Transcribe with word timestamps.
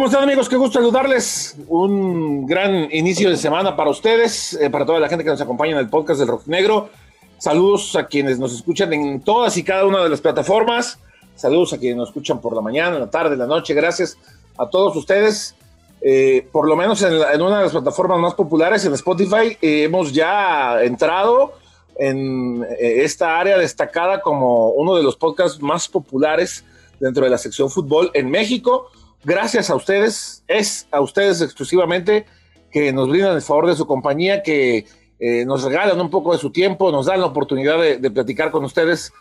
¿Cómo 0.00 0.08
están 0.08 0.22
amigos? 0.22 0.48
Qué 0.48 0.56
gusto 0.56 0.78
saludarles. 0.78 1.58
Un 1.68 2.46
gran 2.46 2.88
inicio 2.90 3.28
de 3.28 3.36
semana 3.36 3.76
para 3.76 3.90
ustedes, 3.90 4.54
eh, 4.54 4.70
para 4.70 4.86
toda 4.86 4.98
la 4.98 5.10
gente 5.10 5.24
que 5.24 5.28
nos 5.30 5.42
acompaña 5.42 5.72
en 5.72 5.78
el 5.78 5.90
podcast 5.90 6.18
del 6.18 6.28
Rock 6.28 6.46
Negro. 6.46 6.88
Saludos 7.36 7.94
a 7.96 8.06
quienes 8.06 8.38
nos 8.38 8.54
escuchan 8.54 8.94
en 8.94 9.20
todas 9.20 9.58
y 9.58 9.62
cada 9.62 9.84
una 9.84 10.02
de 10.02 10.08
las 10.08 10.22
plataformas. 10.22 10.98
Saludos 11.34 11.74
a 11.74 11.78
quienes 11.78 11.98
nos 11.98 12.08
escuchan 12.08 12.40
por 12.40 12.54
la 12.56 12.62
mañana, 12.62 12.94
en 12.94 13.02
la 13.02 13.10
tarde, 13.10 13.34
en 13.34 13.40
la 13.40 13.46
noche. 13.46 13.74
Gracias 13.74 14.16
a 14.56 14.70
todos 14.70 14.96
ustedes. 14.96 15.54
Eh, 16.00 16.48
por 16.50 16.66
lo 16.66 16.76
menos 16.76 17.02
en, 17.02 17.12
una 17.42 17.58
de 17.58 17.64
las 17.64 17.72
plataformas 17.72 18.18
más 18.20 18.32
populares, 18.32 18.82
en 18.86 18.94
Spotify, 18.94 19.58
eh, 19.60 19.82
hemos 19.82 20.14
ya 20.14 20.82
entrado 20.82 21.52
en 21.98 22.66
esta 22.78 23.38
área 23.38 23.58
destacada 23.58 24.22
como 24.22 24.70
uno 24.70 24.96
de 24.96 25.02
los 25.02 25.16
podcasts 25.16 25.60
más 25.60 25.88
populares 25.88 26.64
dentro 26.98 27.22
de 27.22 27.28
la 27.28 27.36
sección 27.36 27.68
fútbol 27.68 28.10
en 28.14 28.30
México 28.30 28.88
gracias 29.24 29.70
a 29.70 29.74
ustedes, 29.74 30.44
es 30.48 30.86
a 30.90 31.00
ustedes 31.00 31.40
exclusivamente 31.40 32.26
que 32.70 32.92
nos 32.92 33.08
brindan 33.08 33.34
el 33.34 33.42
favor 33.42 33.66
de 33.66 33.74
su 33.74 33.86
compañía, 33.86 34.42
que 34.42 34.86
eh, 35.18 35.44
nos 35.44 35.64
regalan 35.64 36.00
un 36.00 36.10
poco 36.10 36.32
de 36.32 36.38
su 36.38 36.50
tiempo, 36.50 36.90
nos 36.92 37.06
dan 37.06 37.20
la 37.20 37.26
oportunidad 37.26 37.78
de, 37.78 38.10
platicar 38.10 38.50
con 38.50 38.64
ustedes 38.64 39.12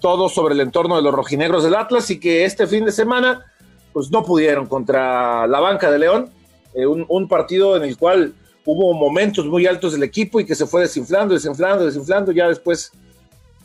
todo 0.00 0.28
sobre 0.28 0.54
el 0.54 0.60
entorno 0.60 0.96
de 0.96 1.02
los 1.02 1.12
rojinegros 1.12 1.64
del 1.64 1.74
Atlas 1.74 2.10
y 2.10 2.20
que 2.20 2.44
este 2.44 2.66
fin 2.66 2.84
de 2.84 2.92
semana 2.92 3.44
pues 3.92 4.10
no 4.10 4.22
pudieron 4.22 4.66
contra 4.66 5.46
la 5.48 5.58
banca 5.58 5.90
de 5.90 5.98
León, 5.98 6.30
eh, 6.74 6.86
un, 6.86 7.26
partido 7.26 7.76
en 7.76 7.82
el 7.82 7.96
cual 7.96 8.34
hubo 8.64 8.92
momentos 8.92 9.46
muy 9.46 9.66
altos 9.66 9.94
del 9.94 10.04
equipo 10.04 10.38
y 10.38 10.44
que 10.44 10.54
se 10.54 10.66
fue 10.66 10.82
desinflando, 10.82 11.34
desinflando, 11.34 11.86
desinflando, 11.86 12.30
ya 12.30 12.46
después 12.46 12.92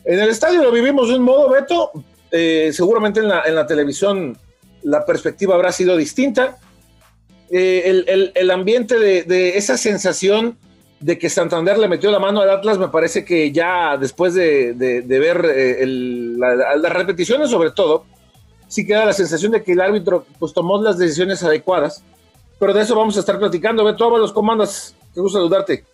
en 0.04 0.18
el 0.18 0.30
estadio 0.30 0.62
lo 0.62 0.72
vivimos 0.72 1.08
de 1.08 1.16
un 1.16 1.22
modo, 1.22 1.50
Beto, 1.50 1.92
eh, 2.32 2.70
seguramente 2.72 3.20
en 3.20 3.28
la, 3.28 3.42
en 3.42 3.54
la 3.54 3.66
televisión 3.66 4.36
la 4.84 5.04
perspectiva 5.04 5.54
habrá 5.54 5.72
sido 5.72 5.96
distinta. 5.96 6.58
Eh, 7.50 8.32
el, 8.34 8.50
ambiente 8.50 8.98
de, 8.98 9.56
esa 9.56 9.76
sensación 9.76 10.56
de 11.00 11.18
que 11.18 11.28
Santander 11.28 11.78
le 11.78 11.88
metió 11.88 12.10
la 12.10 12.18
mano 12.18 12.40
al 12.40 12.50
Atlas, 12.50 12.78
me 12.78 12.88
parece 12.88 13.24
que 13.24 13.52
ya 13.52 13.96
después 13.98 14.34
de, 14.34 14.74
ver 15.06 15.44
eh, 15.54 15.84
las 15.86 16.92
repeticiones 16.92 17.50
sobre 17.50 17.70
todo, 17.70 18.04
sí 18.68 18.86
queda 18.86 19.04
la 19.04 19.12
sensación 19.12 19.52
de 19.52 19.62
que 19.62 19.72
el 19.72 19.80
árbitro 19.80 20.26
pues, 20.38 20.52
tomó 20.52 20.80
las 20.80 20.98
decisiones 20.98 21.42
adecuadas. 21.42 22.02
Pero 22.58 22.72
de 22.72 22.82
eso 22.82 22.94
vamos 22.94 23.16
a 23.16 23.20
estar 23.20 23.38
platicando. 23.38 23.84
Beto 23.84 24.16
los 24.16 24.32
comandos. 24.32 24.94
Qué 25.12 25.20
gusto 25.20 25.38
saludarte. 25.38 25.84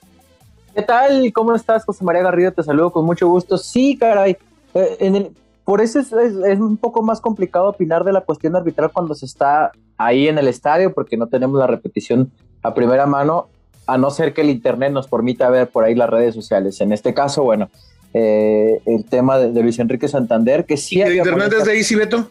¿Qué 0.75 0.83
tal? 0.83 1.33
¿Cómo 1.33 1.55
estás, 1.55 1.85
José 1.85 2.05
María 2.05 2.23
Garrido? 2.23 2.53
Te 2.53 2.63
saludo 2.63 2.93
con 2.93 3.05
mucho 3.05 3.27
gusto. 3.29 3.57
Sí, 3.59 3.97
caray. 3.97 4.37
Eh, 4.75 4.97
en 5.01 5.17
el, 5.17 5.31
por 5.71 5.81
eso 5.81 6.01
es, 6.01 6.59
un 6.59 6.79
poco 6.79 7.01
más 7.01 7.21
complicado 7.21 7.69
opinar 7.69 8.03
de 8.03 8.13
la 8.13 8.23
cuestión 8.23 8.57
arbitral 8.57 8.91
cuando 8.91 9.15
se 9.15 9.25
está 9.25 9.71
ahí 9.99 10.27
en 10.27 10.37
el 10.37 10.49
estadio, 10.49 10.93
porque 10.93 11.17
no 11.17 11.29
tenemos 11.29 11.61
la 11.61 11.69
repetición 11.69 12.33
a 12.65 12.75
primera 12.75 13.07
mano, 13.07 13.47
a 13.87 13.97
no 13.97 14.11
ser 14.11 14.35
que 14.35 14.41
el 14.41 14.51
Internet 14.51 14.91
nos 14.91 15.07
permita 15.07 15.49
ver 15.49 15.69
por 15.69 15.85
ahí 15.85 15.95
las 15.95 16.11
redes 16.11 16.35
sociales. 16.35 16.81
En 16.81 16.93
este 16.93 17.15
caso, 17.15 17.45
bueno, 17.45 17.71
eh, 18.15 18.81
el 18.85 19.05
tema 19.05 19.39
de, 19.39 19.63
Luis 19.63 19.79
Enrique 19.79 20.09
Santander, 20.09 20.67
que 20.67 20.77
sí... 20.77 20.97
¿Y 20.97 21.03
el 21.03 21.19
Internet 21.19 21.53
es 21.57 21.65
de 21.65 21.77
Easy, 21.77 21.95
Beto? 21.95 22.29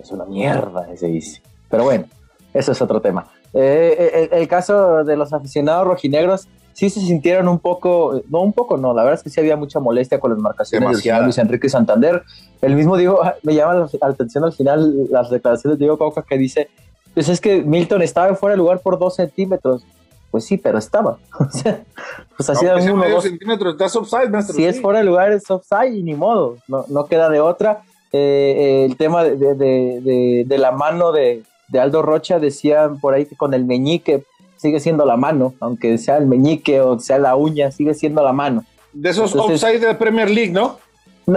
Es 0.00 0.10
una 0.10 0.24
mierda 0.24 0.92
ese 0.92 1.06
Easy. 1.14 1.40
Pero 1.70 1.84
bueno, 1.84 2.06
eso 2.52 2.72
es 2.72 2.82
otro 2.82 3.00
tema. 3.00 3.28
Eh, 3.52 3.96
eh, 4.00 4.28
el, 4.32 4.48
caso 4.48 5.04
de 5.04 5.16
los 5.16 5.32
aficionados 5.32 5.86
rojinegros, 5.86 6.48
sí 6.74 6.90
se 6.90 7.00
sintieron 7.00 7.48
un 7.48 7.58
poco, 7.58 8.20
no 8.28 8.42
un 8.42 8.52
poco, 8.52 8.76
no, 8.76 8.92
la 8.92 9.02
verdad 9.02 9.18
es 9.18 9.22
que 9.22 9.30
sí 9.30 9.40
había 9.40 9.56
mucha 9.56 9.80
molestia 9.80 10.20
con 10.20 10.32
las 10.32 10.40
marcaciones 10.40 11.02
de 11.02 11.20
Luis 11.22 11.38
Enrique 11.38 11.68
Santander. 11.68 12.22
El 12.60 12.74
mismo 12.74 12.96
digo, 12.96 13.20
me 13.42 13.54
llama 13.54 13.74
la 13.74 14.08
atención 14.08 14.44
al 14.44 14.52
final 14.52 15.08
las 15.10 15.30
declaraciones 15.30 15.78
de 15.78 15.84
Diego 15.84 15.98
Cauca 15.98 16.22
que 16.22 16.36
dice, 16.36 16.68
pues 17.14 17.28
es 17.28 17.40
que 17.40 17.62
Milton 17.62 18.02
estaba 18.02 18.34
fuera 18.34 18.54
de 18.54 18.58
lugar 18.58 18.80
por 18.80 18.98
dos 18.98 19.16
centímetros. 19.16 19.86
Pues 20.30 20.46
sí, 20.46 20.58
pero 20.58 20.78
estaba. 20.78 21.16
pues 22.36 22.50
así 22.50 22.66
no, 22.66 22.94
uno, 22.94 23.08
dos 23.08 23.22
centímetros, 23.22 23.74
estás 23.74 23.94
offside, 23.94 24.42
Si 24.42 24.64
es 24.64 24.80
fuera 24.80 24.98
de 24.98 25.04
lugar, 25.04 25.30
es 25.30 25.48
offside 25.48 25.94
y 25.94 26.02
ni 26.02 26.14
modo, 26.14 26.56
no, 26.66 26.84
no 26.88 27.06
queda 27.06 27.28
de 27.28 27.38
otra. 27.38 27.82
Eh, 28.12 28.54
eh, 28.58 28.84
el 28.84 28.96
tema 28.96 29.22
de, 29.22 29.36
de, 29.36 29.54
de, 29.54 30.44
de, 30.44 30.58
la 30.58 30.72
mano 30.72 31.12
de, 31.12 31.44
Aldo 31.80 32.02
Rocha 32.02 32.40
decía 32.40 32.90
por 33.00 33.14
ahí 33.14 33.26
que 33.26 33.36
con 33.36 33.54
el 33.54 33.64
meñique 33.64 34.24
sigue 34.64 34.80
siendo 34.80 35.04
la 35.04 35.18
mano, 35.18 35.52
aunque 35.60 35.98
sea 35.98 36.16
el 36.16 36.24
meñique 36.24 36.80
o 36.80 36.98
sea 36.98 37.18
la 37.18 37.36
uña, 37.36 37.70
sigue 37.70 37.92
siendo 37.92 38.24
la 38.24 38.32
mano. 38.32 38.64
De 38.94 39.10
esos 39.10 39.36
offside 39.36 39.78
de 39.78 39.94
Premier 39.94 40.30
League, 40.30 40.52
¿no? 40.52 40.78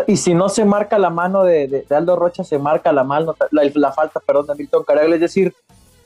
Y 0.08 0.16
si 0.16 0.34
no 0.34 0.48
se 0.48 0.64
marca 0.64 0.98
la 0.98 1.10
mano 1.10 1.44
de, 1.44 1.86
Aldo 1.90 2.16
Rocha, 2.16 2.46
se 2.46 2.58
marca 2.58 2.94
la 2.94 3.04
mano, 3.04 3.36
la, 3.52 3.92
falta, 3.92 4.22
perdón, 4.22 4.48
de 4.48 4.56
Milton 4.56 4.86
Caragle. 4.86 5.16
Es 5.16 5.22
decir, 5.22 5.54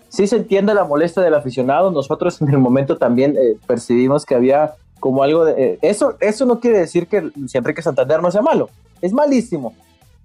sí 0.09 0.25
se 0.25 0.37
entiende 0.37 0.73
la 0.73 0.83
molestia 0.83 1.21
del 1.21 1.35
aficionado. 1.35 1.91
Nosotros 1.91 2.41
en 2.41 2.49
el 2.49 2.57
momento 2.57 2.97
también 2.97 3.37
eh, 3.37 3.55
percibimos 3.67 4.25
que 4.25 4.33
había 4.33 4.73
como 4.99 5.21
algo 5.21 5.45
de... 5.45 5.53
Eh, 5.63 5.79
eso, 5.83 6.15
eso 6.21 6.47
no 6.47 6.59
quiere 6.59 6.79
decir 6.79 7.05
que 7.05 7.21
Luis 7.21 7.53
Enrique 7.53 7.83
Santander 7.83 8.19
no 8.19 8.31
sea 8.31 8.41
malo. 8.41 8.67
Es 8.99 9.13
malísimo. 9.13 9.75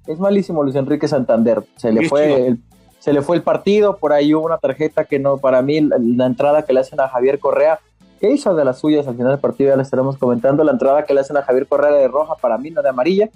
Es 0.07 0.19
malísimo 0.19 0.63
Luis 0.63 0.77
Enrique 0.77 1.09
Santander. 1.09 1.63
Se 1.77 1.93
le 1.93 2.09
fue 2.09 2.47
el, 2.47 2.59
se 3.07 3.13
le 3.13 3.23
fue 3.23 3.37
el 3.37 3.43
partido, 3.45 3.99
por 3.99 4.13
ahí 4.13 4.35
hubo 4.35 4.45
una 4.45 4.59
tarjeta 4.59 5.05
que 5.05 5.21
no, 5.21 5.37
para 5.37 5.63
mí, 5.63 5.81
la, 5.81 6.27
entrada 6.27 6.63
que 6.63 6.73
le 6.73 6.81
hacen 6.81 6.99
a 6.99 7.07
Javier 7.07 7.39
Correa, 7.39 7.79
que 8.19 8.33
hizo 8.33 8.53
de 8.53 8.65
las 8.65 8.81
suyas 8.81 9.07
al 9.07 9.15
final 9.15 9.31
del 9.31 9.39
partido, 9.39 9.71
ya 9.71 9.77
le 9.77 9.85
estaremos 9.85 10.17
comentando, 10.17 10.65
la 10.65 10.73
entrada 10.73 11.05
que 11.05 11.15
le 11.15 11.21
hacen 11.21 11.37
a 11.37 11.43
Javier 11.43 11.69
Correa 11.69 11.93
de 11.93 12.09
roja, 12.09 12.35
para 12.35 12.59
mí 12.59 12.71
no 12.71 12.83
de 12.83 12.89
amarilla, 12.89 13.31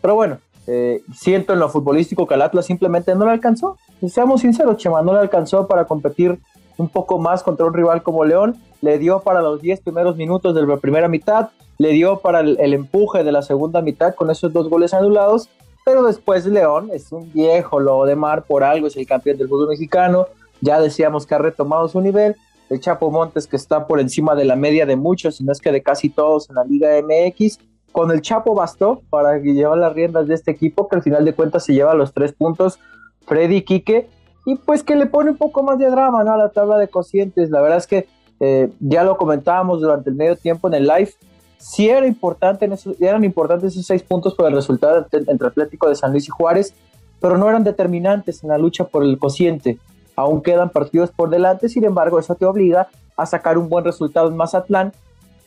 pero 0.00 0.14
bueno, 0.14 0.38
eh, 0.68 1.02
siento 1.12 1.54
en 1.54 1.58
lo 1.58 1.68
futbolístico 1.70 2.24
que 2.28 2.34
al 2.34 2.42
Atlas 2.42 2.66
simplemente 2.66 3.12
no 3.16 3.24
le 3.24 3.32
alcanzó, 3.32 3.76
seamos 4.08 4.42
sinceros, 4.42 4.76
Chema, 4.76 5.02
no 5.02 5.12
le 5.12 5.18
alcanzó 5.18 5.66
para 5.66 5.86
competir 5.86 6.38
un 6.76 6.88
poco 6.88 7.18
más 7.18 7.42
contra 7.42 7.66
un 7.66 7.74
rival 7.74 8.00
como 8.04 8.24
León, 8.24 8.54
le 8.80 9.00
dio 9.00 9.18
para 9.22 9.42
los 9.42 9.60
10 9.60 9.80
primeros 9.80 10.14
minutos 10.14 10.54
de 10.54 10.64
la 10.64 10.76
primera 10.76 11.08
mitad, 11.08 11.48
le 11.78 11.88
dio 11.88 12.20
para 12.20 12.38
el, 12.38 12.60
el 12.60 12.72
empuje 12.72 13.24
de 13.24 13.32
la 13.32 13.42
segunda 13.42 13.80
mitad 13.80 14.14
con 14.14 14.30
esos 14.30 14.52
dos 14.52 14.68
goles 14.68 14.94
anulados 14.94 15.48
pero 15.84 16.02
después 16.02 16.46
León 16.46 16.90
es 16.92 17.12
un 17.12 17.30
viejo 17.32 17.78
lobo 17.78 18.06
de 18.06 18.16
mar, 18.16 18.44
por 18.44 18.64
algo 18.64 18.86
es 18.86 18.96
el 18.96 19.06
campeón 19.06 19.36
del 19.36 19.48
fútbol 19.48 19.68
mexicano. 19.68 20.26
Ya 20.60 20.80
decíamos 20.80 21.26
que 21.26 21.34
ha 21.34 21.38
retomado 21.38 21.88
su 21.88 22.00
nivel. 22.00 22.36
El 22.70 22.80
Chapo 22.80 23.10
Montes, 23.10 23.46
que 23.46 23.56
está 23.56 23.86
por 23.86 24.00
encima 24.00 24.34
de 24.34 24.46
la 24.46 24.56
media 24.56 24.86
de 24.86 24.96
muchos, 24.96 25.36
si 25.36 25.44
no 25.44 25.52
es 25.52 25.60
que 25.60 25.70
de 25.70 25.82
casi 25.82 26.08
todos 26.08 26.48
en 26.48 26.56
la 26.56 26.64
Liga 26.64 26.88
MX. 27.02 27.58
Con 27.92 28.10
el 28.10 28.22
Chapo 28.22 28.54
bastó 28.54 29.02
para 29.10 29.38
llevar 29.38 29.78
las 29.78 29.92
riendas 29.92 30.26
de 30.26 30.34
este 30.34 30.50
equipo, 30.50 30.88
que 30.88 30.96
al 30.96 31.02
final 31.02 31.24
de 31.24 31.34
cuentas 31.34 31.64
se 31.64 31.74
lleva 31.74 31.94
los 31.94 32.14
tres 32.14 32.32
puntos. 32.32 32.78
Freddy 33.26 33.62
Quique, 33.62 34.08
y 34.46 34.56
pues 34.56 34.82
que 34.82 34.96
le 34.96 35.06
pone 35.06 35.32
un 35.32 35.36
poco 35.36 35.62
más 35.62 35.78
de 35.78 35.90
drama 35.90 36.24
¿no? 36.24 36.32
a 36.32 36.36
la 36.38 36.48
tabla 36.48 36.78
de 36.78 36.88
cocientes. 36.88 37.50
La 37.50 37.60
verdad 37.60 37.78
es 37.78 37.86
que 37.86 38.08
eh, 38.40 38.70
ya 38.80 39.04
lo 39.04 39.16
comentábamos 39.16 39.80
durante 39.80 40.10
el 40.10 40.16
medio 40.16 40.36
tiempo 40.36 40.68
en 40.68 40.74
el 40.74 40.86
live 40.86 41.10
sí 41.58 41.88
era 41.88 42.06
importante 42.06 42.64
en 42.64 42.74
eran 43.00 43.24
importantes 43.24 43.72
esos 43.72 43.86
seis 43.86 44.02
puntos 44.02 44.34
por 44.34 44.46
el 44.48 44.54
resultado 44.54 45.06
entre 45.12 45.48
Atlético 45.48 45.88
de 45.88 45.94
San 45.94 46.12
Luis 46.12 46.26
y 46.28 46.30
Juárez, 46.30 46.74
pero 47.20 47.38
no 47.38 47.48
eran 47.48 47.64
determinantes 47.64 48.42
en 48.42 48.50
la 48.50 48.58
lucha 48.58 48.84
por 48.84 49.02
el 49.02 49.18
cociente. 49.18 49.78
Aún 50.16 50.42
quedan 50.42 50.70
partidos 50.70 51.10
por 51.10 51.30
delante, 51.30 51.68
sin 51.68 51.84
embargo, 51.84 52.18
eso 52.18 52.34
te 52.34 52.44
obliga 52.44 52.88
a 53.16 53.26
sacar 53.26 53.58
un 53.58 53.68
buen 53.68 53.84
resultado 53.84 54.28
en 54.28 54.36
Mazatlán, 54.36 54.92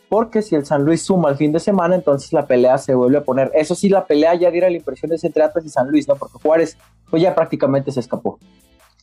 porque 0.10 0.42
si 0.42 0.56
el 0.56 0.66
San 0.66 0.84
Luis 0.84 1.04
suma 1.04 1.30
el 1.30 1.36
fin 1.36 1.52
de 1.52 1.60
semana, 1.60 1.96
entonces 1.96 2.32
la 2.34 2.46
pelea 2.46 2.78
se 2.78 2.96
vuelve 2.96 3.18
a 3.18 3.24
poner. 3.24 3.52
Eso 3.54 3.76
sí, 3.76 3.90
la 3.90 4.06
pelea 4.06 4.36
ya 4.36 4.52
diera 4.52 4.70
la 4.70 4.78
impresión 4.78 5.10
de 5.10 5.20
entre 5.22 5.44
Atlas 5.44 5.66
y 5.66 5.70
San 5.70 5.90
Luis, 5.90 6.08
¿no? 6.08 6.16
Porque 6.16 6.38
Juárez 6.42 6.78
pues 7.10 7.22
ya 7.22 7.36
prácticamente 7.36 7.92
se 7.92 8.00
escapó. 8.00 8.40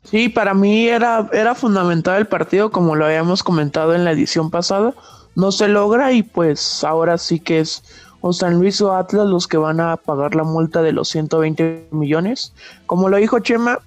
Sí, 0.03 0.29
para 0.29 0.53
mí 0.53 0.87
era, 0.87 1.29
era 1.33 1.55
fundamental 1.55 2.19
el 2.19 2.27
partido, 2.27 2.71
como 2.71 2.95
lo 2.95 3.07
habíamos 3.07 3.43
comentado 3.43 3.95
en 3.95 4.05
la 4.05 4.13
edición 4.13 4.51
pasada, 4.51 4.95
no 5.34 5.53
se 5.53 5.69
logra 5.69 6.12
y 6.12 6.22
pues 6.22 6.85
ahora 6.85 7.19
sí 7.19 7.41
que 7.41 7.61
es 7.61 7.82
o 8.20 8.32
San 8.32 8.59
Luis 8.59 8.81
o 8.81 8.94
Atlas 8.94 9.26
los 9.26 9.47
que 9.47 9.59
van 9.59 9.81
a 9.81 9.99
pagar 9.99 10.35
la 10.35 10.44
multa 10.44 10.81
de 10.81 10.93
los 10.93 11.11
120 11.11 11.88
millones. 11.91 12.55
Como 12.87 13.11
lo 13.11 13.19
dijo 13.19 13.41
Chema, 13.41 13.81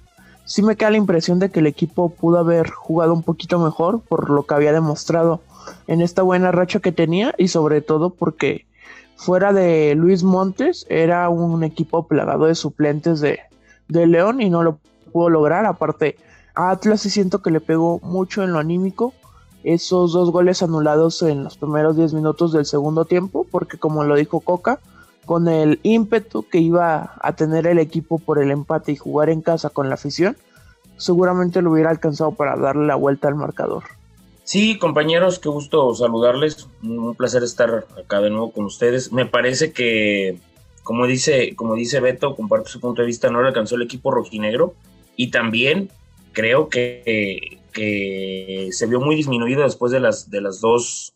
sí 0.45 0.61
me 0.61 0.75
queda 0.75 0.91
la 0.91 0.97
impresión 0.97 1.39
de 1.39 1.49
que 1.49 1.59
el 1.59 1.65
equipo 1.65 2.09
pudo 2.09 2.37
haber 2.37 2.69
jugado 2.69 3.15
un 3.15 3.23
poquito 3.23 3.57
mejor 3.57 3.99
por 4.01 4.29
lo 4.29 4.43
que 4.43 4.53
había 4.53 4.73
demostrado 4.73 5.41
en 5.87 6.01
esta 6.01 6.21
buena 6.21 6.51
racha 6.51 6.79
que 6.79 6.91
tenía 6.91 7.33
y 7.39 7.47
sobre 7.47 7.81
todo 7.81 8.11
porque 8.11 8.67
fuera 9.15 9.53
de 9.53 9.95
Luis 9.95 10.21
Montes 10.21 10.85
era 10.87 11.29
un 11.29 11.63
equipo 11.63 12.07
plagado 12.07 12.45
de 12.45 12.53
suplentes 12.53 13.19
de, 13.19 13.39
de 13.87 14.05
León 14.05 14.39
y 14.39 14.51
no 14.51 14.61
lo 14.61 14.77
pudo 15.11 15.29
lograr. 15.29 15.65
Aparte, 15.65 16.15
a 16.53 16.69
Atlas 16.69 17.01
sí 17.01 17.09
siento 17.09 17.41
que 17.41 17.49
le 17.49 17.59
pegó 17.59 17.99
mucho 18.03 18.43
en 18.43 18.53
lo 18.53 18.59
anímico 18.59 19.15
esos 19.73 20.13
dos 20.13 20.31
goles 20.31 20.63
anulados 20.63 21.21
en 21.21 21.43
los 21.43 21.57
primeros 21.57 21.97
10 21.97 22.13
minutos 22.13 22.53
del 22.53 22.65
segundo 22.65 23.03
tiempo, 23.03 23.45
porque 23.51 23.77
como 23.77 24.05
lo 24.05 24.15
dijo 24.15 24.39
Coca, 24.39 24.79
con 25.25 25.49
el 25.49 25.81
ímpetu 25.83 26.47
que 26.47 26.59
iba 26.59 27.15
a 27.19 27.35
tener 27.35 27.67
el 27.67 27.77
equipo 27.77 28.17
por 28.17 28.41
el 28.41 28.49
empate 28.49 28.93
y 28.93 28.95
jugar 28.95 29.29
en 29.29 29.41
casa 29.41 29.69
con 29.69 29.89
la 29.89 29.95
afición, 29.95 30.37
seguramente 30.95 31.61
lo 31.61 31.71
hubiera 31.71 31.89
alcanzado 31.89 32.31
para 32.31 32.55
darle 32.55 32.87
la 32.87 32.95
vuelta 32.95 33.27
al 33.27 33.35
marcador. 33.35 33.83
Sí, 34.45 34.77
compañeros, 34.77 35.39
qué 35.39 35.49
gusto 35.49 35.93
saludarles. 35.93 36.69
Un 36.81 37.13
placer 37.15 37.43
estar 37.43 37.85
acá 38.01 38.21
de 38.21 38.29
nuevo 38.29 38.53
con 38.53 38.63
ustedes. 38.63 39.11
Me 39.11 39.25
parece 39.25 39.73
que, 39.73 40.39
como 40.83 41.05
dice, 41.07 41.57
como 41.57 41.75
dice 41.75 41.99
Beto, 41.99 42.37
comparto 42.37 42.69
su 42.69 42.79
punto 42.79 43.01
de 43.01 43.07
vista, 43.07 43.29
no 43.29 43.41
le 43.41 43.49
alcanzó 43.49 43.75
el 43.75 43.81
equipo 43.81 44.11
rojinegro. 44.11 44.75
Y 45.17 45.29
también 45.31 45.91
creo 46.31 46.69
que 46.69 47.56
que 47.77 48.69
se 48.71 48.87
vio 48.87 48.99
muy 48.99 49.15
disminuido 49.15 49.61
después 49.61 49.91
de 49.91 49.99
las, 49.99 50.31
de 50.31 50.41
las 50.41 50.59
dos 50.61 51.13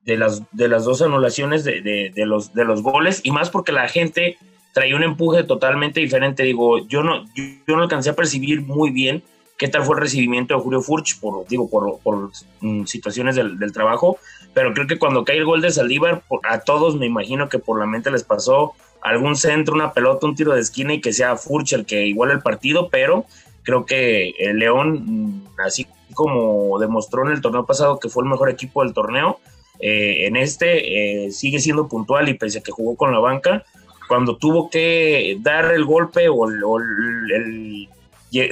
de 0.00 0.16
las, 0.16 0.42
de 0.52 0.66
las 0.66 0.86
dos 0.86 1.02
anulaciones 1.02 1.62
de, 1.62 1.82
de, 1.82 2.26
los, 2.26 2.54
de 2.54 2.64
los 2.64 2.82
goles 2.82 3.20
y 3.22 3.32
más 3.32 3.50
porque 3.50 3.70
la 3.70 3.86
gente 3.86 4.38
traía 4.72 4.96
un 4.96 5.02
empuje 5.02 5.44
totalmente 5.44 6.00
diferente. 6.00 6.42
Digo, 6.42 6.78
yo 6.88 7.02
no, 7.02 7.26
yo, 7.34 7.76
no 7.76 7.82
alcancé 7.82 8.08
a 8.08 8.16
percibir 8.16 8.62
muy 8.62 8.88
bien 8.88 9.22
qué 9.58 9.68
tal 9.68 9.84
fue 9.84 9.96
el 9.96 10.00
recibimiento 10.00 10.54
de 10.54 10.62
Julio 10.62 10.80
Furch 10.80 11.20
por, 11.20 11.46
digo, 11.46 11.68
por, 11.68 12.00
por 12.00 12.30
mm, 12.62 12.86
situaciones 12.86 13.36
del, 13.36 13.58
del, 13.58 13.72
trabajo, 13.72 14.16
pero 14.54 14.72
creo 14.72 14.86
que 14.86 14.98
cuando 14.98 15.22
cae 15.22 15.36
el 15.36 15.44
gol 15.44 15.60
de 15.60 15.70
Saldívar, 15.70 16.22
a 16.44 16.60
todos 16.60 16.96
me 16.96 17.04
imagino 17.04 17.50
que 17.50 17.58
por 17.58 17.78
la 17.78 17.84
mente 17.84 18.10
les 18.10 18.24
pasó 18.24 18.72
algún 19.02 19.36
centro, 19.36 19.74
una 19.74 19.92
pelota, 19.92 20.26
un 20.26 20.34
tiro 20.34 20.54
de 20.54 20.62
esquina 20.62 20.94
y 20.94 21.02
que 21.02 21.12
sea 21.12 21.36
Furch 21.36 21.74
el 21.74 21.84
que 21.84 22.06
iguale 22.06 22.32
el 22.32 22.40
partido, 22.40 22.88
pero 22.88 23.26
creo 23.62 23.84
que 23.84 24.30
el 24.38 24.58
León, 24.58 25.02
mm, 25.06 25.46
así 25.64 25.86
como 26.14 26.78
demostró 26.78 27.26
en 27.26 27.32
el 27.32 27.40
torneo 27.40 27.66
pasado 27.66 27.98
que 27.98 28.08
fue 28.08 28.24
el 28.24 28.30
mejor 28.30 28.50
equipo 28.50 28.82
del 28.82 28.94
torneo, 28.94 29.38
eh, 29.78 30.26
en 30.26 30.36
este 30.36 31.26
eh, 31.26 31.32
sigue 31.32 31.58
siendo 31.58 31.88
puntual 31.88 32.28
y 32.28 32.34
pese 32.34 32.58
a 32.58 32.62
que 32.62 32.72
jugó 32.72 32.96
con 32.96 33.12
la 33.12 33.18
banca, 33.18 33.64
cuando 34.08 34.36
tuvo 34.36 34.68
que 34.68 35.38
dar 35.40 35.72
el 35.72 35.84
golpe 35.84 36.26
o, 36.28 36.48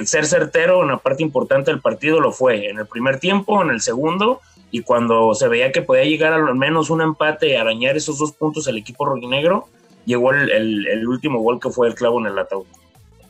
ser 0.05 0.25
certero 0.25 0.79
en 0.79 0.85
una 0.85 0.97
parte 0.97 1.21
importante 1.21 1.69
del 1.69 1.81
partido 1.81 2.19
lo 2.19 2.31
fue 2.31 2.69
en 2.69 2.79
el 2.79 2.85
primer 2.85 3.19
tiempo, 3.19 3.61
en 3.61 3.69
el 3.69 3.81
segundo 3.81 4.41
y 4.71 4.81
cuando 4.81 5.33
se 5.35 5.47
veía 5.47 5.71
que 5.71 5.81
podía 5.81 6.03
llegar 6.03 6.33
al 6.33 6.55
menos 6.55 6.89
un 6.89 7.01
empate 7.01 7.49
y 7.49 7.55
arañar 7.55 7.97
esos 7.97 8.19
dos 8.19 8.31
puntos 8.31 8.67
el 8.67 8.77
equipo 8.77 9.05
rojinegro, 9.05 9.67
llegó 10.05 10.31
el, 10.31 11.07
último 11.07 11.39
gol 11.41 11.59
que 11.59 11.69
fue 11.69 11.87
el 11.87 11.95
clavo 11.95 12.19
en 12.19 12.27
el 12.27 12.39
ataúd. 12.39 12.65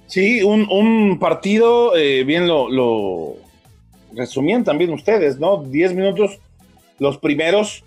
Sí, 0.09 0.41
un, 0.41 1.17
partido, 1.19 1.95
eh, 1.95 2.23
bien 2.23 2.47
lo, 2.47 2.67
lo 2.69 3.35
resumían 4.15 4.63
también 4.63 4.91
ustedes, 4.91 5.39
¿no? 5.39 5.63
Diez 5.63 5.93
minutos, 5.93 6.39
los 6.97 7.19
primeros, 7.19 7.83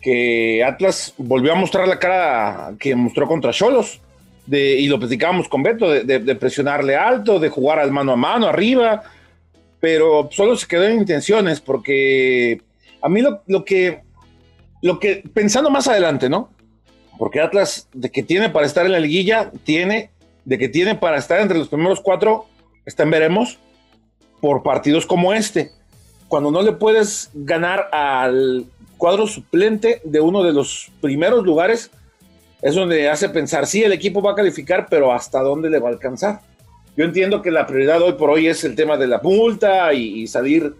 que 0.00 0.64
Atlas 0.64 1.14
volvió 1.16 1.52
a 1.52 1.56
mostrar 1.56 1.86
la 1.86 1.98
cara 1.98 2.74
que 2.78 2.94
mostró 2.94 3.26
contra 3.26 3.52
Cholos. 3.52 4.00
De, 4.46 4.74
y 4.74 4.88
lo 4.88 4.98
platicábamos 4.98 5.48
con 5.48 5.62
Beto, 5.62 5.90
de, 5.90 6.34
presionarle 6.34 6.96
alto, 6.96 7.38
de 7.38 7.50
jugar 7.50 7.78
al 7.78 7.92
mano 7.92 8.12
a 8.12 8.16
mano 8.16 8.48
arriba, 8.48 9.04
pero 9.78 10.28
solo 10.32 10.56
se 10.56 10.66
quedó 10.66 10.84
en 10.84 10.98
intenciones, 10.98 11.60
porque 11.60 12.60
a 13.00 13.08
mí 13.08 13.20
lo, 13.20 13.42
lo, 13.46 13.64
que, 13.64 14.00
lo 14.82 14.98
que, 14.98 15.22
pensando 15.32 15.70
más 15.70 15.86
adelante, 15.86 16.28
¿no? 16.28 16.50
Porque 17.16 17.40
Atlas, 17.40 17.88
de 17.92 18.10
que 18.10 18.24
tiene 18.24 18.48
para 18.48 18.66
estar 18.66 18.84
en 18.86 18.92
la 18.92 18.98
liguilla, 18.98 19.52
tiene, 19.62 20.10
de 20.50 20.58
que 20.58 20.68
tiene 20.68 20.96
para 20.96 21.16
estar 21.16 21.40
entre 21.40 21.58
los 21.58 21.68
primeros 21.68 22.00
cuatro, 22.00 22.46
está 22.84 23.04
en 23.04 23.10
veremos, 23.10 23.60
por 24.40 24.64
partidos 24.64 25.06
como 25.06 25.32
este. 25.32 25.70
Cuando 26.26 26.50
no 26.50 26.60
le 26.62 26.72
puedes 26.72 27.30
ganar 27.34 27.88
al 27.92 28.66
cuadro 28.98 29.28
suplente 29.28 30.00
de 30.02 30.20
uno 30.20 30.42
de 30.42 30.52
los 30.52 30.90
primeros 31.00 31.44
lugares, 31.44 31.92
es 32.62 32.74
donde 32.74 33.08
hace 33.08 33.28
pensar, 33.28 33.68
sí, 33.68 33.84
el 33.84 33.92
equipo 33.92 34.22
va 34.22 34.32
a 34.32 34.34
calificar, 34.34 34.88
pero 34.90 35.12
¿hasta 35.12 35.40
dónde 35.40 35.70
le 35.70 35.78
va 35.78 35.88
a 35.88 35.92
alcanzar? 35.92 36.40
Yo 36.96 37.04
entiendo 37.04 37.42
que 37.42 37.52
la 37.52 37.68
prioridad 37.68 38.02
hoy 38.02 38.14
por 38.14 38.30
hoy 38.30 38.48
es 38.48 38.64
el 38.64 38.74
tema 38.74 38.96
de 38.96 39.06
la 39.06 39.20
multa 39.22 39.94
y, 39.94 40.26
salir 40.26 40.74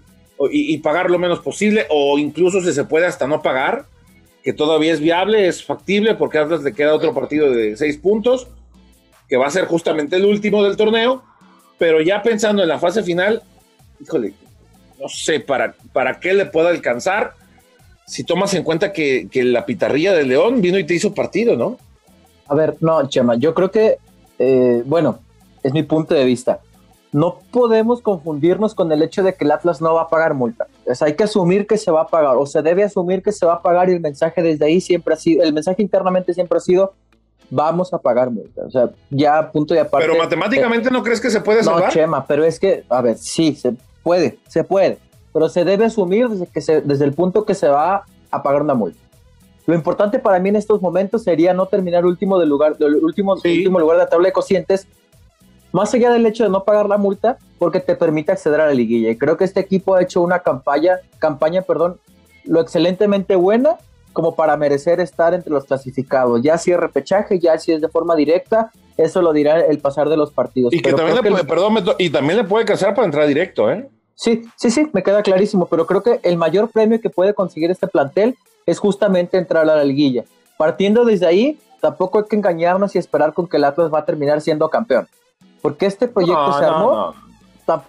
y, 0.51 0.77
pagar 0.79 1.13
lo 1.13 1.19
menos 1.21 1.39
posible, 1.39 1.87
o 1.91 2.19
incluso 2.19 2.61
si 2.61 2.73
se 2.73 2.83
puede 2.83 3.07
hasta 3.07 3.29
no 3.29 3.41
pagar, 3.41 3.85
que 4.43 4.53
todavía 4.53 4.93
es 4.93 4.99
viable, 4.99 5.47
es 5.47 5.65
factible, 5.65 6.17
porque 6.17 6.39
Atlas 6.39 6.65
le 6.65 6.73
queda 6.73 6.93
otro 6.93 7.15
partido 7.15 7.53
de 7.53 7.77
seis 7.77 7.99
puntos, 7.99 8.49
que 9.31 9.39
va 9.39 9.47
a 9.47 9.51
ser 9.51 9.65
justamente 9.65 10.17
el 10.17 10.27
último 10.27 10.63
del 10.63 10.77
torneo, 10.77 11.23
pero 11.79 12.03
ya 12.03 12.23
pensando 12.23 12.63
en 12.63 12.69
la 12.69 12.79
fase 12.79 13.03
final, 13.03 13.43
híjole, 14.01 14.35
no 15.01 15.09
sé 15.09 15.41
para, 15.41 15.75
para 15.93 16.21
qué 16.21 16.35
le 16.35 16.45
pueda 16.45 16.69
alcanzar 16.69 17.35
si 18.11 18.25
tomas 18.25 18.53
en 18.55 18.65
cuenta 18.65 18.93
que, 18.93 19.29
la 19.33 19.65
pitarrilla 19.65 20.13
de 20.13 20.25
León 20.25 20.61
vino 20.61 20.79
y 20.79 20.85
te 20.85 20.95
hizo 20.95 21.15
partido, 21.15 21.57
¿no? 21.57 21.79
A 22.49 22.57
ver, 22.57 22.77
no, 22.81 23.09
Chema, 23.09 23.37
yo 23.37 23.55
creo 23.55 23.71
que, 23.71 23.99
eh, 24.41 24.83
bueno, 24.85 25.21
es 25.63 25.73
mi 25.73 25.85
punto 25.85 26.17
de 26.17 26.25
vista. 26.25 26.59
No 27.13 27.39
podemos 27.53 28.03
confundirnos 28.03 28.75
con 28.75 28.91
el 28.91 29.03
hecho 29.03 29.23
de 29.23 29.35
que 29.35 29.45
el 29.45 29.53
Atlas 29.53 29.81
no 29.81 29.95
va 29.95 30.03
a 30.03 30.09
pagar 30.09 30.35
multa. 30.35 30.67
O 30.87 31.05
hay 31.05 31.15
que 31.15 31.23
asumir 31.23 31.69
que 31.69 31.77
se 31.77 31.93
va 31.93 32.03
a 32.03 32.07
pagar, 32.09 32.37
o 32.37 32.47
se 32.47 32.63
debe 32.63 32.83
asumir 32.83 33.23
que 33.23 33.31
se 33.31 33.47
va 33.47 33.55
a 33.55 33.63
pagar 33.63 33.89
y 33.89 33.93
el 33.93 34.01
mensaje 34.01 34.43
desde 34.43 34.65
ahí 34.65 34.81
siempre 34.81 35.15
ha 35.15 35.17
sido, 35.17 35.45
el 35.45 35.53
mensaje 35.53 35.81
internamente 35.81 36.35
siempre 36.35 36.59
ha 36.59 36.61
sido, 36.61 36.95
vamos 37.51 37.93
a 37.93 37.99
pagar 37.99 38.31
multa. 38.31 38.63
O 38.65 38.71
sea, 38.71 38.91
ya 39.11 39.51
punto 39.51 39.75
de 39.75 39.81
aparte. 39.81 40.07
Pero 40.07 40.19
matemáticamente 40.19 40.89
eh, 40.89 40.93
no 40.93 41.03
crees 41.03 41.21
que 41.21 41.31
se 41.31 41.41
puede 41.41 41.63
salvar. 41.63 41.85
No, 41.85 41.91
Chema, 41.91 42.27
pero 42.27 42.45
es 42.45 42.59
que, 42.59 42.85
a 42.89 43.03
ver, 43.03 43.19
sí, 43.19 43.55
se 43.55 43.75
puede, 44.03 44.39
se 44.49 44.65
puede 44.65 44.99
pero 45.33 45.49
se 45.49 45.65
debe 45.65 45.85
asumir 45.85 46.29
desde, 46.29 46.47
que 46.47 46.61
se, 46.61 46.81
desde 46.81 47.05
el 47.05 47.13
punto 47.13 47.45
que 47.45 47.55
se 47.55 47.69
va 47.69 48.05
a 48.31 48.43
pagar 48.43 48.63
una 48.63 48.75
multa. 48.75 48.99
Lo 49.67 49.75
importante 49.75 50.19
para 50.19 50.39
mí 50.41 50.49
en 50.49 50.57
estos 50.57 50.83
momentos 50.83 51.23
sería 51.23 51.55
no 51.55 51.67
terminar 51.67 52.05
último, 52.05 52.39
del 52.39 52.49
lugar, 52.49 52.77
del 52.77 52.97
último, 52.97 53.35
último 53.35 53.79
lugar 53.79 53.99
de 53.99 54.05
la 54.05 54.09
tabla 54.09 54.29
de 54.29 54.33
cocientes, 54.33 54.89
más 55.73 55.95
allá 55.95 56.11
del 56.11 56.27
hecho 56.27 56.43
de 56.43 56.51
no 56.51 56.65
pagar 56.65 56.89
la 56.89 56.99
multa, 56.99 57.39
porque 57.59 57.79
te 57.79 57.95
permite 57.95 58.33
acceder 58.33 58.61
a 58.61 58.67
la 58.67 58.75
liguilla. 58.75 59.11
Y 59.11 59.17
creo 59.17 59.37
que 59.37 59.45
este 59.45 59.61
equipo 59.61 59.95
ha 59.95 60.03
hecho 60.03 60.23
una 60.23 60.41
campaña, 60.41 60.99
campaña 61.19 61.63
perdón, 61.63 62.01
lo 62.45 62.61
excelentemente 62.61 63.37
buena 63.37 63.77
como 64.13 64.35
para 64.35 64.57
merecer 64.57 65.01
estar 65.01 65.35
entre 65.35 65.53
los 65.53 65.65
clasificados. 65.65 66.43
Ya 66.43 66.59
si 66.59 66.73
es 66.73 66.77
repechaje, 66.79 67.39
ya 67.39 67.59
si 67.59 67.73
es 67.73 67.81
de 67.81 67.89
forma 67.89 68.15
directa, 68.17 68.71
eso 68.97 69.23
lo 69.23 69.33
dirá 69.33 69.61
el 69.61 69.79
pasar 69.79 70.09
de 70.09 70.17
los 70.17 70.31
partidos. 70.33 70.73
Y, 70.73 70.81
que 70.83 70.93
también, 70.93 71.17
le 71.17 71.31
puede, 71.31 71.45
perdón, 71.45 71.85
y 71.99 72.11
también 72.11 72.39
le 72.39 72.45
puede 72.45 72.65
casar 72.65 72.95
para 72.95 73.07
entrar 73.07 73.27
directo, 73.27 73.71
¿eh? 73.71 73.89
Sí, 74.15 74.43
sí, 74.57 74.71
sí, 74.71 74.87
me 74.93 75.03
queda 75.03 75.23
clarísimo, 75.23 75.67
pero 75.67 75.87
creo 75.87 76.03
que 76.03 76.21
el 76.23 76.37
mayor 76.37 76.69
premio 76.69 77.01
que 77.01 77.09
puede 77.09 77.33
conseguir 77.33 77.71
este 77.71 77.87
plantel 77.87 78.37
es 78.67 78.79
justamente 78.79 79.39
entrar 79.39 79.63
a 79.63 79.77
la 79.77 79.85
liguilla. 79.85 80.25
Partiendo 80.59 81.07
desde 81.07 81.27
ahí, 81.27 81.59
tampoco 81.81 82.19
hay 82.19 82.25
que 82.29 82.37
engañarnos 82.37 82.95
y 82.95 82.99
esperar 82.99 83.33
con 83.33 83.49
que 83.49 83.57
el 83.57 83.65
Atlas 83.65 83.91
va 83.93 84.01
a 84.01 84.05
terminar 84.05 84.43
siendo 84.43 84.69
campeón, 84.69 85.09
porque 85.63 85.87
este 85.87 86.07
proyecto 86.07 86.59
se 86.59 86.65
armó, 86.67 87.15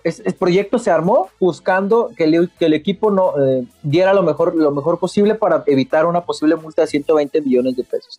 el 0.03 0.33
proyecto 0.35 0.79
se 0.79 0.91
armó 0.91 1.29
buscando 1.39 2.11
que 2.15 2.25
el, 2.25 2.49
que 2.57 2.65
el 2.65 2.73
equipo 2.73 3.11
no 3.11 3.33
eh, 3.39 3.65
diera 3.83 4.13
lo 4.13 4.23
mejor, 4.23 4.55
lo 4.55 4.71
mejor 4.71 4.99
posible 4.99 5.35
para 5.35 5.63
evitar 5.67 6.05
una 6.05 6.21
posible 6.21 6.55
multa 6.55 6.81
de 6.83 6.87
120 6.87 7.41
millones 7.41 7.75
de 7.75 7.83
pesos. 7.83 8.17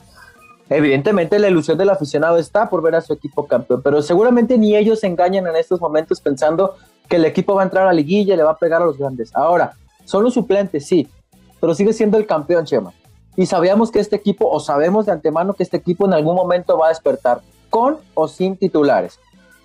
Evidentemente 0.68 1.38
la 1.38 1.48
ilusión 1.48 1.76
del 1.76 1.90
aficionado 1.90 2.38
está 2.38 2.70
por 2.70 2.82
ver 2.82 2.94
a 2.94 3.00
su 3.00 3.12
equipo 3.12 3.46
campeón, 3.46 3.82
pero 3.82 4.00
seguramente 4.00 4.56
ni 4.56 4.76
ellos 4.76 5.00
se 5.00 5.06
engañan 5.06 5.46
en 5.46 5.56
estos 5.56 5.80
momentos 5.80 6.20
pensando 6.20 6.76
que 7.08 7.16
el 7.16 7.24
equipo 7.24 7.54
va 7.54 7.62
a 7.62 7.64
entrar 7.64 7.84
a 7.84 7.86
la 7.88 7.92
liguilla 7.92 8.34
y 8.34 8.36
le 8.36 8.42
va 8.42 8.52
a 8.52 8.58
pegar 8.58 8.80
a 8.80 8.86
los 8.86 8.96
grandes. 8.96 9.30
Ahora, 9.34 9.74
son 10.04 10.24
los 10.24 10.34
suplentes, 10.34 10.86
sí, 10.86 11.08
pero 11.60 11.74
sigue 11.74 11.92
siendo 11.92 12.16
el 12.16 12.26
campeón, 12.26 12.64
Chema. 12.64 12.92
Y 13.36 13.46
sabíamos 13.46 13.90
que 13.90 14.00
este 14.00 14.16
equipo, 14.16 14.48
o 14.50 14.60
sabemos 14.60 15.06
de 15.06 15.12
antemano 15.12 15.54
que 15.54 15.62
este 15.62 15.76
equipo 15.76 16.06
en 16.06 16.12
algún 16.12 16.36
momento 16.36 16.78
va 16.78 16.86
a 16.86 16.88
despertar, 16.90 17.40
con 17.70 17.98
o 18.14 18.28
sin 18.28 18.56
titulares. 18.56 19.18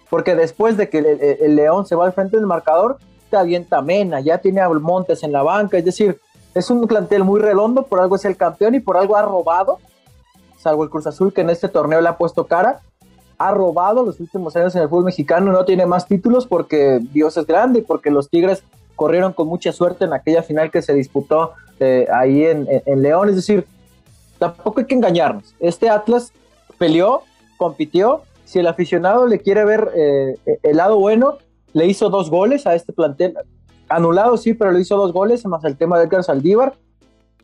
Porque 0.10 0.36
después 0.36 0.78
de 0.78 0.90
que 0.90 1.00
el, 1.42 1.56
León 1.56 1.86
se 1.86 1.96
va 1.96 2.06
al 2.06 2.14
frente 2.14 2.38
del 2.38 2.46
marcador, 2.46 2.98
te 3.30 3.38
avienta 3.38 3.82
Mena, 3.82 4.22
ya 4.22 4.38
tiene 4.38 4.62
a 4.62 4.70
Montes 4.70 5.24
en 5.24 5.32
la 5.32 5.44
banca, 5.44 5.78
es 5.78 5.86
decir, 5.86 6.20
es 6.54 6.70
un 6.70 6.88
plantel 6.88 7.24
muy 7.24 7.40
redondo, 7.40 7.84
por 7.84 8.00
algo 8.00 8.16
es 8.16 8.26
el 8.26 8.38
campeón 8.38 8.76
y 8.76 8.80
por 8.80 8.98
algo 8.98 9.18
ha 9.18 9.22
robado, 9.22 9.80
salvo 10.58 10.84
el 10.84 10.90
Cruz 10.90 11.08
Azul 11.08 11.34
que 11.34 11.42
en 11.42 11.50
este 11.50 11.68
torneo 11.68 12.00
le 12.00 12.08
ha 12.08 12.18
puesto 12.18 12.48
cara, 12.48 12.80
ha 13.38 13.52
robado 13.52 14.04
los 14.04 14.20
últimos 14.20 14.56
años 14.56 14.76
en 14.76 14.82
el 14.82 14.90
fútbol 14.90 15.06
mexicano, 15.06 15.52
no 15.52 15.66
tiene 15.66 15.86
más 15.86 16.08
títulos 16.08 16.48
porque 16.48 17.00
Dios 17.12 17.38
es 17.38 17.46
grande 17.46 17.84
porque 17.86 18.10
los 18.10 18.30
Tigres 18.30 18.64
corrieron 18.96 19.32
con 19.32 19.48
mucha 19.48 19.72
suerte 19.72 20.06
en 20.06 20.14
aquella 20.14 20.44
final 20.44 20.72
que 20.72 20.82
se 20.82 20.94
disputó 20.94 21.54
eh, 21.80 22.08
ahí 22.12 22.44
en, 22.44 22.68
León. 23.02 23.30
Es 23.30 23.36
decir, 23.36 23.66
tampoco 24.40 24.82
hay 24.82 24.88
que 24.88 24.96
engañarnos. 24.96 25.56
Este 25.60 25.90
Atlas 25.90 26.34
peleó, 26.78 27.22
compitió. 27.56 28.24
Si 28.48 28.60
el 28.60 28.68
aficionado 28.68 29.27
le 29.27 29.39
quiere 29.39 29.66
ver 29.66 29.92
eh, 29.94 30.36
el 30.63 30.77
lado 30.77 30.98
bueno, 30.98 31.38
le 31.74 31.86
hizo 31.86 32.10
dos 32.10 32.30
goles 32.30 32.66
a 32.66 32.75
este 32.75 32.94
plantel. 32.94 33.36
Anulado, 33.89 34.38
sí, 34.38 34.54
pero 34.54 34.72
le 34.72 34.80
hizo 34.80 34.96
dos 34.96 35.12
goles, 35.12 35.46
más 35.46 35.66
el 35.66 35.75
tema 35.75 36.00
de 36.00 36.06
Edgar 36.06 36.24
Saldívar. 36.24 36.74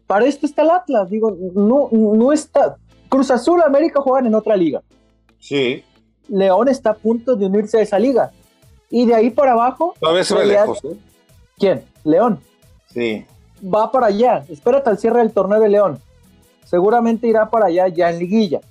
Para 0.07 0.25
esto 0.25 0.45
está 0.45 0.61
el 0.61 0.69
Atlas. 0.69 1.09
Digo, 1.09 1.35
no, 1.55 1.89
no 1.91 2.31
está. 2.31 2.77
Cruz 3.09 3.31
Azul, 3.31 3.61
América 3.61 3.99
juegan 3.99 4.27
en 4.27 4.35
otra 4.35 4.55
liga. 4.55 4.81
Sí. 5.39 5.83
León 6.29 6.69
está 6.69 6.91
a 6.91 6.95
punto 6.95 7.35
de 7.35 7.47
unirse 7.47 7.79
a 7.79 7.81
esa 7.81 7.99
liga. 7.99 8.31
Y 8.89 9.05
de 9.05 9.13
ahí 9.13 9.29
para 9.29 9.51
abajo. 9.51 9.95
Todavía 9.99 10.23
se 10.23 10.35
ve 10.35 10.45
lejos, 10.45 10.85
¿eh? 10.85 10.95
¿Quién? 11.57 11.83
León. 12.05 12.39
Sí. 12.87 13.25
Va 13.61 13.91
para 13.91 14.05
allá. 14.07 14.45
Espérate 14.47 14.89
al 14.89 14.97
cierre 14.97 15.19
del 15.19 15.33
torneo 15.33 15.59
de 15.59 15.67
León. 15.67 15.99
Seguramente 16.63 17.27
irá 17.27 17.49
para 17.49 17.65
allá 17.65 17.89
ya 17.89 18.09
en 18.09 18.19
liguilla. 18.19 18.61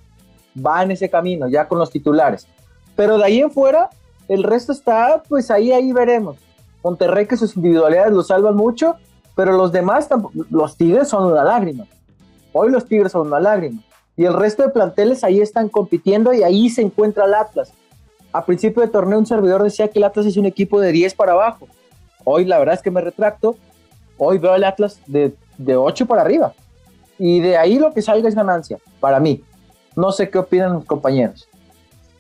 Va 0.55 0.83
en 0.83 0.91
ese 0.91 1.09
camino, 1.09 1.49
ya 1.49 1.67
con 1.67 1.79
los 1.79 1.91
titulares. 1.91 2.47
Pero 2.97 3.19
de 3.19 3.25
ahí 3.25 3.41
en 3.41 3.51
fuera, 3.51 3.91
el 4.29 4.43
resto 4.43 4.73
está, 4.73 5.23
pues 5.29 5.51
ahí, 5.51 5.73
ahí 5.73 5.93
veremos. 5.93 6.37
Monterrey 6.83 7.27
que 7.27 7.37
sus 7.37 7.57
individualidades 7.57 8.13
lo 8.13 8.23
salvan 8.23 8.57
mucho, 8.57 8.97
pero 9.35 9.53
los 9.53 9.73
demás, 9.73 10.09
los 10.51 10.77
Tigres 10.77 11.09
son 11.09 11.31
una 11.33 11.45
lágrima. 11.45 11.87
Hoy 12.53 12.71
los 12.71 12.87
Tigres 12.87 13.13
son 13.13 13.29
una 13.29 13.41
lágrima 13.41 13.81
y 14.17 14.25
el 14.25 14.35
resto 14.35 14.63
de 14.63 14.69
planteles 14.69 15.25
ahí 15.25 15.41
están 15.41 15.69
compitiendo 15.69 16.33
y 16.33 16.43
ahí 16.43 16.69
se 16.69 16.83
encuentra 16.83 17.25
el 17.25 17.35
Atlas. 17.35 17.73
A 18.33 18.45
principio 18.45 18.83
del 18.83 18.91
torneo 18.91 19.19
un 19.19 19.27
servidor 19.27 19.63
decía 19.63 19.89
que 19.89 19.99
el 19.99 20.05
Atlas 20.05 20.27
es 20.27 20.37
un 20.37 20.47
equipo 20.47 20.81
de 20.81 20.93
10 20.93 21.15
para 21.15 21.33
abajo. 21.33 21.69
Hoy 22.25 22.45
la 22.45 22.59
verdad 22.59 22.75
es 22.75 22.83
que 22.83 22.91
me 22.91 23.01
retracto. 23.01 23.57
Hoy 24.19 24.39
veo 24.39 24.55
el 24.55 24.65
Atlas 24.65 25.01
de, 25.07 25.35
de 25.59 25.77
8 25.77 26.07
para 26.07 26.23
arriba. 26.23 26.55
Y 27.19 27.41
de 27.41 27.57
ahí 27.57 27.79
lo 27.79 27.93
que 27.93 28.03
salga 28.03 28.29
es 28.29 28.35
ganancia, 28.35 28.79
para 29.01 29.21
mí. 29.21 29.43
No 29.97 30.13
sé 30.13 30.31
qué 30.31 30.39
opinan 30.39 30.75
los 30.75 30.85
compañeros. 30.85 31.49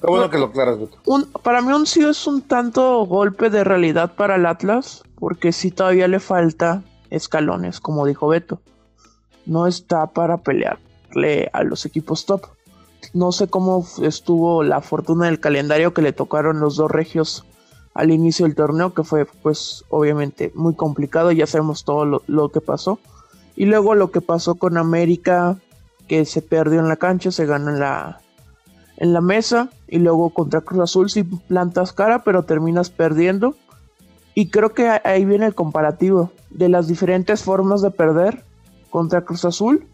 Qué 0.00 0.06
bueno 0.08 0.28
que 0.30 0.38
lo 0.38 0.46
aclaras, 0.46 0.78
un, 1.04 1.26
para 1.44 1.62
mí 1.62 1.72
un 1.72 1.86
sí 1.86 2.04
es 2.04 2.26
un 2.26 2.42
tanto 2.42 3.06
golpe 3.06 3.50
de 3.50 3.62
realidad 3.62 4.14
para 4.16 4.34
el 4.34 4.46
Atlas, 4.46 5.04
porque 5.14 5.52
sí 5.52 5.70
todavía 5.70 6.08
le 6.08 6.18
falta 6.18 6.82
escalones, 7.10 7.78
como 7.78 8.04
dijo 8.04 8.26
Beto. 8.26 8.60
No 9.46 9.68
está 9.68 10.08
para 10.08 10.38
pelearle 10.38 11.50
a 11.52 11.62
los 11.62 11.86
equipos 11.86 12.26
top. 12.26 12.46
No 13.12 13.30
sé 13.30 13.48
cómo 13.48 13.86
estuvo 14.02 14.64
la 14.64 14.80
fortuna 14.80 15.26
del 15.26 15.38
calendario 15.38 15.94
que 15.94 16.02
le 16.02 16.12
tocaron 16.12 16.58
los 16.58 16.76
dos 16.76 16.90
regios 16.90 17.44
al 17.94 18.10
inicio 18.10 18.46
del 18.46 18.54
torneo, 18.54 18.94
que 18.94 19.04
fue 19.04 19.26
pues 19.26 19.84
obviamente 19.90 20.50
muy 20.54 20.74
complicado, 20.74 21.30
ya 21.30 21.46
sabemos 21.46 21.84
todo 21.84 22.22
lo, 22.26 22.48
que 22.48 22.60
pasó. 22.60 22.98
Y 23.54 23.66
luego 23.66 23.94
lo 23.94 24.10
que 24.10 24.20
pasó 24.20 24.54
con 24.54 24.78
América, 24.78 25.58
que 26.08 26.24
se 26.24 26.42
perdió 26.42 26.80
en 26.80 26.88
la 26.88 26.96
cancha, 26.96 27.30
se 27.30 27.46
ganó 27.46 27.70
en 27.70 27.80
la, 27.80 28.20
en 28.96 29.12
la 29.12 29.20
mesa, 29.20 29.70
y 29.88 29.98
luego 29.98 30.30
contra 30.30 30.62
Cruz 30.62 30.80
Azul 30.80 31.10
si 31.10 31.22
plantas 31.22 31.92
cara, 31.92 32.24
pero 32.24 32.44
terminas 32.44 32.90
perdiendo. 32.90 33.54
Y 34.34 34.48
creo 34.48 34.72
que 34.72 34.88
ahí 34.88 35.24
viene 35.24 35.46
el 35.46 35.54
comparativo 35.54 36.32
de 36.50 36.68
las 36.68 36.88
diferentes 36.88 37.42
formas 37.42 37.82
de 37.82 37.90
perder 37.90 38.42
contra 38.88 39.22
Cruz 39.22 39.44
Azul. 39.44 39.86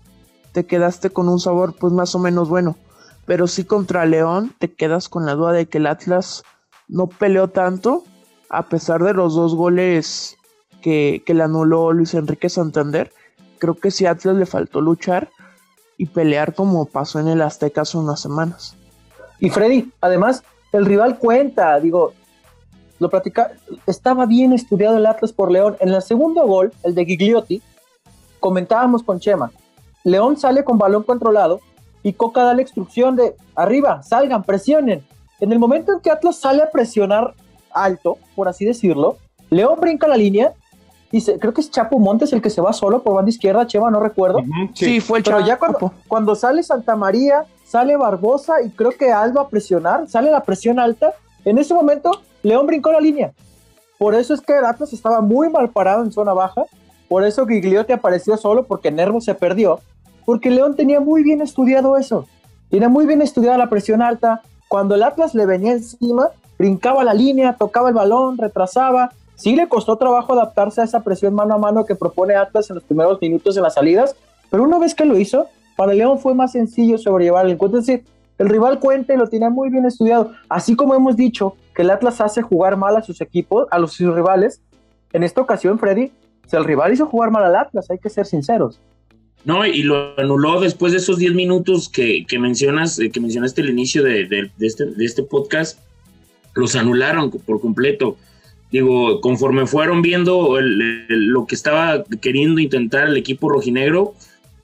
Te 0.52 0.66
quedaste 0.66 1.10
con 1.10 1.28
un 1.28 1.40
sabor 1.40 1.74
pues 1.78 1.92
más 1.92 2.14
o 2.14 2.20
menos 2.20 2.48
bueno. 2.48 2.76
Pero 3.26 3.46
sí 3.46 3.64
contra 3.64 4.06
León 4.06 4.54
te 4.58 4.72
quedas 4.72 5.08
con 5.08 5.26
la 5.26 5.34
duda 5.34 5.52
de 5.52 5.66
que 5.66 5.78
el 5.78 5.86
Atlas 5.86 6.44
no 6.86 7.08
peleó 7.08 7.48
tanto, 7.48 8.04
a 8.48 8.68
pesar 8.68 9.02
de 9.02 9.12
los 9.12 9.34
dos 9.34 9.54
goles 9.54 10.36
que, 10.80 11.22
le 11.26 11.42
anuló 11.42 11.92
Luis 11.92 12.14
Enrique 12.14 12.48
Santander. 12.48 13.12
Creo 13.58 13.74
que 13.74 13.88
a 14.06 14.10
Atlas 14.10 14.36
le 14.36 14.46
faltó 14.46 14.80
luchar 14.80 15.30
y 15.98 16.06
pelear 16.06 16.54
como 16.54 16.86
pasó 16.86 17.18
en 17.18 17.28
el 17.28 17.42
Azteca 17.42 17.82
hace 17.82 17.98
unas 17.98 18.20
semanas. 18.20 18.74
Y 19.40 19.50
Freddy, 19.50 19.92
además, 20.00 20.42
el 20.72 20.86
rival 20.86 21.18
cuenta, 21.18 21.78
digo, 21.80 22.14
lo 22.98 23.10
platica, 23.10 23.52
estaba 23.86 24.24
bien 24.24 24.52
estudiado 24.52 24.96
el 24.96 25.06
Atlas 25.06 25.32
por 25.32 25.50
León. 25.50 25.76
En 25.80 25.90
el 25.90 26.00
segundo 26.00 26.46
gol, 26.46 26.72
el 26.84 26.94
de 26.94 27.04
Gigliotti, 27.04 27.62
comentábamos 28.40 29.02
con 29.02 29.20
Chema, 29.20 29.50
León 30.04 30.36
sale 30.36 30.64
con 30.64 30.78
balón 30.78 31.02
controlado 31.02 31.60
y 32.02 32.12
Coca 32.12 32.44
da 32.44 32.54
la 32.54 32.62
instrucción 32.62 33.16
de 33.16 33.34
arriba, 33.54 34.02
salgan, 34.02 34.44
presionen. 34.44 35.04
En 35.40 35.52
el 35.52 35.58
momento 35.58 35.92
en 35.92 36.00
que 36.00 36.10
Atlas 36.10 36.36
sale 36.36 36.62
a 36.62 36.70
presionar 36.70 37.34
alto, 37.72 38.18
por 38.34 38.48
así 38.48 38.64
decirlo, 38.64 39.18
León 39.50 39.78
brinca 39.80 40.06
la 40.08 40.16
línea 40.16 40.54
y 41.10 41.24
creo 41.24 41.54
que 41.54 41.60
es 41.60 41.70
Chapo 41.70 41.98
Montes 41.98 42.32
el 42.32 42.42
que 42.42 42.50
se 42.50 42.60
va 42.60 42.72
solo 42.72 43.02
por 43.02 43.14
banda 43.14 43.30
izquierda, 43.30 43.66
Chema, 43.66 43.90
no 43.90 44.00
recuerdo. 44.00 44.40
sí. 44.74 45.00
fue 45.00 45.18
el 45.18 45.24
Pero 45.24 45.40
ya 45.40 45.58
cuando, 45.58 45.92
cuando 46.06 46.34
sale 46.34 46.62
Santa 46.62 46.96
María, 46.96 47.44
sale 47.64 47.96
Barbosa 47.96 48.62
y 48.62 48.70
creo 48.70 48.92
que 48.92 49.12
Alba 49.12 49.42
a 49.42 49.48
presionar, 49.48 50.08
sale 50.08 50.30
la 50.30 50.42
presión 50.42 50.78
alta, 50.78 51.14
en 51.44 51.58
ese 51.58 51.72
momento 51.72 52.10
León 52.42 52.66
brincó 52.66 52.92
la 52.92 53.00
línea. 53.00 53.32
Por 53.98 54.14
eso 54.14 54.32
es 54.32 54.40
que 54.40 54.56
el 54.56 54.64
Atlas 54.64 54.92
estaba 54.92 55.20
muy 55.20 55.50
mal 55.50 55.70
parado 55.70 56.04
en 56.04 56.12
zona 56.12 56.32
baja. 56.32 56.64
Por 57.08 57.24
eso 57.24 57.46
Gigliotti 57.46 57.92
apareció 57.92 58.36
solo 58.36 58.64
porque 58.64 58.90
Nervo 58.90 59.20
se 59.20 59.34
perdió. 59.34 59.80
Porque 60.24 60.50
León 60.50 60.76
tenía 60.76 61.00
muy 61.00 61.22
bien 61.22 61.40
estudiado 61.40 61.96
eso. 61.96 62.26
Tiene 62.70 62.88
muy 62.88 63.06
bien 63.06 63.22
estudiada 63.22 63.58
la 63.58 63.68
presión 63.68 64.02
alta. 64.02 64.42
Cuando 64.68 64.94
el 64.94 65.02
Atlas 65.02 65.34
le 65.34 65.46
venía 65.46 65.72
encima, 65.72 66.28
brincaba 66.58 67.02
la 67.02 67.14
línea, 67.14 67.56
tocaba 67.56 67.88
el 67.88 67.94
balón, 67.94 68.38
retrasaba. 68.38 69.10
Sí 69.38 69.54
le 69.54 69.68
costó 69.68 69.96
trabajo 69.96 70.32
adaptarse 70.32 70.80
a 70.80 70.84
esa 70.84 71.00
presión 71.04 71.32
mano 71.32 71.54
a 71.54 71.58
mano 71.58 71.86
que 71.86 71.94
propone 71.94 72.34
Atlas 72.34 72.68
en 72.70 72.74
los 72.74 72.84
primeros 72.84 73.20
minutos 73.20 73.54
de 73.54 73.62
las 73.62 73.74
salidas. 73.74 74.16
Pero 74.50 74.64
una 74.64 74.78
vez 74.78 74.94
que 74.96 75.04
lo 75.04 75.16
hizo, 75.16 75.46
para 75.76 75.94
León 75.94 76.18
fue 76.18 76.34
más 76.34 76.52
sencillo 76.52 76.98
sobrellevar 76.98 77.46
el 77.46 77.52
encuentro. 77.52 77.78
Es 77.78 77.86
decir, 77.86 78.04
el 78.38 78.48
rival 78.48 78.80
cuente 78.80 79.16
lo 79.16 79.28
tiene 79.28 79.48
muy 79.48 79.70
bien 79.70 79.86
estudiado. 79.86 80.32
Así 80.48 80.74
como 80.74 80.94
hemos 80.96 81.16
dicho 81.16 81.54
que 81.72 81.82
el 81.82 81.90
Atlas 81.90 82.20
hace 82.20 82.42
jugar 82.42 82.76
mal 82.76 82.96
a 82.96 83.02
sus 83.02 83.20
equipos, 83.20 83.68
a 83.70 83.78
los 83.78 83.92
sus 83.92 84.12
rivales, 84.12 84.60
en 85.12 85.22
esta 85.22 85.40
ocasión, 85.40 85.78
Freddy, 85.78 86.10
si 86.46 86.56
el 86.56 86.64
rival 86.64 86.92
hizo 86.92 87.06
jugar 87.06 87.30
mal 87.30 87.44
al 87.44 87.54
Atlas, 87.54 87.90
hay 87.90 87.98
que 87.98 88.10
ser 88.10 88.26
sinceros. 88.26 88.80
No, 89.44 89.64
y 89.64 89.82
lo 89.82 90.18
anuló 90.18 90.60
después 90.60 90.92
de 90.92 90.98
esos 90.98 91.18
10 91.18 91.34
minutos 91.34 91.88
que, 91.88 92.26
mencionas, 92.40 92.98
eh, 92.98 93.10
que 93.10 93.20
mencionaste 93.20 93.62
al 93.62 93.70
inicio 93.70 94.02
de, 94.02 94.50
este, 94.58 94.86
de 94.86 95.04
este 95.04 95.22
podcast, 95.22 95.78
los 96.54 96.74
anularon 96.74 97.30
por 97.30 97.60
completo. 97.60 98.16
Digo, 98.70 99.20
conforme 99.20 99.66
fueron 99.66 100.02
viendo 100.02 100.58
lo 100.60 101.46
que 101.46 101.54
estaba 101.54 102.04
queriendo 102.20 102.60
intentar 102.60 103.08
el 103.08 103.16
equipo 103.16 103.48
rojinegro, 103.48 104.14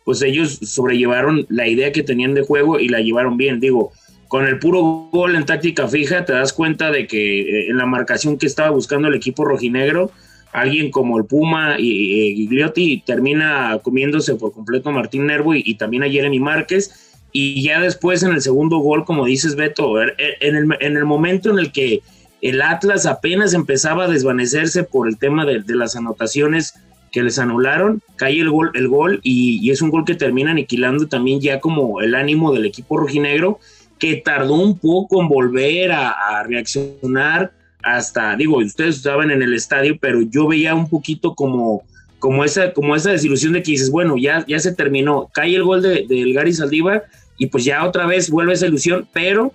pues 0.04 0.20
ellos 0.22 0.58
sobrellevaron 0.62 1.46
la 1.48 1.66
idea 1.66 1.90
que 1.90 2.02
tenían 2.02 2.34
de 2.34 2.42
juego 2.42 2.78
y 2.78 2.88
la 2.88 3.00
llevaron 3.00 3.38
bien. 3.38 3.60
Digo, 3.60 3.92
con 4.28 4.46
el 4.46 4.58
puro 4.58 5.08
gol 5.10 5.36
en 5.36 5.46
táctica 5.46 5.88
fija, 5.88 6.24
te 6.24 6.32
das 6.32 6.52
cuenta 6.52 6.90
de 6.90 7.06
que 7.06 7.40
eh, 7.40 7.70
en 7.70 7.78
la 7.78 7.86
marcación 7.86 8.36
que 8.36 8.46
estaba 8.46 8.70
buscando 8.70 9.08
el 9.08 9.14
equipo 9.14 9.44
rojinegro, 9.44 10.10
alguien 10.52 10.90
como 10.90 11.18
el 11.18 11.24
Puma 11.24 11.76
y, 11.78 12.34
Gigliotti 12.36 13.02
termina 13.06 13.78
comiéndose 13.82 14.34
por 14.34 14.52
completo 14.52 14.90
a 14.90 14.92
Martín 14.92 15.26
Nervo 15.26 15.54
y, 15.54 15.74
también 15.74 16.02
a 16.02 16.10
Jeremy 16.10 16.40
Márquez. 16.40 17.16
Y 17.32 17.62
ya 17.62 17.80
después 17.80 18.22
en 18.22 18.32
el 18.32 18.40
segundo 18.42 18.78
gol, 18.78 19.04
como 19.04 19.24
dices 19.24 19.56
Beto, 19.56 20.00
er, 20.00 20.14
er, 20.18 20.36
en 20.40 20.56
el, 20.56 20.68
en 20.80 20.96
el 20.96 21.04
momento 21.04 21.50
en 21.50 21.58
el 21.58 21.72
que 21.72 22.02
el 22.44 22.60
Atlas 22.60 23.06
apenas 23.06 23.54
empezaba 23.54 24.04
a 24.04 24.08
desvanecerse 24.08 24.84
por 24.84 25.08
el 25.08 25.16
tema 25.16 25.46
de, 25.46 25.62
las 25.68 25.96
anotaciones 25.96 26.74
que 27.10 27.22
les 27.22 27.38
anularon, 27.38 28.02
cae 28.16 28.38
el 28.38 28.50
gol, 28.50 28.70
el 28.74 28.86
gol 28.86 29.18
y, 29.22 29.70
es 29.70 29.80
un 29.80 29.88
gol 29.88 30.04
que 30.04 30.14
termina 30.14 30.50
aniquilando 30.50 31.08
también 31.08 31.40
ya 31.40 31.58
como 31.58 32.02
el 32.02 32.14
ánimo 32.14 32.52
del 32.52 32.66
equipo 32.66 32.98
rojinegro, 32.98 33.60
que 33.98 34.16
tardó 34.16 34.56
un 34.56 34.78
poco 34.78 35.22
en 35.22 35.28
volver 35.28 35.92
a, 35.92 36.42
reaccionar 36.46 37.50
hasta, 37.82 38.36
digo, 38.36 38.58
ustedes 38.58 38.96
estaban 38.96 39.30
en 39.30 39.40
el 39.40 39.54
estadio, 39.54 39.96
pero 39.98 40.20
yo 40.20 40.46
veía 40.46 40.74
un 40.74 40.90
poquito 40.90 41.34
como, 41.34 41.82
como, 42.18 42.44
esa, 42.44 42.74
como 42.74 42.94
esa 42.94 43.12
desilusión 43.12 43.54
de 43.54 43.62
que 43.62 43.70
dices, 43.70 43.90
bueno, 43.90 44.18
ya, 44.18 44.44
ya 44.46 44.58
se 44.58 44.74
terminó, 44.74 45.30
cae 45.32 45.56
el 45.56 45.64
gol 45.64 45.80
del 45.80 46.06
de, 46.06 46.32
Gary 46.34 46.52
Saldívar 46.52 47.04
y 47.38 47.46
pues 47.46 47.64
ya 47.64 47.86
otra 47.86 48.04
vez 48.04 48.28
vuelve 48.28 48.52
esa 48.52 48.66
ilusión, 48.66 49.08
pero 49.14 49.50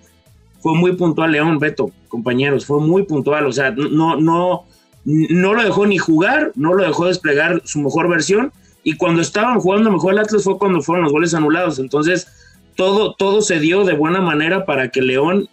fue 0.60 0.74
muy 0.74 0.92
puntual 0.92 1.32
León, 1.32 1.58
Beto, 1.58 1.90
compañeros, 2.08 2.66
fue 2.66 2.80
muy 2.80 3.02
puntual, 3.04 3.46
o 3.46 3.52
sea, 3.52 3.70
no, 3.70 4.16
no, 4.16 4.64
no 5.04 5.54
lo 5.54 5.62
dejó 5.62 5.86
ni 5.86 5.98
jugar, 5.98 6.52
no 6.54 6.74
lo 6.74 6.84
dejó 6.84 7.06
desplegar 7.06 7.62
su 7.64 7.80
mejor 7.80 8.08
versión 8.08 8.52
y 8.82 8.96
cuando 8.96 9.22
estaban 9.22 9.60
jugando 9.60 9.90
mejor 9.90 10.12
el 10.12 10.20
Atlas 10.20 10.44
fue 10.44 10.58
cuando 10.58 10.80
fueron 10.80 11.04
los 11.04 11.12
goles 11.12 11.34
anulados. 11.34 11.78
Entonces, 11.78 12.28
todo, 12.76 13.14
todo 13.14 13.42
se 13.42 13.60
dio 13.60 13.84
de 13.84 13.94
buena 13.94 14.20
manera 14.20 14.64
para 14.64 14.88
que 14.90 15.02
León, 15.02 15.48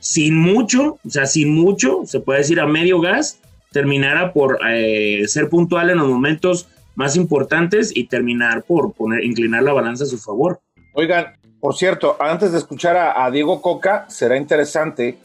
sin 0.00 0.36
mucho, 0.36 0.98
o 1.04 1.10
sea, 1.10 1.26
sin 1.26 1.54
mucho, 1.54 2.02
se 2.06 2.20
puede 2.20 2.40
decir 2.40 2.60
a 2.60 2.66
medio 2.66 3.00
gas, 3.00 3.40
terminara 3.72 4.32
por 4.32 4.58
eh, 4.70 5.24
ser 5.26 5.48
puntual 5.48 5.90
en 5.90 5.98
los 5.98 6.08
momentos 6.08 6.68
más 6.94 7.16
importantes 7.16 7.94
y 7.94 8.06
terminar 8.06 8.62
por 8.62 8.92
poner, 8.92 9.24
inclinar 9.24 9.62
la 9.62 9.72
balanza 9.72 10.04
a 10.04 10.06
su 10.06 10.18
favor. 10.18 10.60
Oigan, 10.94 11.26
por 11.64 11.74
cierto, 11.74 12.18
antes 12.20 12.52
de 12.52 12.58
escuchar 12.58 13.14
a 13.16 13.30
Diego 13.30 13.62
Coca, 13.62 14.04
será 14.10 14.36
interesante 14.36 15.16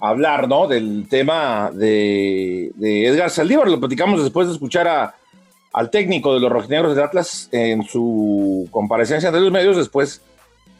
hablar, 0.00 0.48
¿no? 0.48 0.66
Del 0.66 1.06
tema 1.06 1.70
de, 1.70 2.72
Edgar 2.80 3.28
Saldívar. 3.28 3.68
Lo 3.68 3.78
platicamos 3.78 4.22
después 4.22 4.48
de 4.48 4.54
escuchar 4.54 4.88
a, 4.88 5.14
al 5.70 5.90
técnico 5.90 6.32
de 6.32 6.40
los 6.40 6.50
rojinegros 6.50 6.96
de 6.96 7.02
Atlas 7.02 7.50
en 7.52 7.82
su 7.82 8.66
comparecencia 8.70 9.28
ante 9.28 9.42
los 9.42 9.52
medios 9.52 9.76
después 9.76 10.22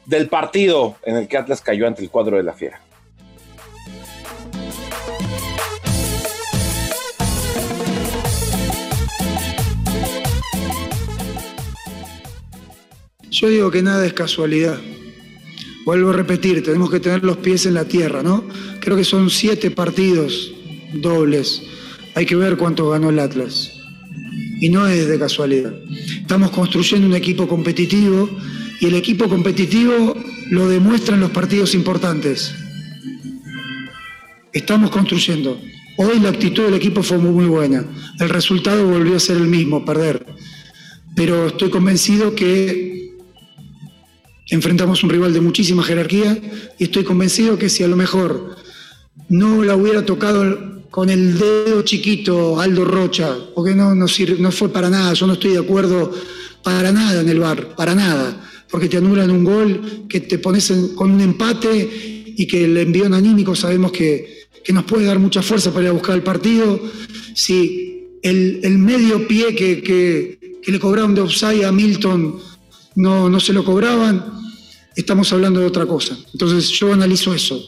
del 0.06 0.30
partido 0.30 0.96
en 1.02 1.16
el 1.16 1.28
que 1.28 1.36
Atlas 1.36 1.60
cayó 1.60 1.86
ante 1.86 2.00
el 2.00 2.08
cuadro 2.08 2.38
de 2.38 2.44
la 2.44 2.54
Fiera. 2.54 2.80
Yo 13.28 13.48
digo 13.48 13.70
que 13.70 13.82
nada 13.82 14.06
es 14.06 14.14
casualidad. 14.14 14.78
Vuelvo 15.84 16.10
a 16.10 16.12
repetir, 16.12 16.62
tenemos 16.62 16.90
que 16.90 17.00
tener 17.00 17.24
los 17.24 17.38
pies 17.38 17.66
en 17.66 17.74
la 17.74 17.84
tierra, 17.84 18.22
¿no? 18.22 18.44
Creo 18.80 18.96
que 18.96 19.04
son 19.04 19.30
siete 19.30 19.70
partidos 19.70 20.52
dobles. 20.94 21.62
Hay 22.14 22.24
que 22.24 22.36
ver 22.36 22.56
cuánto 22.56 22.90
ganó 22.90 23.10
el 23.10 23.18
Atlas. 23.18 23.72
Y 24.60 24.68
no 24.68 24.86
es 24.86 25.08
de 25.08 25.18
casualidad. 25.18 25.74
Estamos 26.20 26.50
construyendo 26.50 27.06
un 27.06 27.14
equipo 27.14 27.48
competitivo 27.48 28.30
y 28.80 28.86
el 28.86 28.94
equipo 28.94 29.28
competitivo 29.28 30.14
lo 30.50 30.68
demuestra 30.68 31.14
en 31.14 31.20
los 31.20 31.30
partidos 31.30 31.74
importantes. 31.74 32.54
Estamos 34.52 34.90
construyendo. 34.90 35.60
Hoy 35.96 36.20
la 36.20 36.28
actitud 36.28 36.64
del 36.64 36.74
equipo 36.74 37.02
fue 37.02 37.18
muy, 37.18 37.32
muy 37.32 37.46
buena. 37.46 37.84
El 38.20 38.28
resultado 38.28 38.86
volvió 38.86 39.16
a 39.16 39.20
ser 39.20 39.36
el 39.36 39.48
mismo, 39.48 39.84
perder. 39.84 40.26
Pero 41.16 41.48
estoy 41.48 41.70
convencido 41.70 42.34
que 42.34 43.11
enfrentamos 44.48 45.02
un 45.02 45.10
rival 45.10 45.32
de 45.32 45.40
muchísima 45.40 45.82
jerarquía 45.82 46.38
y 46.78 46.84
estoy 46.84 47.04
convencido 47.04 47.58
que 47.58 47.68
si 47.68 47.82
a 47.82 47.88
lo 47.88 47.96
mejor 47.96 48.56
no 49.28 49.62
la 49.62 49.76
hubiera 49.76 50.04
tocado 50.04 50.82
con 50.90 51.08
el 51.08 51.38
dedo 51.38 51.82
chiquito 51.82 52.60
Aldo 52.60 52.84
Rocha, 52.84 53.34
porque 53.54 53.74
no, 53.74 53.94
no, 53.94 54.06
no 54.38 54.52
fue 54.52 54.68
para 54.68 54.90
nada, 54.90 55.14
yo 55.14 55.26
no 55.26 55.32
estoy 55.34 55.52
de 55.52 55.58
acuerdo 55.58 56.12
para 56.62 56.92
nada 56.92 57.22
en 57.22 57.28
el 57.28 57.40
bar, 57.40 57.74
para 57.74 57.94
nada, 57.94 58.50
porque 58.70 58.88
te 58.88 58.98
anulan 58.98 59.30
un 59.30 59.44
gol, 59.44 60.06
que 60.08 60.20
te 60.20 60.38
pones 60.38 60.72
con 60.94 61.10
un 61.10 61.20
empate 61.20 61.90
y 62.36 62.46
que 62.46 62.64
el 62.64 62.76
envío 62.76 63.06
anímico 63.06 63.54
sabemos 63.54 63.92
que, 63.92 64.48
que, 64.64 64.72
nos 64.72 64.84
puede 64.84 65.06
dar 65.06 65.18
mucha 65.18 65.42
fuerza 65.42 65.70
para 65.72 65.84
ir 65.84 65.88
a 65.90 65.92
buscar 65.92 66.14
el 66.14 66.22
partido. 66.22 66.80
Si 67.34 68.18
el, 68.22 68.60
el 68.62 68.78
medio 68.78 69.26
pie 69.26 69.54
que, 69.54 69.82
que, 69.82 70.60
que, 70.62 70.72
le 70.72 70.78
cobraron 70.78 71.14
de 71.14 71.20
offside 71.20 71.64
a 71.64 71.72
Milton 71.72 72.38
no, 72.94 73.28
no 73.28 73.40
se 73.40 73.52
lo 73.52 73.64
cobraban, 73.64 74.24
estamos 74.96 75.32
hablando 75.32 75.60
de 75.60 75.66
otra 75.66 75.86
cosa. 75.86 76.16
Entonces 76.32 76.68
yo 76.70 76.92
analizo 76.92 77.34
eso. 77.34 77.64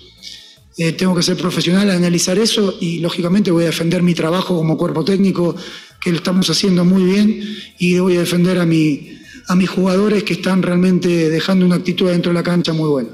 Eh, 0.77 0.93
tengo 0.93 1.15
que 1.15 1.23
ser 1.23 1.37
profesional, 1.37 1.89
analizar 1.91 2.37
eso 2.37 2.77
y 2.81 2.99
lógicamente 2.99 3.51
voy 3.53 3.63
a 3.63 3.67
defender 3.67 4.03
mi 4.03 4.15
trabajo 4.15 4.57
como 4.57 4.77
cuerpo 4.77 5.05
técnico, 5.05 5.55
que 6.01 6.11
lo 6.11 6.17
estamos 6.17 6.51
haciendo 6.51 6.85
muy 6.85 7.05
bien, 7.05 7.43
y 7.79 7.99
voy 7.99 8.17
a 8.17 8.21
defender 8.21 8.59
a, 8.59 8.67
mi, 8.67 9.19
a 9.47 9.55
mis 9.55 9.71
jugadores 9.71 10.25
que 10.25 10.33
están 10.33 10.63
realmente 10.63 11.31
dejando 11.31 11.65
una 11.65 11.77
actitud 11.77 12.11
dentro 12.11 12.31
de 12.31 12.35
la 12.35 12.43
cancha 12.43 12.73
muy 12.73 12.89
buena. 12.89 13.11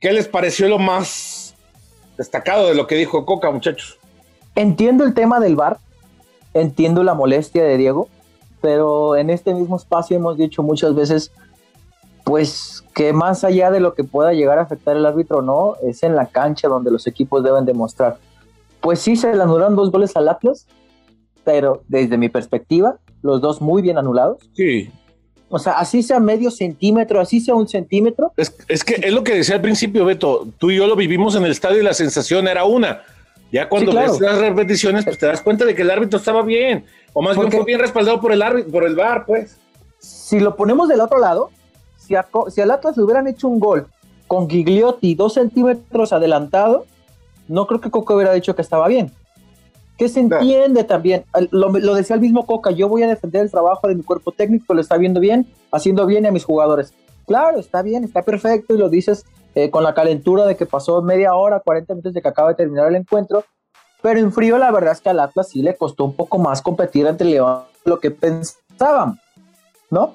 ¿Qué 0.00 0.12
les 0.12 0.26
pareció 0.26 0.68
lo 0.68 0.80
más 0.80 1.54
destacado 2.18 2.68
de 2.68 2.74
lo 2.74 2.88
que 2.88 2.96
dijo 2.96 3.24
Coca, 3.24 3.52
muchachos? 3.52 3.98
Entiendo 4.54 5.04
el 5.04 5.14
tema 5.14 5.40
del 5.40 5.56
VAR, 5.56 5.78
entiendo 6.54 7.02
la 7.02 7.14
molestia 7.14 7.64
de 7.64 7.76
Diego, 7.76 8.08
pero 8.60 9.16
en 9.16 9.30
este 9.30 9.54
mismo 9.54 9.76
espacio 9.76 10.16
hemos 10.16 10.36
dicho 10.36 10.62
muchas 10.62 10.94
veces, 10.94 11.32
pues 12.24 12.84
que 12.94 13.12
más 13.12 13.44
allá 13.44 13.70
de 13.70 13.80
lo 13.80 13.94
que 13.94 14.04
pueda 14.04 14.32
llegar 14.32 14.58
a 14.58 14.62
afectar 14.62 14.96
el 14.96 15.06
árbitro 15.06 15.38
o 15.38 15.42
no, 15.42 15.76
es 15.82 16.02
en 16.02 16.14
la 16.14 16.26
cancha 16.26 16.68
donde 16.68 16.90
los 16.90 17.06
equipos 17.06 17.42
deben 17.42 17.64
demostrar. 17.64 18.18
Pues 18.80 19.00
sí, 19.00 19.16
se 19.16 19.34
le 19.34 19.42
anularon 19.42 19.76
dos 19.76 19.90
goles 19.90 20.14
al 20.16 20.28
Atlas, 20.28 20.66
pero 21.44 21.82
desde 21.88 22.18
mi 22.18 22.28
perspectiva, 22.28 22.96
los 23.22 23.40
dos 23.40 23.60
muy 23.60 23.80
bien 23.80 23.96
anulados. 23.96 24.38
Sí. 24.54 24.90
O 25.48 25.58
sea, 25.58 25.74
así 25.74 26.02
sea 26.02 26.18
medio 26.18 26.50
centímetro, 26.50 27.20
así 27.20 27.40
sea 27.40 27.54
un 27.54 27.68
centímetro. 27.68 28.32
Es, 28.36 28.54
es 28.68 28.84
que 28.84 28.94
es 28.94 29.12
lo 29.12 29.22
que 29.22 29.34
decía 29.34 29.56
al 29.56 29.60
principio, 29.60 30.04
Beto. 30.04 30.46
Tú 30.58 30.70
y 30.70 30.76
yo 30.76 30.86
lo 30.86 30.96
vivimos 30.96 31.34
en 31.36 31.44
el 31.44 31.50
estadio 31.50 31.80
y 31.80 31.84
la 31.84 31.94
sensación 31.94 32.48
era 32.48 32.64
una. 32.64 33.02
Ya 33.52 33.68
cuando 33.68 33.92
ves 33.92 34.18
las 34.18 34.38
repeticiones, 34.38 35.04
pues 35.04 35.18
te 35.18 35.26
das 35.26 35.42
cuenta 35.42 35.66
de 35.66 35.74
que 35.74 35.82
el 35.82 35.90
árbitro 35.90 36.18
estaba 36.18 36.42
bien. 36.42 36.86
O 37.12 37.20
más 37.20 37.36
bien 37.36 37.52
fue 37.52 37.64
bien 37.64 37.78
respaldado 37.78 38.18
por 38.18 38.32
el 38.32 38.40
árbitro, 38.40 38.72
por 38.72 38.84
el 38.84 38.96
VAR, 38.96 39.26
pues. 39.26 39.58
Si 39.98 40.40
lo 40.40 40.56
ponemos 40.56 40.88
del 40.88 41.00
otro 41.00 41.18
lado, 41.18 41.50
si, 41.98 42.16
a, 42.16 42.26
si 42.48 42.62
al 42.62 42.70
Atlas 42.70 42.96
le 42.96 43.02
hubieran 43.02 43.26
hecho 43.26 43.48
un 43.48 43.60
gol 43.60 43.86
con 44.26 44.48
Gigliotti 44.48 45.14
dos 45.14 45.34
centímetros 45.34 46.14
adelantado, 46.14 46.86
no 47.46 47.66
creo 47.66 47.82
que 47.82 47.90
Coca 47.90 48.14
hubiera 48.14 48.32
dicho 48.32 48.56
que 48.56 48.62
estaba 48.62 48.88
bien. 48.88 49.12
Que 49.98 50.08
se 50.08 50.20
entiende 50.20 50.84
también, 50.84 51.24
lo, 51.50 51.68
lo, 51.68 51.94
decía 51.94 52.14
el 52.16 52.22
mismo 52.22 52.46
Coca, 52.46 52.70
yo 52.70 52.88
voy 52.88 53.02
a 53.02 53.08
defender 53.08 53.42
el 53.42 53.50
trabajo 53.50 53.86
de 53.86 53.94
mi 53.94 54.02
cuerpo 54.02 54.32
técnico, 54.32 54.72
lo 54.72 54.80
está 54.80 54.96
viendo 54.96 55.20
bien, 55.20 55.46
haciendo 55.70 56.06
bien 56.06 56.24
a 56.24 56.30
mis 56.30 56.44
jugadores. 56.44 56.94
Claro, 57.26 57.60
está 57.60 57.82
bien, 57.82 58.02
está 58.02 58.22
perfecto 58.22 58.74
y 58.74 58.78
lo 58.78 58.88
dices 58.88 59.26
eh, 59.54 59.70
con 59.70 59.84
la 59.84 59.94
calentura 59.94 60.46
de 60.46 60.56
que 60.56 60.66
pasó 60.66 61.02
media 61.02 61.34
hora, 61.34 61.60
40 61.60 61.94
minutos 61.94 62.14
de 62.14 62.22
que 62.22 62.28
acaba 62.28 62.50
de 62.50 62.54
terminar 62.54 62.88
el 62.88 62.96
encuentro, 62.96 63.44
pero 64.02 64.18
en 64.18 64.32
frío 64.32 64.58
la 64.58 64.70
verdad 64.70 64.92
es 64.92 65.00
que 65.00 65.10
al 65.10 65.20
Atlas 65.20 65.50
sí 65.50 65.62
le 65.62 65.76
costó 65.76 66.04
un 66.04 66.16
poco 66.16 66.38
más 66.38 66.62
competir 66.62 67.06
ante 67.06 67.24
León 67.24 67.62
lo 67.84 68.00
que 68.00 68.10
pensaban, 68.10 69.20
¿no? 69.90 70.14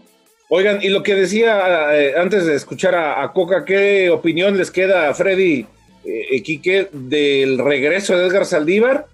Oigan, 0.50 0.80
y 0.82 0.90
lo 0.90 1.04
que 1.04 1.16
decía 1.16 1.96
eh, 1.96 2.14
antes 2.18 2.46
de 2.46 2.56
escuchar 2.56 2.96
a, 2.96 3.32
Coca, 3.34 3.66
¿qué 3.66 4.10
opinión 4.10 4.58
les 4.58 4.72
queda 4.72 5.10
a 5.10 5.14
Freddy 5.14 5.68
eh, 6.06 6.42
Quique 6.42 6.90
del 6.92 7.58
regreso 7.58 8.18
de 8.18 8.28
Edgar 8.28 8.46
Saldívar? 8.46 9.08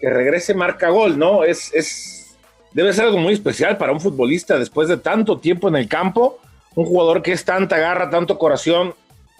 Que 0.00 0.08
regrese 0.08 0.54
marca 0.54 0.88
gol, 0.88 1.18
¿no? 1.18 1.44
Es, 1.44 1.72
es, 1.74 2.36
debe 2.72 2.94
ser 2.94 3.04
algo 3.04 3.18
muy 3.18 3.34
especial 3.34 3.76
para 3.76 3.92
un 3.92 4.00
futbolista 4.00 4.58
después 4.58 4.88
de 4.88 4.96
tanto 4.96 5.38
tiempo 5.38 5.68
en 5.68 5.76
el 5.76 5.86
campo, 5.86 6.38
un 6.74 6.86
jugador 6.86 7.22
que 7.22 7.32
es 7.32 7.44
tanta 7.44 7.76
garra, 7.76 8.08
tanto 8.08 8.38
corazón, 8.38 8.94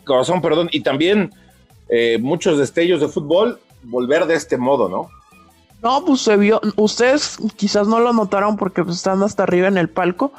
corazón, 0.05 0.41
perdón, 0.41 0.69
y 0.73 0.81
también 0.83 1.33
eh, 1.89 2.19
muchos 2.21 2.59
destellos 2.59 3.01
de 3.01 3.09
fútbol, 3.09 3.61
volver 3.83 4.27
de 4.27 4.35
este 4.35 4.57
modo, 4.57 4.89
¿no? 4.89 5.09
No, 5.83 6.05
pues 6.05 6.23
se 6.23 6.37
vio, 6.37 6.61
ustedes 6.77 7.37
quizás 7.57 7.87
no 7.87 8.01
lo 8.01 8.13
notaron 8.13 8.57
porque 8.57 8.83
pues, 8.83 8.97
están 8.97 9.23
hasta 9.23 9.43
arriba 9.43 9.69
en 9.69 9.77
el 9.77 9.91
palco, 9.91 10.33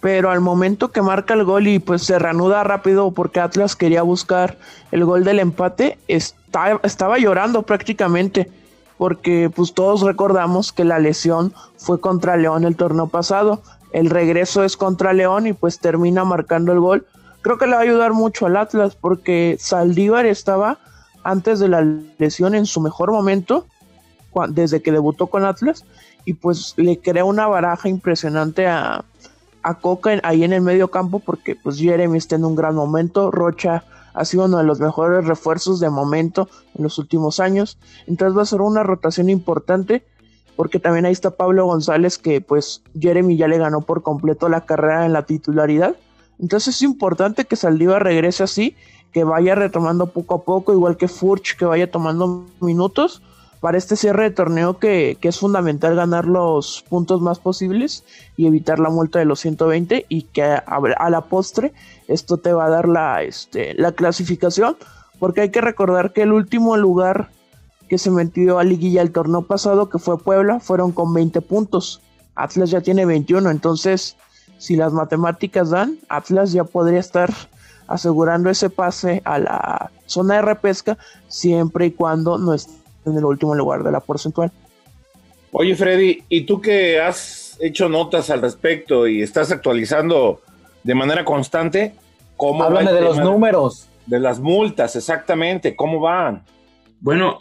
pero 0.00 0.30
al 0.30 0.40
momento 0.40 0.90
que 0.90 1.00
marca 1.00 1.34
el 1.34 1.44
gol 1.44 1.66
y 1.66 1.78
pues 1.78 2.02
se 2.02 2.18
reanuda 2.18 2.64
rápido 2.64 3.10
porque 3.10 3.40
Atlas 3.40 3.76
quería 3.76 4.02
buscar 4.02 4.58
el 4.92 5.04
gol 5.04 5.24
del 5.24 5.38
empate, 5.38 5.98
está, 6.08 6.78
estaba 6.82 7.18
llorando 7.18 7.62
prácticamente 7.62 8.50
porque 8.98 9.50
pues 9.54 9.72
todos 9.72 10.02
recordamos 10.02 10.72
que 10.72 10.84
la 10.84 10.98
lesión 10.98 11.54
fue 11.78 12.00
contra 12.00 12.36
León 12.36 12.64
el 12.64 12.76
torneo 12.76 13.06
pasado, 13.06 13.62
el 13.92 14.10
regreso 14.10 14.64
es 14.64 14.76
contra 14.76 15.14
León 15.14 15.46
y 15.46 15.54
pues 15.54 15.78
termina 15.78 16.24
marcando 16.24 16.72
el 16.72 16.80
gol. 16.80 17.06
Creo 17.42 17.58
que 17.58 17.66
le 17.66 17.72
va 17.72 17.78
a 17.78 17.82
ayudar 17.82 18.12
mucho 18.12 18.46
al 18.46 18.56
Atlas 18.56 18.96
porque 18.96 19.56
Saldívar 19.58 20.26
estaba 20.26 20.78
antes 21.22 21.58
de 21.58 21.68
la 21.68 21.82
lesión 22.18 22.54
en 22.54 22.66
su 22.66 22.80
mejor 22.80 23.12
momento, 23.12 23.66
desde 24.48 24.82
que 24.82 24.92
debutó 24.92 25.26
con 25.26 25.44
Atlas, 25.44 25.84
y 26.24 26.34
pues 26.34 26.74
le 26.76 26.98
crea 26.98 27.24
una 27.24 27.46
baraja 27.46 27.88
impresionante 27.88 28.66
a, 28.66 29.04
a 29.62 29.74
Coca 29.74 30.20
ahí 30.22 30.44
en 30.44 30.52
el 30.52 30.62
medio 30.62 30.90
campo, 30.90 31.18
porque 31.18 31.56
pues 31.56 31.78
Jeremy 31.78 32.18
está 32.18 32.36
en 32.36 32.44
un 32.44 32.54
gran 32.54 32.74
momento, 32.74 33.30
Rocha 33.30 33.84
ha 34.12 34.24
sido 34.24 34.46
uno 34.46 34.58
de 34.58 34.64
los 34.64 34.80
mejores 34.80 35.24
refuerzos 35.24 35.80
de 35.80 35.88
momento 35.88 36.48
en 36.74 36.84
los 36.84 36.98
últimos 36.98 37.40
años, 37.40 37.78
entonces 38.06 38.36
va 38.36 38.42
a 38.42 38.46
ser 38.46 38.60
una 38.60 38.82
rotación 38.82 39.30
importante, 39.30 40.04
porque 40.56 40.78
también 40.78 41.06
ahí 41.06 41.12
está 41.12 41.30
Pablo 41.30 41.66
González, 41.66 42.18
que 42.18 42.40
pues 42.40 42.82
Jeremy 42.98 43.36
ya 43.36 43.48
le 43.48 43.58
ganó 43.58 43.80
por 43.80 44.02
completo 44.02 44.48
la 44.48 44.66
carrera 44.66 45.06
en 45.06 45.12
la 45.12 45.24
titularidad, 45.24 45.96
entonces 46.40 46.76
es 46.76 46.82
importante 46.82 47.44
que 47.44 47.56
Saldívar 47.56 48.02
regrese 48.02 48.42
así 48.42 48.76
que 49.12 49.24
vaya 49.24 49.54
retomando 49.54 50.06
poco 50.06 50.36
a 50.36 50.42
poco, 50.44 50.72
igual 50.72 50.96
que 50.96 51.08
Furch, 51.08 51.56
que 51.56 51.64
vaya 51.64 51.90
tomando 51.90 52.46
minutos 52.60 53.22
para 53.60 53.76
este 53.76 53.96
cierre 53.96 54.24
de 54.24 54.30
torneo 54.30 54.78
que, 54.78 55.18
es 55.20 55.38
fundamental 55.38 55.94
ganar 55.94 56.24
los 56.24 56.84
puntos 56.88 57.20
más 57.20 57.38
posibles 57.38 58.04
y 58.36 58.46
evitar 58.46 58.78
la 58.78 58.88
multa 58.88 59.18
de 59.18 59.26
los 59.26 59.40
120 59.40 60.06
y 60.08 60.22
que 60.22 60.42
a, 60.42 61.10
la 61.10 61.20
postre 61.22 61.72
esto 62.08 62.38
te 62.38 62.52
va 62.52 62.66
a 62.66 62.70
dar 62.70 62.88
la, 62.88 63.22
este, 63.22 63.74
la 63.74 63.92
clasificación. 63.92 64.76
Porque 65.18 65.42
hay 65.42 65.50
que 65.50 65.60
recordar 65.60 66.14
que 66.14 66.22
el 66.22 66.32
último 66.32 66.78
lugar 66.78 67.28
que 67.88 67.98
se 67.98 68.10
metió 68.10 68.58
a 68.58 68.64
liguilla 68.64 69.02
el 69.02 69.12
torneo 69.12 69.42
pasado 69.42 69.90
que 69.90 69.98
fue 69.98 70.18
Puebla 70.18 70.60
fueron 70.60 70.92
con 70.92 71.12
20 71.12 71.42
puntos. 71.42 72.00
Atlas 72.34 72.70
ya 72.70 72.80
tiene 72.80 73.04
21 73.04 73.50
entonces 73.50 74.16
si 74.60 74.76
las 74.76 74.92
matemáticas 74.92 75.70
dan 75.70 75.98
Atlas 76.10 76.52
ya 76.52 76.64
podría 76.64 77.00
estar 77.00 77.30
asegurando 77.88 78.50
ese 78.50 78.68
pase 78.68 79.22
a 79.24 79.38
la 79.38 79.90
zona 80.04 80.34
de 80.34 80.42
repesca 80.42 80.98
siempre 81.28 81.86
y 81.86 81.90
cuando 81.92 82.36
no 82.36 82.52
esté 82.52 82.74
en 83.06 83.16
el 83.16 83.24
último 83.24 83.54
lugar 83.54 83.82
de 83.82 83.90
la 83.90 84.00
porcentual. 84.00 84.52
Oye 85.52 85.74
Freddy, 85.74 86.24
¿y 86.28 86.42
tú 86.42 86.60
que 86.60 87.00
has 87.00 87.56
hecho 87.58 87.88
notas 87.88 88.28
al 88.28 88.42
respecto 88.42 89.08
y 89.08 89.22
estás 89.22 89.50
actualizando 89.50 90.42
de 90.84 90.94
manera 90.94 91.24
constante? 91.24 91.94
¿Cómo 92.36 92.62
Háblame 92.62 92.92
de 92.92 93.00
los 93.00 93.16
números. 93.16 93.88
De 94.04 94.20
las 94.20 94.40
multas, 94.40 94.94
exactamente, 94.94 95.74
¿cómo 95.74 96.00
van? 96.00 96.42
Bueno, 97.00 97.38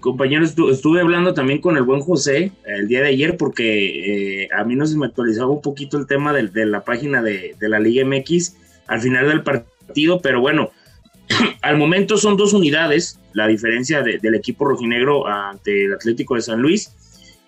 compañeros, 0.00 0.54
estuve 0.70 1.00
hablando 1.00 1.32
también 1.32 1.60
con 1.60 1.76
el 1.76 1.84
buen 1.84 2.02
José 2.02 2.52
el 2.66 2.86
día 2.86 3.00
de 3.00 3.08
ayer 3.08 3.36
porque 3.38 4.42
eh, 4.42 4.48
a 4.54 4.64
mí 4.64 4.76
no 4.76 4.86
se 4.86 4.98
me 4.98 5.06
actualizaba 5.06 5.50
un 5.50 5.62
poquito 5.62 5.96
el 5.96 6.06
tema 6.06 6.34
de, 6.34 6.48
de 6.48 6.66
la 6.66 6.84
página 6.84 7.22
de, 7.22 7.56
de, 7.58 7.68
la 7.70 7.80
Liga 7.80 8.04
MX 8.04 8.56
al 8.88 9.00
final 9.00 9.26
del 9.26 9.42
partido 9.42 9.70
pero 10.22 10.40
bueno, 10.40 10.70
al 11.62 11.76
momento 11.76 12.16
son 12.16 12.36
dos 12.36 12.52
unidades, 12.52 13.18
la 13.32 13.46
diferencia 13.46 14.02
del 14.02 14.34
equipo 14.34 14.64
rojinegro 14.64 15.26
ante 15.26 15.84
el 15.84 15.94
Atlético 15.94 16.34
de 16.34 16.42
San 16.42 16.60
Luis, 16.60 16.92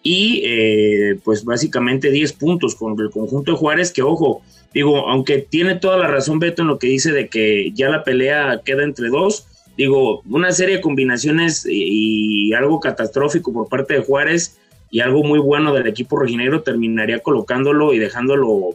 y 0.02 0.42
eh, 0.44 1.18
pues 1.22 1.44
básicamente 1.44 2.10
10 2.10 2.32
puntos 2.34 2.74
con 2.74 2.98
el 2.98 3.10
conjunto 3.10 3.52
de 3.52 3.58
Juárez, 3.58 3.92
que 3.92 4.02
ojo, 4.02 4.42
digo, 4.74 5.08
aunque 5.08 5.38
tiene 5.38 5.76
toda 5.76 5.96
la 5.96 6.08
razón 6.08 6.40
Beto 6.40 6.62
en 6.62 6.68
lo 6.68 6.78
que 6.78 6.88
dice 6.88 7.12
de 7.12 7.28
que 7.28 7.70
ya 7.72 7.88
la 7.88 8.02
pelea 8.02 8.60
queda 8.64 8.82
entre 8.82 9.08
dos, 9.08 9.46
digo, 9.76 10.22
una 10.28 10.52
serie 10.52 10.76
de 10.76 10.80
combinaciones 10.80 11.66
y, 11.68 12.52
algo 12.52 12.80
catastrófico 12.80 13.52
por 13.52 13.68
parte 13.68 13.94
de 13.94 14.02
Juárez 14.02 14.58
y 14.90 15.00
algo 15.00 15.24
muy 15.24 15.38
bueno 15.38 15.72
del 15.72 15.86
equipo 15.86 16.18
rojinegro 16.18 16.62
terminaría 16.62 17.20
colocándolo 17.20 17.94
y 17.94 17.98
dejándolo 17.98 18.74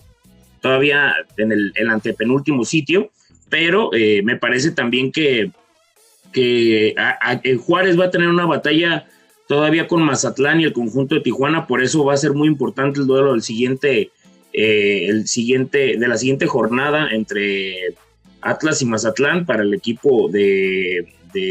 todavía 0.62 1.14
en 1.38 1.52
el, 1.52 1.90
antepenúltimo 1.90 2.66
sitio. 2.66 3.12
Pero 3.50 3.94
eh, 3.94 4.22
me 4.24 4.36
parece 4.36 4.72
también 4.72 5.12
que, 5.12 5.52
que 6.34 6.96
Juárez 7.66 8.00
va 8.00 8.06
a 8.06 8.12
tener 8.12 8.28
una 8.28 8.46
batalla 8.46 9.06
todavía 9.48 9.88
con 9.88 10.02
Mazatlán 10.02 10.60
y 10.60 10.66
el 10.66 10.74
conjunto 10.74 11.16
de 11.16 11.22
Tijuana, 11.22 11.68
por 11.68 11.82
eso 11.82 12.04
va 12.04 12.14
a 12.14 12.18
ser 12.18 12.34
muy 12.34 12.48
importante 12.48 13.00
el 13.00 13.08
duelo 13.08 13.32
del 13.32 13.44
siguiente 13.44 14.12
eh, 14.60 15.06
el 15.08 15.28
siguiente, 15.28 15.98
de 15.98 16.08
la 16.08 16.18
siguiente 16.18 16.48
jornada 16.48 17.10
entre 17.12 17.94
Atlas 18.48 18.82
y 18.82 18.86
Mazatlán 18.86 19.46
para 19.46 19.64
el 19.64 19.74
equipo 19.74 20.30
de, 20.30 21.06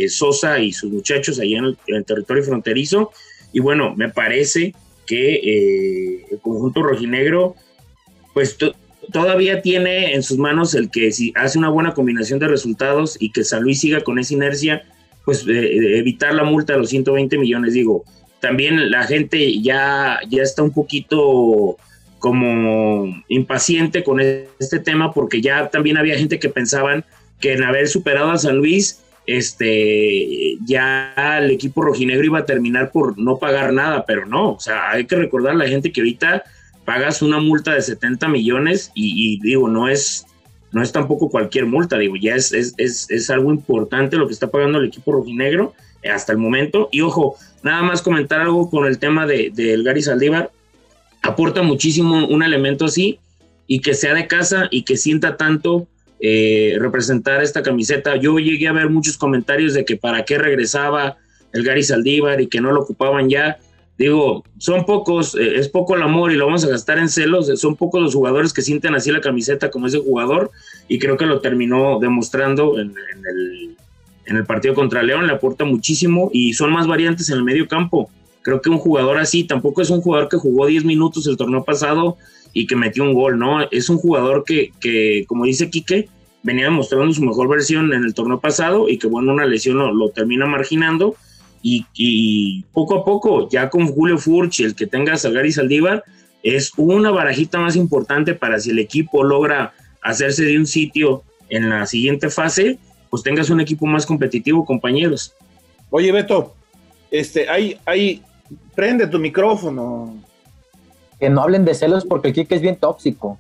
Sosa 0.09 0.59
y 0.59 0.73
sus 0.73 0.91
muchachos 0.91 1.39
allá 1.39 1.59
en 1.59 1.77
el, 1.87 2.05
territorio 2.05 2.43
fronterizo. 2.43 3.13
Y 3.53 3.61
bueno, 3.61 3.95
me 3.95 4.09
parece 4.09 4.75
que 5.07 5.35
eh, 5.35 6.27
el 6.29 6.41
conjunto 6.41 6.83
rojinegro, 6.83 7.55
pues 8.35 8.59
todavía 9.13 9.63
tiene 9.63 10.15
en 10.15 10.25
sus 10.25 10.39
manos 10.39 10.75
el 10.75 10.91
que 10.91 11.13
si 11.13 11.33
hace 11.37 11.59
una 11.59 11.69
buena 11.69 11.95
combinación 11.95 12.41
de 12.41 12.49
resultados 12.49 13.17
y 13.21 13.31
que 13.31 13.45
San 13.45 13.63
Luis 13.63 13.79
siga 13.79 14.01
con 14.01 14.19
esa 14.19 14.35
inercia, 14.35 14.83
pues 15.25 15.47
eh, 15.47 15.99
evitar 15.99 16.35
la 16.35 16.43
multa 16.43 16.73
de 16.73 16.81
los 16.81 16.91
120 16.91 17.39
millones. 17.39 17.75
Digo, 17.75 18.05
también 18.41 18.91
la 18.91 19.05
gente 19.05 19.61
ya, 19.61 20.19
ya 20.29 20.43
está 20.43 20.65
un 20.65 20.73
poquito 20.73 21.77
como 22.19 23.23
impaciente 23.29 24.03
con 24.03 24.21
este 24.21 24.79
tema 24.81 25.13
porque 25.13 25.41
ya 25.41 25.69
también 25.69 25.97
había 25.97 26.19
gente 26.19 26.39
que 26.39 26.49
pensaban 26.49 27.05
que 27.41 27.53
en 27.53 27.65
haber 27.65 27.89
superado 27.89 28.31
a 28.31 28.39
San 28.39 28.57
Luis, 28.57 29.03
este, 29.27 30.57
ya 30.65 31.39
el 31.39 31.51
equipo 31.51 31.83
rojinegro 31.83 32.25
iba 32.25 32.39
a 32.39 32.47
terminar 32.47 32.91
por 32.93 33.19
no 33.19 33.39
pagar 33.39 33.73
nada, 33.73 34.05
pero 34.07 34.25
no, 34.27 34.53
o 34.53 34.61
sea, 34.61 34.91
hay 34.91 35.05
que 35.05 35.17
recordar 35.17 35.53
a 35.53 35.59
la 35.59 35.69
gente 35.69 35.93
que 35.93 36.01
ahorita 36.01 36.45
pagas 36.85 37.21
una 37.21 37.41
multa 37.41 37.75
de 37.75 37.83
70 37.83 38.29
millones 38.29 38.93
y, 38.95 39.41
digo, 39.41 39.69
no 39.69 39.89
es, 39.89 40.27
no 40.73 40.83
es 40.83 40.93
tampoco 40.93 41.29
cualquier 41.29 41.67
multa, 41.67 41.99
digo, 41.99 42.15
ya 42.17 42.37
es, 42.37 42.53
es, 42.53 42.75
es, 42.79 43.31
algo 43.31 43.51
importante 43.51 44.17
lo 44.17 44.27
que 44.27 44.33
está 44.33 44.47
pagando 44.47 44.79
el 44.79 44.87
equipo 44.87 45.13
rojinegro 45.13 45.75
hasta 46.11 46.33
el 46.33 46.39
momento. 46.39 46.89
Y 46.93 47.01
ojo, 47.01 47.37
nada 47.63 47.83
más 47.83 48.01
comentar 48.01 48.41
algo 48.41 48.71
con 48.71 48.87
el 48.87 48.99
tema 48.99 49.27
del 49.27 49.53
de, 49.55 49.83
Gary 49.83 50.03
Saldívar, 50.03 50.51
aporta 51.27 51.63
muchísimo 51.63 52.27
un 52.27 52.43
elemento 52.43 52.85
así 52.85 53.19
y 53.67 53.81
que 53.81 53.95
sea 53.95 54.15
de 54.15 54.27
casa 54.27 54.69
y 54.71 54.83
que 54.83 54.97
sienta 54.97 55.37
tanto 55.37 55.87
eh, 56.21 56.77
representar 56.79 57.43
esta 57.43 57.63
camiseta. 57.63 58.17
Yo 58.17 58.39
llegué 58.39 58.69
a 58.69 58.73
ver 58.73 58.89
muchos 58.89 59.17
comentarios 59.17 59.75
de 59.75 59.85
que 59.85 59.97
para 59.97 60.25
qué 60.25 60.39
regresaba 60.39 61.17
el 61.53 61.65
Gary 61.65 61.83
Saldívar 61.83 62.41
y 62.41 62.47
que 62.47 62.61
no 62.61 62.73
lo 62.73 62.83
ocupaban 62.83 63.29
ya. 63.29 63.59
Digo, 63.99 64.45
son 64.59 64.85
pocos, 64.85 65.35
eh, 65.35 65.57
es 65.57 65.69
poco 65.69 65.97
el 65.97 66.03
amor 66.03 66.31
y 66.31 66.37
lo 66.37 66.47
vamos 66.47 66.65
a 66.65 66.69
gastar 66.69 66.99
en 66.99 67.09
celos. 67.09 67.49
Son 67.59 67.77
pocos 67.77 68.01
los 68.01 68.15
jugadores 68.15 68.53
que 68.53 68.63
sienten 68.63 68.95
así 68.95 69.11
la 69.11 69.21
camiseta 69.21 69.71
como 69.71 69.89
ese 69.89 69.99
jugador 69.99 70.51
y 70.89 70.99
creo 70.99 71.17
que 71.17 71.27
lo 71.27 71.41
terminó 71.41 71.99
demostrando 71.99 72.79
en, 72.79 72.95
el, 73.31 73.77
en 74.27 74.37
el 74.37 74.45
partido 74.45 74.75
contra 74.75 75.03
León. 75.03 75.27
Le 75.27 75.33
aporta 75.33 75.65
muchísimo 75.65 76.31
y 76.33 76.53
son 76.53 76.73
más 76.73 76.87
variantes 76.87 77.31
en 77.31 77.39
el 77.39 77.45
medio 77.45 77.67
campo. 77.67 78.11
Creo 78.47 78.63
que 78.63 78.71
un 78.71 78.79
jugador 78.79 79.19
así 79.19 79.43
tampoco 79.43 79.83
es 79.83 79.91
un 79.91 80.01
jugador 80.01 80.29
que 80.29 80.37
jugó 80.37 80.67
10 80.67 80.85
minutos 80.85 81.27
el 81.27 81.37
torneo 81.37 81.65
pasado 81.65 82.17
y 82.53 82.69
que 82.69 82.77
metió 82.77 83.03
un 83.03 83.13
gol, 83.13 83.41
¿no? 83.41 83.69
Es 83.73 83.89
un 83.89 83.99
jugador 83.99 84.45
que, 84.45 84.71
que 84.79 85.25
como 85.27 85.47
dice 85.47 85.69
Quique, 85.69 86.09
venía 86.45 86.67
demostrando 86.67 87.13
su 87.13 87.25
mejor 87.25 87.49
versión 87.49 87.93
en 87.93 88.05
el 88.05 88.15
torneo 88.15 88.39
pasado 88.39 88.89
y 88.89 88.99
que, 88.99 89.09
bueno, 89.09 89.33
una 89.33 89.47
lesión 89.47 89.79
lo, 89.79 89.93
lo 89.93 90.11
termina 90.11 90.47
marginando 90.47 91.17
y, 91.61 92.63
poco 92.73 92.99
a 92.99 93.05
poco, 93.05 93.49
ya 93.49 93.69
con 93.69 93.89
Julio 93.89 94.19
Furch, 94.19 94.61
el 94.61 94.77
que 94.77 94.87
tenga 94.87 95.15
a 95.15 95.29
Gary 95.29 95.51
Saldívar, 95.51 96.05
es 96.45 96.71
una 96.77 97.11
barajita 97.11 97.59
más 97.59 97.75
importante 97.75 98.35
para 98.35 98.61
si 98.61 98.71
el 98.71 98.79
equipo 98.79 99.25
logra 99.25 99.75
hacerse 100.01 100.45
de 100.45 100.57
un 100.57 100.67
sitio 100.69 101.25
en 101.49 101.69
la 101.69 101.87
siguiente 101.87 102.31
fase, 102.31 102.79
pues 103.11 103.25
tengas 103.25 103.51
un 103.51 103.61
equipo 103.61 103.85
más 103.87 104.07
competitivo, 104.07 104.65
compañeros. 104.65 105.35
Oye, 105.91 106.13
Beto, 106.13 106.55
este, 107.11 107.49
hay, 107.49 107.79
hay, 107.85 108.23
prende 108.75 109.07
tu 109.07 109.19
micrófono. 109.19 110.17
Que 111.19 111.31
no 111.31 111.43
hablen 111.43 111.65
de 111.65 111.75
celos 111.75 112.05
porque 112.05 112.29
el 112.29 112.35
Kike 112.35 112.55
es 112.55 112.61
bien 112.61 112.77
tóxico. 112.77 113.39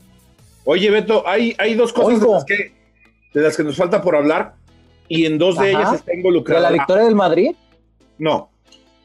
Oye, 0.64 0.90
Beto, 0.90 1.26
hay, 1.26 1.54
hay 1.58 1.74
dos 1.74 1.92
cosas 1.92 2.20
de 2.20 2.28
las, 2.28 2.44
que, 2.44 2.72
de 3.32 3.40
las 3.40 3.56
que 3.56 3.62
nos 3.62 3.76
falta 3.76 4.02
por 4.02 4.16
hablar 4.16 4.54
y 5.08 5.26
en 5.26 5.38
dos 5.38 5.58
de 5.58 5.70
ellas 5.70 5.94
está 5.94 6.14
involucrada. 6.14 6.62
¿De 6.62 6.76
la 6.76 6.82
victoria 6.82 7.04
del 7.04 7.14
Madrid? 7.14 7.54
No. 8.18 8.50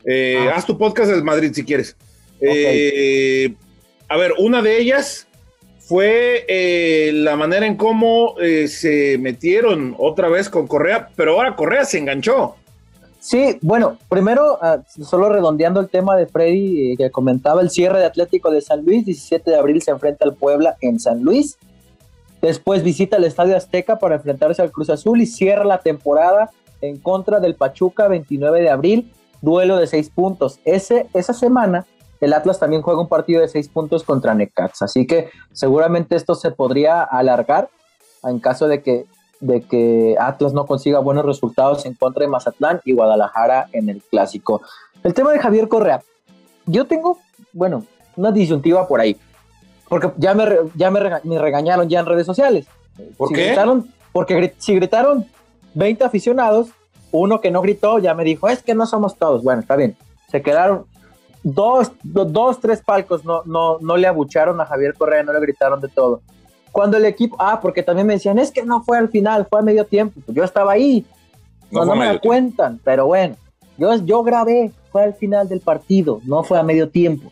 Eh, 0.06 0.48
ah. 0.50 0.56
Haz 0.56 0.66
tu 0.66 0.78
podcast 0.78 1.12
del 1.12 1.24
Madrid 1.24 1.52
si 1.54 1.64
quieres. 1.64 1.96
Eh, 2.40 3.54
a 4.08 4.18
ver, 4.18 4.34
una 4.40 4.62
de 4.62 4.80
ellas 4.80 5.28
fue 5.80 6.46
eh, 6.48 7.12
la 7.14 7.36
manera 7.36 7.68
en 7.68 7.76
cómo 7.76 8.36
se 8.68 9.18
metieron 9.20 9.96
otra 10.00 10.30
vez 10.30 10.50
con 10.50 10.66
Correa, 10.66 11.10
pero 11.16 11.34
ahora 11.34 11.56
Correa 11.56 11.86
se 11.86 12.00
enganchó. 12.00 12.56
Sí, 13.22 13.60
bueno, 13.62 14.00
primero, 14.10 14.58
ah, 14.64 14.80
solo 14.88 15.30
redondeando 15.30 15.80
el 15.80 15.90
tema 15.90 16.18
de 16.18 16.26
Freddy 16.26 16.96
que 16.98 17.12
comentaba, 17.12 17.62
el 17.62 17.70
cierre 17.70 18.00
de 18.00 18.06
Atlético 18.06 18.50
de 18.50 18.62
San 18.62 18.84
Luis, 18.84 19.06
17 19.06 19.52
de 19.52 19.58
abril 19.58 19.80
se 19.80 19.92
enfrenta 19.92 20.26
al 20.26 20.34
Puebla 20.34 20.76
en 20.82 21.00
San 21.00 21.22
Luis. 21.22 21.60
Después 22.42 22.82
visita 22.82 23.18
el 23.18 23.24
Estadio 23.24 23.56
Azteca 23.56 24.00
para 24.00 24.16
enfrentarse 24.16 24.64
al 24.64 24.72
Cruz 24.72 24.90
Azul 24.90 25.22
y 25.22 25.28
cierra 25.28 25.64
la 25.66 25.78
temporada 25.78 26.50
en 26.82 26.98
contra 26.98 27.40
del 27.40 27.54
Pachuca 27.54 28.08
29 28.08 28.60
de 28.60 28.70
abril, 28.72 29.14
duelo 29.40 29.78
de 29.78 29.86
seis 29.86 30.10
puntos. 30.10 30.60
Ese, 30.66 31.08
esa 31.14 31.34
semana 31.34 31.86
el 32.22 32.34
Atlas 32.34 32.58
también 32.58 32.82
juega 32.82 33.02
un 33.02 33.08
partido 33.08 33.42
de 33.42 33.50
seis 33.50 33.70
puntos 33.70 34.04
contra 34.04 34.34
Necaxa, 34.34 34.86
así 34.86 35.06
que 35.06 35.30
seguramente 35.52 36.16
esto 36.16 36.34
se 36.34 36.50
podría 36.50 37.04
alargar 37.04 37.70
en 38.24 38.40
caso 38.40 38.68
de 38.68 38.82
que, 38.82 39.06
de 39.42 39.62
que 39.62 40.16
Atlas 40.20 40.54
no 40.54 40.66
consiga 40.66 41.00
buenos 41.00 41.26
resultados 41.26 41.86
en 41.86 41.96
contra 41.96 42.22
de 42.22 42.30
Mazatlán 42.30 42.80
y 42.86 42.94
Guadalajara 42.94 43.68
en 43.74 43.90
el 43.90 44.02
clásico. 44.02 44.62
El 45.04 45.14
tema 45.14 45.32
de 45.32 45.40
Javier 45.40 45.68
Correa, 45.68 46.02
yo 46.66 46.86
tengo, 46.86 47.18
bueno, 47.52 47.86
una 48.16 48.32
disyuntiva 48.32 48.88
por 48.88 49.02
ahí, 49.02 49.18
porque 49.90 50.12
ya 50.18 50.34
me, 50.34 50.46
ya 50.76 50.92
me, 50.92 51.00
regañaron 51.40 51.90
ya 51.90 52.00
en 52.00 52.06
redes 52.06 52.26
sociales. 52.26 52.68
¿Por 53.18 53.34
qué? 53.34 53.56
porque 54.14 54.54
si 54.58 54.76
gritaron 54.76 55.26
20 55.74 56.04
aficionados, 56.04 56.70
uno 57.12 57.42
que 57.42 57.52
no 57.52 57.62
gritó 57.62 58.00
ya 58.00 58.14
me 58.14 58.24
dijo, 58.24 58.48
es 58.48 58.62
que 58.62 58.76
no 58.76 58.86
somos 58.86 59.18
todos. 59.18 59.44
Bueno, 59.44 59.62
está 59.62 59.76
bien. 59.76 59.98
Se 60.30 60.42
quedaron 60.42 60.86
dos, 61.44 61.92
dos, 62.04 62.60
tres 62.60 62.82
palcos, 62.82 63.26
no, 63.26 63.44
no, 63.46 63.80
no 63.80 63.98
le 63.98 64.08
abucharon 64.08 64.60
a 64.62 64.66
Javier 64.66 64.94
Correa, 64.94 65.24
no 65.24 65.34
le 65.34 65.40
gritaron 65.40 65.82
de 65.82 65.88
todo. 65.88 66.22
Cuando 66.72 66.98
el 66.98 67.06
equipo, 67.06 67.36
ah, 67.40 67.60
porque 67.62 67.84
también 67.84 68.08
me 68.08 68.14
decían, 68.14 68.40
es 68.40 68.52
que 68.52 68.64
no 68.64 68.84
fue 68.84 68.98
al 68.98 69.10
final, 69.10 69.46
fue 69.50 69.60
a 69.60 69.64
medio 69.64 69.86
tiempo. 69.86 70.22
Pues 70.26 70.36
yo 70.36 70.44
estaba 70.44 70.72
ahí, 70.72 71.06
no, 71.70 71.86
no, 71.86 71.96
me 71.96 72.06
la 72.06 72.20
cuentan, 72.20 72.80
pero 72.84 73.08
bueno, 73.08 73.36
yo, 73.78 73.96
yo 73.98 74.24
grabé, 74.24 74.72
fue 74.92 75.04
al 75.04 75.14
final 75.14 75.48
del 75.48 75.62
partido, 75.62 76.22
no 76.26 76.44
fue 76.44 76.60
a 76.60 76.64
medio 76.64 76.90
tiempo. 76.90 77.32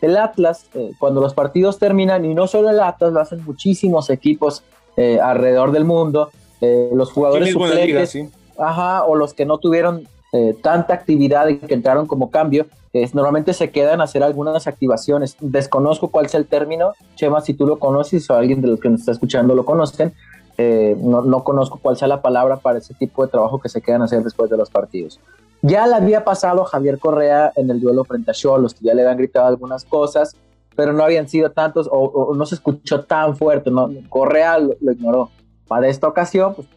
El 0.00 0.16
Atlas, 0.16 0.66
eh, 0.74 0.92
cuando 0.98 1.20
los 1.20 1.34
partidos 1.34 1.78
terminan, 1.78 2.24
y 2.24 2.34
no 2.34 2.46
solo 2.46 2.70
el 2.70 2.80
Atlas, 2.80 3.12
lo 3.12 3.20
hacen 3.20 3.44
muchísimos 3.44 4.10
equipos 4.10 4.62
eh, 4.96 5.18
alrededor 5.20 5.72
del 5.72 5.84
mundo, 5.84 6.30
eh, 6.60 6.90
los 6.92 7.12
jugadores 7.12 7.52
suplentes, 7.52 8.18
ajá, 8.58 9.04
o 9.04 9.14
los 9.14 9.34
que 9.34 9.44
no 9.44 9.58
tuvieron 9.58 10.08
eh, 10.36 10.56
tanta 10.62 10.94
actividad 10.94 11.48
y 11.48 11.56
que 11.56 11.74
entraron 11.74 12.06
como 12.06 12.30
cambio, 12.30 12.66
normalmente 13.12 13.52
se 13.52 13.70
quedan 13.70 14.00
a 14.00 14.04
hacer 14.04 14.22
algunas 14.22 14.66
activaciones. 14.66 15.36
Desconozco 15.40 16.08
cuál 16.08 16.28
sea 16.28 16.40
el 16.40 16.46
término, 16.46 16.92
Chema, 17.14 17.40
si 17.40 17.54
tú 17.54 17.66
lo 17.66 17.78
conoces 17.78 18.28
o 18.30 18.34
alguien 18.34 18.60
de 18.60 18.68
los 18.68 18.80
que 18.80 18.88
nos 18.88 19.00
está 19.00 19.12
escuchando 19.12 19.54
lo 19.54 19.64
conocen, 19.64 20.14
eh, 20.58 20.96
no, 20.98 21.22
no, 21.22 21.44
conozco 21.44 21.78
cuál 21.82 21.96
sea 21.96 22.08
la 22.08 22.22
palabra 22.22 22.56
para 22.56 22.78
ese 22.78 22.94
tipo 22.94 23.24
de 23.24 23.30
trabajo 23.30 23.60
que 23.60 23.68
se 23.68 23.82
quedan 23.82 24.02
a 24.02 24.06
hacer 24.06 24.22
después 24.22 24.50
de 24.50 24.56
los 24.56 24.70
partidos. 24.70 25.20
Ya 25.62 25.86
le 25.86 25.94
había 25.94 26.24
pasado 26.24 26.64
Javier 26.64 26.98
Correa 26.98 27.52
en 27.56 27.70
el 27.70 27.80
duelo 27.80 28.04
frente 28.04 28.30
a 28.30 28.34
Cholos, 28.34 28.74
que 28.74 28.84
ya 28.84 28.94
le 28.94 29.02
habían 29.02 29.18
gritado 29.18 29.46
algunas 29.46 29.84
cosas, 29.84 30.36
pero 30.74 30.92
no 30.92 31.02
habían 31.02 31.28
sido 31.28 31.50
tantos 31.50 31.88
o, 31.90 32.34
no 32.34 32.46
se 32.46 32.54
escuchó 32.54 33.04
tan 33.04 33.36
fuerte. 33.36 33.70
¿no? 33.70 33.90
Correa 34.08 34.58
lo 34.58 34.92
ignoró. 34.92 35.30
Para 35.66 35.88
esta 35.88 36.06
ocasión, 36.06 36.54
pues, 36.54 36.68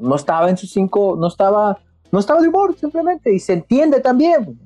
no 0.00 0.14
estaba 0.14 0.50
en 0.50 0.56
sus 0.56 0.70
cinco, 0.70 1.16
no 1.18 1.28
estaba, 1.28 1.78
no 2.14 2.20
estaba 2.20 2.40
de 2.40 2.48
humor 2.48 2.74
simplemente, 2.78 3.32
y 3.34 3.38
se 3.38 3.52
entiende 3.52 4.00
también. 4.00 4.58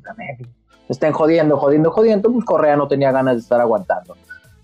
Estén 0.89 1.13
jodiendo, 1.13 1.57
jodiendo, 1.57 1.91
jodiendo, 1.91 2.33
pues 2.33 2.45
Correa 2.45 2.77
no 2.77 2.87
tenía 2.87 3.11
ganas 3.11 3.35
de 3.35 3.41
estar 3.41 3.61
aguantando. 3.61 4.17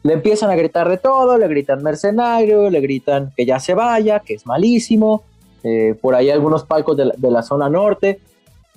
Le 0.03 0.12
empiezan 0.12 0.51
a 0.51 0.55
gritar 0.55 0.88
de 0.88 0.99
todo, 0.99 1.37
le 1.38 1.49
gritan 1.49 1.83
mercenario, 1.83 2.70
le 2.70 2.81
gritan 2.81 3.33
que 3.37 3.47
ya 3.47 3.59
se 3.59 3.75
vaya, 3.75 4.20
que 4.20 4.35
es 4.35 4.47
malísimo, 4.47 5.25
eh, 5.62 5.97
por 6.01 6.14
ahí 6.14 6.31
algunos 6.31 6.64
palcos 6.64 6.97
de 6.97 7.31
la, 7.31 7.42
zona 7.42 7.68
norte, 7.68 8.20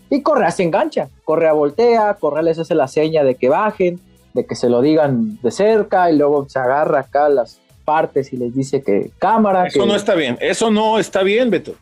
y 0.09 0.21
Correa 0.21 0.51
se 0.51 0.63
engancha, 0.63 1.09
Correa 1.25 1.51
voltea, 1.51 2.13
Correa 2.13 2.43
les 2.43 2.57
hace 2.59 2.75
la 2.75 2.87
seña 2.87 3.23
de 3.23 3.35
que 3.35 3.49
bajen, 3.49 3.99
de 4.33 4.45
que 4.45 4.55
se 4.55 4.69
lo 4.69 4.81
digan 4.81 5.37
de 5.41 5.51
cerca, 5.51 6.09
y 6.09 6.17
luego 6.17 6.47
se 6.47 6.59
agarra 6.59 7.01
acá 7.01 7.27
las, 7.27 7.59
partes 7.87 8.33
y 8.33 8.37
les 8.37 8.53
dice 8.53 8.81
que 8.81 9.11
cámara. 9.17 9.67
Eso 9.67 9.85
no 9.85 9.95
está 9.95 10.13
bien, 10.13 10.37
eso 10.41 10.69
no 10.69 10.99
está 10.99 11.23
bien, 11.23 11.49
Beto. 11.49 11.73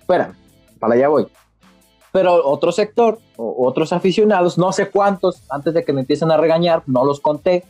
Espera, 0.00 0.32
para 0.80 0.94
allá 0.94 1.08
voy. 1.08 1.26
Pero 2.12 2.46
otro 2.46 2.72
sector, 2.72 3.18
otros 3.36 3.92
aficionados, 3.92 4.58
no 4.58 4.70
sé 4.72 4.90
cuántos, 4.90 5.42
antes 5.50 5.72
de 5.72 5.82
que 5.82 5.92
me 5.92 6.02
empiecen 6.02 6.30
a 6.30 6.36
regañar, 6.36 6.82
no 6.86 7.04
los 7.04 7.20
conté, 7.20 7.64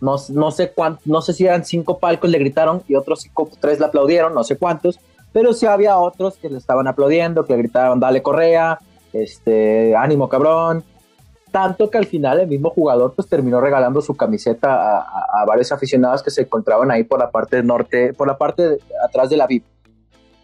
no, 0.00 0.16
no 0.30 0.50
sé 0.50 0.70
cuántos, 0.72 1.06
no 1.06 1.22
sé 1.22 1.32
si 1.32 1.46
eran 1.46 1.64
cinco 1.64 1.98
palcos 1.98 2.30
le 2.30 2.38
gritaron 2.38 2.82
y 2.86 2.94
otros 2.94 3.22
cinco, 3.22 3.48
tres 3.58 3.80
le 3.80 3.86
aplaudieron, 3.86 4.34
no 4.34 4.44
sé 4.44 4.58
cuántos, 4.58 5.00
pero 5.32 5.52
sí 5.52 5.66
había 5.66 5.98
otros 5.98 6.36
que 6.36 6.50
le 6.50 6.58
estaban 6.58 6.86
aplaudiendo, 6.86 7.46
que 7.46 7.54
le 7.54 7.60
gritaban, 7.60 7.98
dale 7.98 8.22
correa, 8.22 8.78
este, 9.12 9.94
ánimo 9.96 10.28
cabrón. 10.28 10.84
tanto 11.50 11.88
que 11.88 11.96
al 11.96 12.06
final 12.06 12.40
el 12.40 12.48
mismo 12.48 12.68
jugador 12.68 13.14
pues 13.14 13.28
terminó 13.28 13.60
regalando 13.60 14.02
su 14.02 14.14
camiseta 14.14 14.98
a, 14.98 15.44
varios 15.46 15.72
aficionados 15.72 16.22
que 16.22 16.30
se 16.30 16.42
encontraban 16.42 16.90
ahí 16.90 17.04
por 17.04 17.18
la 17.18 17.30
parte 17.30 17.62
norte, 17.62 18.12
por 18.12 18.28
la 18.28 18.36
parte 18.36 18.78
atrás 19.02 19.30
de 19.30 19.36
la 19.38 19.46
VIP. 19.46 19.64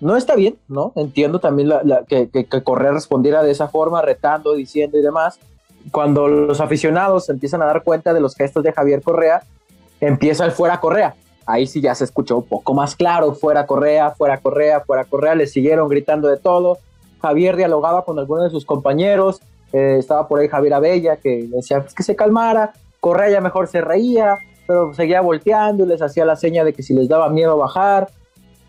No 0.02 0.16
está 0.16 0.34
bien, 0.34 0.56
¿no? 0.66 0.92
Entiendo 0.96 1.38
también 1.38 1.68
la, 1.68 2.02
que, 2.08 2.28
que, 2.28 2.44
Correa 2.64 2.90
respondiera 2.90 3.44
de 3.44 3.52
esa 3.52 3.68
forma, 3.68 4.02
retando, 4.02 4.52
diciendo 4.54 4.98
y 4.98 5.00
demás. 5.00 5.38
Cuando 5.92 6.26
los 6.26 6.60
aficionados 6.60 7.28
empiezan 7.28 7.62
a 7.62 7.66
dar 7.66 7.84
cuenta 7.84 8.12
de 8.12 8.20
los 8.20 8.34
gestos 8.34 8.64
de 8.64 8.72
Javier 8.72 9.00
Correa, 9.00 9.44
empieza 10.00 10.44
el 10.44 10.50
fuera 10.50 10.80
Correa. 10.80 11.14
Ahí 11.46 11.68
sí 11.68 11.80
ya 11.80 11.94
se 11.94 12.02
escuchó 12.02 12.38
un 12.38 12.46
poco 12.46 12.74
más 12.74 12.96
claro, 12.96 13.32
fuera 13.34 13.64
Correa, 13.64 14.10
fuera 14.10 14.38
Correa, 14.38 14.80
fuera 14.80 15.04
Correa, 15.04 15.36
le 15.36 15.46
siguieron 15.46 15.88
gritando 15.88 16.26
de 16.26 16.36
todo. 16.36 16.78
Javier 17.20 17.56
dialogaba 17.56 18.04
con 18.04 18.18
algunos 18.18 18.42
de 18.42 18.50
sus 18.50 18.64
compañeros, 18.64 19.40
eh, 19.72 19.98
estaba 20.00 20.26
por 20.26 20.40
ahí 20.40 20.48
Javier 20.48 20.74
Abella 20.74 21.16
que 21.18 21.46
decía 21.48 21.80
pues, 21.80 21.94
que 21.94 22.02
se 22.02 22.16
calmara, 22.16 22.72
Correa 22.98 23.30
ya 23.30 23.40
mejor 23.40 23.68
se 23.68 23.80
reía, 23.80 24.34
pero 24.66 24.94
seguía 24.94 25.20
volteando 25.20 25.84
y 25.84 25.86
les 25.86 26.02
hacía 26.02 26.24
la 26.24 26.34
seña 26.34 26.64
de 26.64 26.72
que 26.72 26.82
si 26.82 26.92
les 26.92 27.08
daba 27.08 27.28
miedo 27.28 27.56
bajar. 27.56 28.08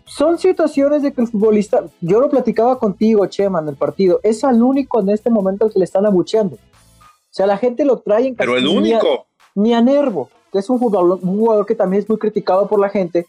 Son 0.04 0.38
situaciones 0.38 1.02
de 1.02 1.12
que 1.12 1.22
el 1.22 1.28
futbolista, 1.28 1.84
yo 2.00 2.20
lo 2.20 2.28
platicaba 2.28 2.78
contigo, 2.78 3.24
Chema, 3.26 3.60
en 3.60 3.68
el 3.68 3.76
partido, 3.76 4.20
es 4.22 4.44
al 4.44 4.62
único 4.62 5.00
en 5.00 5.08
este 5.08 5.30
momento 5.30 5.64
al 5.64 5.72
que 5.72 5.78
le 5.78 5.86
están 5.86 6.04
abucheando. 6.04 6.56
O 6.56 7.36
sea, 7.36 7.46
la 7.46 7.56
gente 7.56 7.84
lo 7.84 7.98
trae 7.98 8.28
en 8.28 8.36
Pero 8.36 8.56
el 8.56 8.66
único. 8.66 9.26
Ni 9.54 9.72
a, 9.72 9.80
Nervo, 9.80 10.28
que 10.52 10.58
es 10.58 10.68
un 10.68 10.78
jugador, 10.78 11.20
un 11.22 11.38
jugador 11.38 11.64
que 11.64 11.74
también 11.74 12.02
es 12.02 12.08
muy 12.08 12.18
criticado 12.18 12.68
por 12.68 12.80
la 12.80 12.88
gente, 12.88 13.26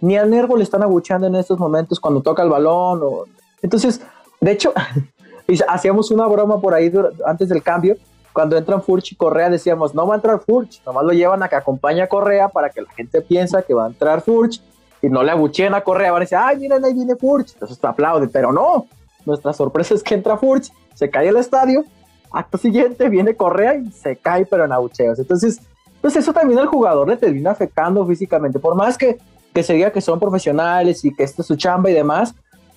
ni 0.00 0.16
a 0.16 0.24
Nervo 0.24 0.56
le 0.56 0.64
están 0.64 0.82
abucheando 0.82 1.26
en 1.26 1.34
estos 1.34 1.58
momentos 1.58 1.98
cuando 1.98 2.20
toca 2.20 2.42
el 2.42 2.50
balón. 2.50 3.00
O... 3.02 3.24
Entonces, 3.60 4.00
de 4.40 4.52
hecho, 4.52 4.72
hacíamos 5.68 6.10
una 6.10 6.26
broma 6.26 6.60
por 6.60 6.74
ahí 6.74 6.92
antes 7.26 7.48
del 7.48 7.62
cambio. 7.62 7.96
Cuando 8.32 8.56
entran 8.56 8.82
Furch 8.82 9.12
y 9.12 9.16
Correa 9.16 9.50
decíamos, 9.50 9.94
no 9.94 10.06
va 10.06 10.14
a 10.14 10.16
entrar 10.16 10.40
Furch, 10.40 10.82
nomás 10.86 11.04
lo 11.04 11.12
llevan 11.12 11.42
a 11.42 11.48
que 11.48 11.56
acompañe 11.56 12.00
a 12.00 12.08
Correa 12.08 12.48
para 12.48 12.70
que 12.70 12.80
la 12.80 12.90
gente 12.92 13.20
piensa 13.20 13.60
que 13.60 13.74
va 13.74 13.84
a 13.84 13.88
entrar 13.88 14.22
Furch 14.22 14.62
y 15.02 15.08
no 15.08 15.22
le 15.22 15.32
abucheen 15.32 15.74
a 15.74 15.82
Correa, 15.82 16.12
van 16.12 16.22
a 16.22 16.24
decir, 16.24 16.38
ay, 16.40 16.56
miren, 16.58 16.84
ahí 16.84 16.94
viene 16.94 17.16
Furch, 17.16 17.52
entonces 17.54 17.78
te 17.78 17.86
aplaude, 17.86 18.28
pero 18.28 18.52
no, 18.52 18.86
nuestra 19.26 19.52
sorpresa 19.52 19.94
es 19.94 20.02
que 20.02 20.14
entra 20.14 20.38
Furch, 20.38 20.70
se 20.94 21.10
cae 21.10 21.28
el 21.28 21.36
estadio, 21.36 21.84
acto 22.30 22.56
siguiente 22.56 23.08
viene 23.08 23.34
Correa 23.34 23.74
y 23.74 23.90
se 23.90 24.16
cae, 24.16 24.46
pero 24.46 24.64
en 24.64 24.72
abucheos. 24.72 25.18
Entonces, 25.18 25.60
pues 26.00 26.16
eso 26.16 26.32
también 26.32 26.58
al 26.58 26.66
jugador 26.66 27.08
le 27.08 27.16
termina 27.16 27.50
afectando 27.50 28.06
físicamente, 28.06 28.58
por 28.58 28.74
más 28.76 28.96
que, 28.96 29.18
que 29.52 29.62
se 29.62 29.74
diga 29.74 29.90
que 29.90 30.00
son 30.00 30.20
profesionales 30.20 31.04
y 31.04 31.12
que 31.14 31.24
esta 31.24 31.42
es 31.42 31.48
su 31.48 31.56
chamba 31.56 31.90
y 31.90 31.94
demás, 31.94 32.34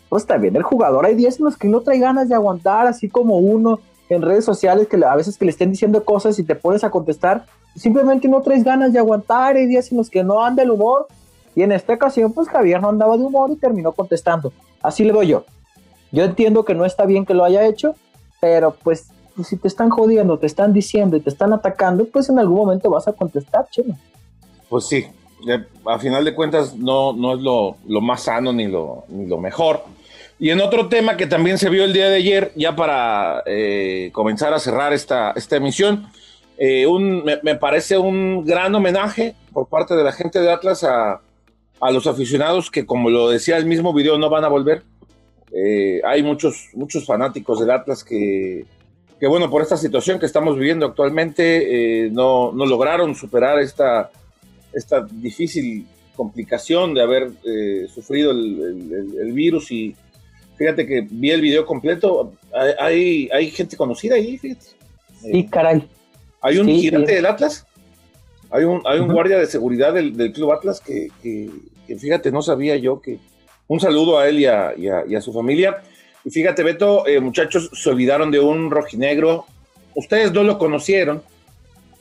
pues 0.10 0.26
también 0.26 0.56
el 0.56 0.64
jugador, 0.64 1.06
hay 1.06 1.16
días 1.16 1.40
en 1.40 1.46
los 1.46 1.58
que 1.58 1.68
no 1.68 1.82
trae 1.82 2.00
ganas 2.00 2.28
de 2.28 2.36
aguantar, 2.36 2.88
así 2.88 3.08
como 3.08 3.38
uno 3.38 3.80
en 4.10 4.22
redes 4.22 4.46
sociales 4.46 4.88
que 4.88 5.04
a 5.04 5.16
veces 5.16 5.38
que 5.38 5.46
le 5.46 5.52
estén 5.52 5.72
diciendo 5.72 6.04
cosas 6.04 6.38
y 6.38 6.44
te 6.44 6.56
pones 6.56 6.84
a 6.84 6.92
contestar, 6.92 7.46
simplemente 7.76 8.28
no 8.28 8.42
traes 8.42 8.64
ganas 8.64 8.94
de 8.94 9.00
aguantar, 9.00 9.56
hay 9.56 9.66
días 9.66 9.92
en 9.92 9.98
los 9.98 10.10
que 10.10 10.24
no 10.24 10.44
anda 10.44 10.64
el 10.64 10.72
humor, 10.72 11.08
y 11.56 11.64
en 11.64 11.72
esta 11.72 11.94
ocasión 11.94 12.34
pues 12.34 12.48
Javier 12.50 12.82
no 12.82 12.90
andaba 12.90 13.18
de 13.18 13.24
humor 13.24 13.52
y 13.52 13.56
terminó 13.56 13.92
contestando, 13.92 14.54
así 14.82 15.04
le 15.04 15.14
doy 15.14 15.28
yo. 15.28 15.46
Yo 16.12 16.24
entiendo 16.24 16.64
que 16.64 16.76
no 16.76 16.86
está 16.86 17.06
bien 17.06 17.26
que 17.26 17.34
lo 17.34 17.44
haya 17.44 17.66
hecho, 17.66 17.96
pero 18.40 18.76
pues, 18.84 19.08
pues 19.36 19.48
si 19.48 19.58
te 19.58 19.68
están 19.68 19.90
jodiendo, 19.90 20.38
te 20.38 20.46
están 20.46 20.74
diciendo 20.74 21.18
y 21.18 21.22
te 21.22 21.30
están 21.30 21.52
atacando, 21.52 22.06
pues 22.06 22.30
en 22.30 22.40
algún 22.40 22.58
momento 22.58 22.90
vas 22.90 23.08
a 23.08 23.14
contestar, 23.14 23.68
chino. 23.70 23.98
Pues 24.70 24.86
sí, 24.86 25.06
a 25.86 26.00
final 26.00 26.24
de 26.24 26.34
cuentas 26.36 26.76
no, 26.76 27.14
no 27.14 27.34
es 27.34 27.42
lo, 27.42 27.78
lo 27.88 28.02
más 28.02 28.24
sano 28.24 28.54
ni 28.54 28.68
lo, 28.68 29.04
ni 29.10 29.26
lo 29.26 29.38
mejor 29.38 29.84
y 30.38 30.50
en 30.50 30.60
otro 30.60 30.90
tema 30.90 31.16
que 31.16 31.28
también 31.28 31.58
se 31.58 31.70
vio 31.70 31.86
el 31.86 31.94
día 31.94 32.10
de 32.10 32.18
ayer, 32.18 32.52
ya 32.56 32.76
para 32.76 33.42
eh, 33.46 34.10
comenzar 34.12 34.54
a 34.54 34.60
cerrar 34.60 34.92
esta, 34.92 35.32
esta 35.32 35.56
emisión, 35.56 36.12
eh, 36.58 36.86
un, 36.86 37.24
me, 37.24 37.56
parece 37.56 37.98
un 37.98 38.46
gran 38.46 38.74
homenaje 38.76 39.36
por 39.54 39.68
parte 39.68 39.96
de 39.96 40.04
la 40.04 40.12
gente 40.12 40.40
de 40.40 40.52
Atlas 40.52 40.84
a, 40.84 41.22
a 41.80 41.92
los 41.92 42.08
aficionados 42.08 42.72
que, 42.72 42.86
como 42.86 43.10
lo 43.10 43.30
decía 43.30 43.58
el 43.58 43.66
mismo 43.66 43.94
video, 43.94 44.18
no 44.18 44.30
van 44.30 44.44
a 44.44 44.50
volver. 44.50 44.84
Eh, 45.52 46.02
hay 46.06 46.24
muchos, 46.24 46.70
muchos 46.74 47.06
fanáticos 47.06 47.60
del 47.60 47.72
Atlas 47.72 48.04
que, 48.04 48.66
que, 49.20 49.28
bueno, 49.28 49.50
por 49.50 49.62
esta 49.62 49.78
situación 49.78 50.20
que 50.20 50.26
estamos 50.26 50.58
viviendo 50.58 50.86
actualmente, 50.86 52.10
no, 52.12 52.52
no, 52.52 52.66
lograron 52.66 53.16
superar 53.16 53.60
esta, 53.60 54.10
esta 54.74 55.02
difícil 55.10 55.88
complicación 56.16 56.94
de 56.94 57.02
haber 57.02 57.32
sufrido 57.94 58.32
el, 58.32 58.60
el, 58.92 59.20
el 59.20 59.32
virus 59.34 59.72
y, 59.72 59.96
Fíjate 60.58 60.86
que 60.86 61.06
vi 61.10 61.32
el 61.32 61.42
video 61.42 61.66
completo. 61.66 62.34
Hay, 62.80 63.30
hay 63.34 63.52
gente 63.52 63.76
conocida 63.76 64.16
ahí, 64.16 64.38
fíjate. 64.38 64.66
Sí, 65.22 65.48
caray. 65.48 65.88
Hay 66.42 66.58
un 66.58 66.68
gigante 66.68 67.16
del 67.16 67.26
Atlas. 67.26 67.66
Hay 68.52 68.64
un, 68.64 68.82
hay 68.86 69.00
un 69.00 69.12
guardia 69.12 69.38
de 69.38 69.46
seguridad 69.46 69.94
del, 69.94 70.32
Club 70.34 70.52
Atlas 70.52 70.82
que, 70.82 71.10
fíjate, 71.88 72.32
no 72.32 72.42
sabía 72.42 72.76
yo 72.78 73.02
que. 73.02 73.20
Un 73.68 73.80
saludo 73.80 74.20
a 74.20 74.28
él 74.28 74.40
y 74.40 74.46
a, 74.46 74.74
y 74.78 75.16
a, 75.16 75.22
su 75.22 75.34
familia. 75.34 75.82
Y 76.24 76.30
fíjate, 76.30 76.62
Beto, 76.62 77.08
eh, 77.08 77.20
muchachos, 77.20 77.72
se 77.74 77.90
olvidaron 77.90 78.30
de 78.30 78.40
un 78.40 78.70
rojinegro. 78.70 79.46
Ustedes 79.96 80.32
no 80.32 80.44
lo 80.44 80.60
conocieron, 80.60 81.24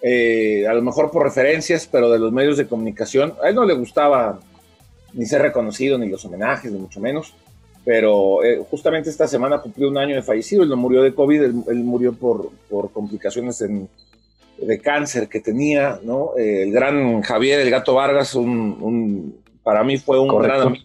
eh, 0.02 0.66
a 0.68 0.74
lo 0.74 0.82
mejor 0.82 1.10
por 1.10 1.22
referencias, 1.22 1.88
pero 1.90 2.10
de 2.10 2.18
los 2.18 2.32
medios 2.32 2.58
de 2.58 2.66
comunicación. 2.66 3.34
A 3.42 3.48
él 3.48 3.54
no 3.54 3.64
le 3.64 3.72
gustaba 3.72 4.40
ni 5.14 5.24
ser 5.24 5.40
reconocido, 5.40 5.96
ni 5.96 6.08
los 6.08 6.24
homenajes, 6.26 6.70
ni 6.70 6.78
mucho 6.78 7.00
menos 7.00 7.32
pero 7.84 8.42
eh, 8.42 8.64
justamente 8.70 9.10
esta 9.10 9.28
semana 9.28 9.58
cumplió 9.58 9.88
un 9.88 9.98
año 9.98 10.14
de 10.16 10.22
fallecido, 10.22 10.62
él 10.62 10.70
no 10.70 10.76
murió 10.76 11.02
de 11.02 11.14
COVID, 11.14 11.42
él, 11.42 11.84
murió 11.84 12.14
por, 12.14 12.50
por 12.70 12.90
complicaciones 12.90 13.62
de 14.58 14.80
cáncer 14.80 15.28
que 15.28 15.40
tenía, 15.40 15.98
¿no? 16.02 16.30
Eh, 16.36 16.64
el 16.64 16.72
gran 16.72 17.22
Javier, 17.22 17.60
el 17.60 17.70
gato 17.70 17.94
Vargas, 17.94 18.34
un, 18.34 19.36
para 19.62 19.84
mí 19.84 19.98
fue 19.98 20.18
un 20.20 20.36
gran 20.38 20.60
amigo, 20.62 20.84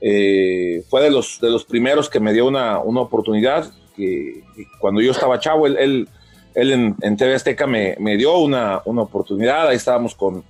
eh, 0.00 0.82
fue 0.88 1.02
de 1.02 1.10
los, 1.10 1.40
de 1.40 1.50
los 1.50 1.64
primeros 1.64 2.10
que 2.10 2.20
me 2.20 2.32
dio 2.32 2.46
una, 2.46 2.80
una 2.80 3.00
oportunidad, 3.00 3.70
que, 3.96 4.42
cuando 4.80 5.00
yo 5.00 5.12
estaba 5.12 5.38
chavo, 5.38 5.66
él, 5.66 5.76
él, 5.78 6.08
él 6.54 6.72
en, 6.72 6.96
en, 7.00 7.16
TV 7.16 7.34
Azteca 7.34 7.66
me, 7.66 7.96
me 7.98 8.16
dio 8.16 8.38
una, 8.38 8.82
una, 8.84 9.02
oportunidad, 9.02 9.68
ahí 9.68 9.76
estábamos 9.76 10.14
con, 10.14 10.44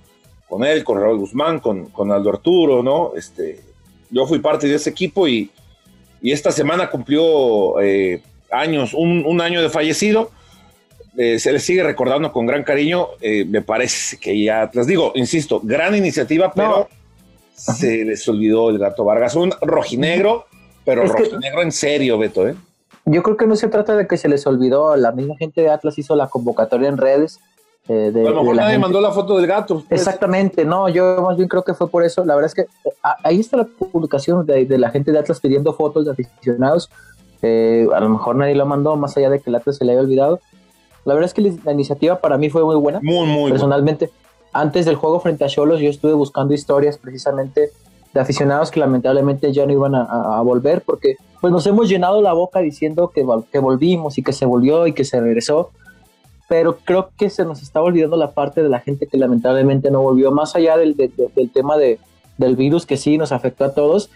con 0.49 0.63
él, 0.63 0.83
con 0.83 0.99
Raúl 0.99 1.19
Guzmán, 1.19 1.59
con, 1.59 1.85
con 1.87 2.11
Aldo 2.11 2.29
Arturo, 2.31 2.83
¿no? 2.83 3.13
Este, 3.15 3.61
yo 4.09 4.25
fui 4.25 4.39
parte 4.39 4.67
de 4.67 4.75
ese 4.75 4.89
equipo 4.89 5.27
y 5.27 5.49
y 6.25 6.31
esta 6.31 6.51
semana 6.51 6.89
cumplió 6.89 7.79
eh, 7.81 8.19
años, 8.51 8.95
un, 8.95 9.41
año 9.41 9.61
de 9.61 9.69
fallecido. 9.69 10.31
Eh, 11.17 11.39
se 11.39 11.51
le 11.51 11.59
sigue 11.59 11.83
recordando 11.83 12.31
con 12.31 12.45
gran 12.45 12.63
cariño. 12.63 13.07
Eh, 13.21 13.45
me 13.45 13.61
parece 13.61 14.17
que 14.17 14.41
ya, 14.41 14.69
les 14.73 14.87
digo, 14.87 15.11
insisto, 15.15 15.61
gran 15.63 15.95
iniciativa, 15.95 16.51
pero 16.53 16.89
se 17.53 18.03
les 18.03 18.27
olvidó 18.27 18.69
el 18.69 18.77
gato 18.77 19.03
Vargas. 19.03 19.35
Un 19.35 19.53
rojinegro, 19.61 20.45
pero 20.83 21.05
rojinegro 21.05 21.61
en 21.61 21.71
serio, 21.71 22.17
Beto. 22.17 22.47
¿eh? 22.47 22.55
Yo 23.05 23.23
creo 23.23 23.37
que 23.37 23.47
no 23.47 23.55
se 23.55 23.67
trata 23.67 23.95
de 23.95 24.07
que 24.07 24.17
se 24.17 24.27
les 24.27 24.45
olvidó. 24.47 24.95
La 24.95 25.11
misma 25.11 25.35
gente 25.37 25.61
de 25.61 25.69
Atlas 25.69 25.97
hizo 25.97 26.15
la 26.15 26.27
convocatoria 26.27 26.89
en 26.89 26.97
redes 26.97 27.39
eh, 27.87 28.11
a 28.15 28.29
lo 28.31 28.41
mejor 28.41 28.55
nadie 28.55 28.79
mandó 28.79 28.99
la 28.99 29.11
foto 29.11 29.37
del 29.37 29.45
gato. 29.45 29.83
Pues. 29.87 30.01
Exactamente, 30.01 30.65
no, 30.65 30.89
yo 30.89 31.21
más 31.21 31.37
bien 31.37 31.47
creo 31.47 31.63
que 31.63 31.73
fue 31.73 31.87
por 31.87 32.03
eso. 32.03 32.25
La 32.25 32.35
verdad 32.35 32.47
es 32.47 32.55
que 32.55 32.65
ahí 33.23 33.39
está 33.39 33.57
la 33.57 33.65
publicación 33.65 34.45
de, 34.45 34.65
la 34.77 34.89
gente 34.89 35.11
de 35.11 35.19
Atlas 35.19 35.39
pidiendo 35.39 35.73
fotos 35.73 36.05
de 36.05 36.11
aficionados. 36.11 36.89
Eh, 37.41 37.87
a 37.93 37.99
lo 37.99 38.09
mejor 38.09 38.37
nadie 38.37 38.55
lo 38.55 38.65
mandó, 38.65 38.95
más 38.95 39.15
allá 39.17 39.29
de 39.29 39.39
que 39.39 39.51
el 39.51 39.55
Atlas 39.55 39.77
se 39.77 39.85
le 39.85 39.91
haya 39.91 40.01
olvidado. 40.01 40.39
La 41.05 41.13
verdad 41.13 41.27
es 41.27 41.33
que 41.33 41.53
la 41.63 41.71
iniciativa 41.71 42.19
para 42.19 42.37
mí 42.37 42.49
fue 42.49 42.63
muy 42.63 42.75
buena. 42.75 42.99
Muy, 43.01 43.27
muy 43.27 43.51
Personalmente, 43.51 44.09
antes 44.51 44.85
del 44.85 44.95
juego 44.95 45.19
frente 45.19 45.45
a 45.45 45.47
Cholos, 45.47 45.79
yo 45.79 45.89
estuve 45.89 46.13
buscando 46.13 46.53
historias 46.53 46.97
precisamente 46.97 47.69
de 48.13 48.19
aficionados 48.19 48.71
que 48.71 48.79
lamentablemente 48.79 49.51
ya 49.53 49.65
no 49.65 49.73
iban 49.73 49.93
a, 49.93 50.41
volver 50.41 50.81
porque 50.81 51.17
pues 51.41 51.51
nos 51.51 51.67
hemos 51.67 51.89
llenado 51.89 52.21
la 52.21 52.31
boca 52.33 52.59
diciendo 52.59 53.11
que, 53.13 53.25
que 53.51 53.59
volvimos 53.59 54.17
y 54.17 54.23
que 54.23 54.31
se 54.33 54.45
volvió 54.45 54.87
y 54.87 54.93
que 54.93 55.03
se 55.03 55.19
regresó. 55.19 55.71
Pero 56.47 56.77
creo 56.77 57.09
que 57.17 57.29
se 57.29 57.43
nos 57.43 57.61
está 57.61 57.81
olvidando 57.81 58.17
la 58.17 58.31
parte 58.31 58.63
de 58.63 58.69
la 58.69 58.79
gente 58.79 59.07
que 59.07 59.17
lamentablemente 59.17 59.91
no 59.91 60.01
volvió, 60.01 60.31
más 60.31 60.55
allá 60.55 60.77
del, 60.77 60.95
del 60.95 61.51
tema 61.51 61.75
de, 61.77 61.99
del 62.37 62.55
virus 62.55 62.85
que 62.85 62.97
sí 62.97 63.17
nos 63.17 63.31
afectó 63.31 63.65
a 63.65 63.73
todos, 63.73 64.09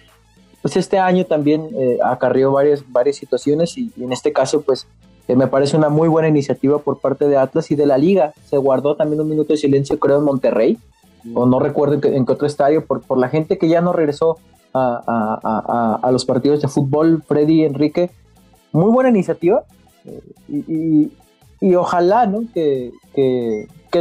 pues 0.62 0.76
este 0.78 1.00
año 1.00 1.26
también 1.26 1.70
eh, 1.78 1.98
acarrió 2.04 2.52
varias, 2.52 2.84
varias 2.88 3.16
situaciones 3.16 3.78
y, 3.78 3.92
en 4.00 4.12
este 4.12 4.34
caso 4.34 4.62
pues 4.62 4.88
eh, 5.28 5.36
me 5.36 5.48
parece 5.48 5.78
una 5.78 5.90
muy 5.90 6.08
buena 6.08 6.28
iniciativa 6.28 6.80
por 6.80 7.00
parte 7.00 7.28
de 7.28 7.38
Atlas 7.38 7.72
y 7.72 7.76
de 7.76 7.86
la 7.86 7.98
liga. 7.98 8.34
Se 8.46 8.58
guardó 8.58 8.96
también 8.96 9.22
un 9.22 9.30
minuto 9.30 9.54
de 9.54 9.58
silencio 9.58 10.00
creo 10.00 10.20
en 10.20 10.26
Monterrey, 10.26 10.78
o 11.34 11.46
no 11.46 11.60
recuerdo 11.60 12.00
en 12.08 12.26
qué, 12.26 12.32
otro 12.32 12.48
estadio, 12.48 12.86
por, 12.86 13.02
por 13.02 13.18
la 13.18 13.30
gente 13.30 13.58
que 13.58 13.68
ya 13.68 13.82
no 13.82 13.94
regresó 13.94 14.38
a, 14.74 15.40
a, 15.44 16.00
a, 16.02 16.12
los 16.12 16.26
partidos 16.26 16.62
de 16.62 16.68
fútbol, 16.68 17.24
Freddy 17.28 17.64
Enrique. 17.64 18.12
Muy 18.72 18.92
buena 18.92 19.10
iniciativa. 19.10 19.64
Eh, 20.06 20.22
y, 20.48 21.12
y 21.62 21.76
ojalá 21.76 22.26
¿no? 22.26 22.44
Que, 22.54 22.92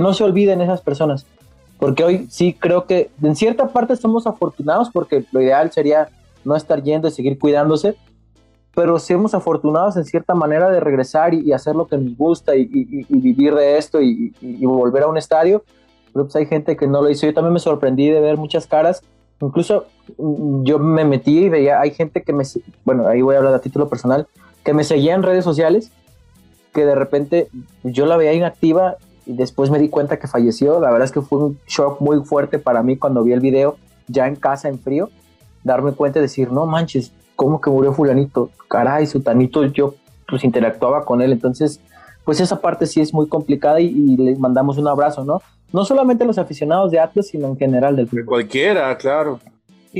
no 0.01 0.15
se 0.15 0.25
olviden 0.25 0.61
esas 0.61 0.81
personas. 0.81 1.27
Porque 1.79 2.05
hoy 2.05 2.27
sí 2.31 2.55
creo 2.59 2.87
que 2.87 3.11
en 3.23 3.37
cierta 3.37 3.69
parte 3.69 3.93
estamos 3.93 4.27
afortunados 4.27 4.91
porque 4.93 5.25
lo 5.33 5.41
ideal 5.41 5.71
sería 5.71 6.09
no 6.45 6.57
estar 6.57 6.83
yendo 6.83 7.09
y 7.09 7.11
seguir 7.11 7.39
cuidándose. 7.39 7.97
Pero 8.79 8.97
somos 9.01 9.35
afortunados 9.35 9.97
en 9.97 10.05
cierta 10.05 10.37
manera 10.37 10.71
de 10.71 10.79
regresar 10.79 11.35
y, 11.35 11.53
hacer 11.53 11.75
lo 11.75 11.89
que 11.89 11.99
nos 11.99 12.17
gusta 12.17 12.55
y, 12.55 12.65
vivir 13.09 13.53
de 13.57 13.77
esto 13.77 14.01
y, 14.01 14.33
volver 14.65 15.03
a 15.03 15.09
un 15.09 15.19
estadio. 15.19 15.65
Pero 16.13 16.27
pues 16.27 16.37
hay 16.37 16.47
gente 16.47 16.77
que 16.77 16.87
no 16.87 17.03
lo 17.03 17.11
hizo. 17.11 17.27
Yo 17.27 17.35
también 17.35 17.55
me 17.55 17.59
sorprendí 17.59 18.09
de 18.09 18.21
ver 18.21 18.37
muchas 18.37 18.69
caras. 18.69 19.03
Incluso 19.41 19.87
mm, 20.17 20.63
yo 20.63 20.79
me 20.79 21.05
metí 21.05 21.41
y 21.41 21.49
veía, 21.49 21.81
hay 21.81 21.91
gente 21.91 22.23
que 22.23 22.33
me, 22.33 22.45
bueno, 22.85 23.09
ahí 23.09 23.21
voy 23.21 23.35
a 23.35 23.39
hablar 23.39 23.53
a 23.53 23.59
título 23.59 23.89
personal, 23.89 24.29
que 24.63 24.73
me 24.73 24.85
seguía 24.85 25.17
en 25.17 25.25
redes 25.25 25.43
sociales, 25.43 25.91
que 26.73 26.85
de 26.85 26.95
repente 26.95 27.49
yo 27.83 28.07
la 28.07 28.17
veía 28.17 28.33
inactiva 28.33 28.95
y 29.27 29.33
después 29.33 29.73
me 29.73 29.81
di 29.81 29.89
cuenta 29.89 30.21
que 30.21 30.29
falleció. 30.29 30.79
La 30.79 30.93
verdad 30.93 31.07
es 31.07 31.11
que 31.11 31.21
fue 31.21 31.41
un 31.41 31.59
shock 31.67 32.01
muy 32.01 32.21
fuerte 32.21 32.61
para 32.61 32.85
mí 32.85 32.97
cuando 32.97 33.25
vi 33.25 33.33
el 33.33 33.41
video 33.41 33.77
ya 34.07 34.29
en 34.29 34.37
casa 34.37 34.69
en 34.69 34.79
frío, 34.79 35.11
darme 35.65 35.95
cuenta 35.95 36.21
y 36.21 36.23
decir, 36.23 36.53
no 36.53 36.65
manches, 36.65 37.13
¿cómo 37.39 37.61
que 37.61 37.71
murió 37.71 37.93
fulanito? 37.93 38.51
Caray, 38.67 39.07
sutanito, 39.07 39.65
yo 39.67 39.95
pues 40.27 40.43
interactuaba 40.43 41.05
con 41.05 41.23
él, 41.23 41.31
entonces 41.31 41.81
pues 42.25 42.41
esa 42.41 42.61
parte 42.61 42.85
sí 42.85 43.01
es 43.01 43.15
muy 43.15 43.29
complicada 43.29 43.81
y, 43.81 44.17
le 44.17 44.35
mandamos 44.35 44.77
un 44.77 44.89
abrazo, 44.89 45.25
¿no? 45.25 45.41
No 45.73 45.85
solamente 45.85 46.25
a 46.25 46.27
los 46.27 46.37
aficionados 46.37 46.91
de 46.91 46.99
Atlas, 46.99 47.29
sino 47.29 47.47
en 47.47 47.57
general 47.57 47.95
del 47.95 48.09
fútbol. 48.09 48.25
Cualquiera, 48.25 48.99
claro. 48.99 49.39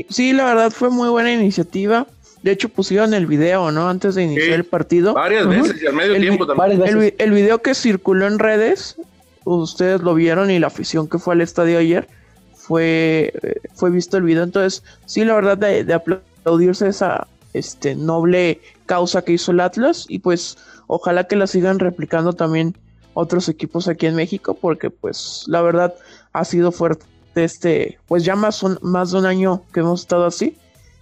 Sí, 0.09 0.33
la 0.33 0.45
verdad 0.45 0.69
fue 0.69 0.89
muy 0.89 1.07
buena 1.07 1.31
iniciativa. 1.31 2.07
De 2.43 2.51
hecho, 2.51 2.67
pusieron 2.67 3.13
el 3.13 3.25
video, 3.25 3.71
¿no? 3.71 3.87
Antes 3.87 4.15
de 4.15 4.23
iniciar 4.23 4.51
el 4.51 4.65
partido. 4.65 5.13
Varias 5.13 5.47
veces 5.47 5.81
y 5.81 5.87
al 5.87 5.93
medio 5.93 6.17
tiempo 6.17 6.45
también. 6.45 6.83
El, 6.83 7.13
el, 7.17 7.31
video 7.31 7.61
que 7.61 7.73
circuló 7.73 8.27
en 8.27 8.37
redes, 8.37 8.97
ustedes 9.45 10.01
lo 10.01 10.13
vieron 10.13 10.51
y 10.51 10.59
la 10.59 10.67
afición 10.67 11.07
que 11.07 11.19
fue 11.19 11.35
al 11.35 11.41
estadio 11.41 11.79
ayer, 11.79 12.07
fue, 12.53 13.33
fue 13.73 13.89
visto 13.89 14.17
el 14.17 14.23
video. 14.23 14.43
Entonces, 14.43 14.83
sí, 15.05 15.23
la 15.25 15.33
verdad, 15.35 15.57
de, 15.57 15.83
de 15.83 15.93
aplaudirse 16.39 16.87
esa 16.87 17.27
este, 17.53 17.95
noble 17.95 18.61
causa 18.85 19.23
que 19.23 19.33
hizo 19.33 19.51
el 19.51 19.59
Atlas 19.59 20.05
y 20.07 20.19
pues 20.19 20.57
ojalá 20.87 21.25
que 21.25 21.35
la 21.35 21.47
sigan 21.47 21.79
replicando 21.79 22.33
también 22.33 22.75
otros 23.13 23.49
equipos 23.49 23.87
aquí 23.87 24.05
en 24.05 24.15
México 24.15 24.57
porque 24.59 24.89
pues 24.89 25.43
la 25.47 25.61
verdad 25.61 25.95
ha 26.33 26.45
sido 26.45 26.71
fuerte 26.71 27.05
este 27.35 27.97
pues 28.07 28.23
ya 28.23 28.35
más, 28.35 28.63
más 28.81 29.11
de 29.11 29.19
un 29.19 29.25
año 29.25 29.63
que 29.73 29.81
hemos 29.81 30.01
estado 30.01 30.25
así 30.25 30.57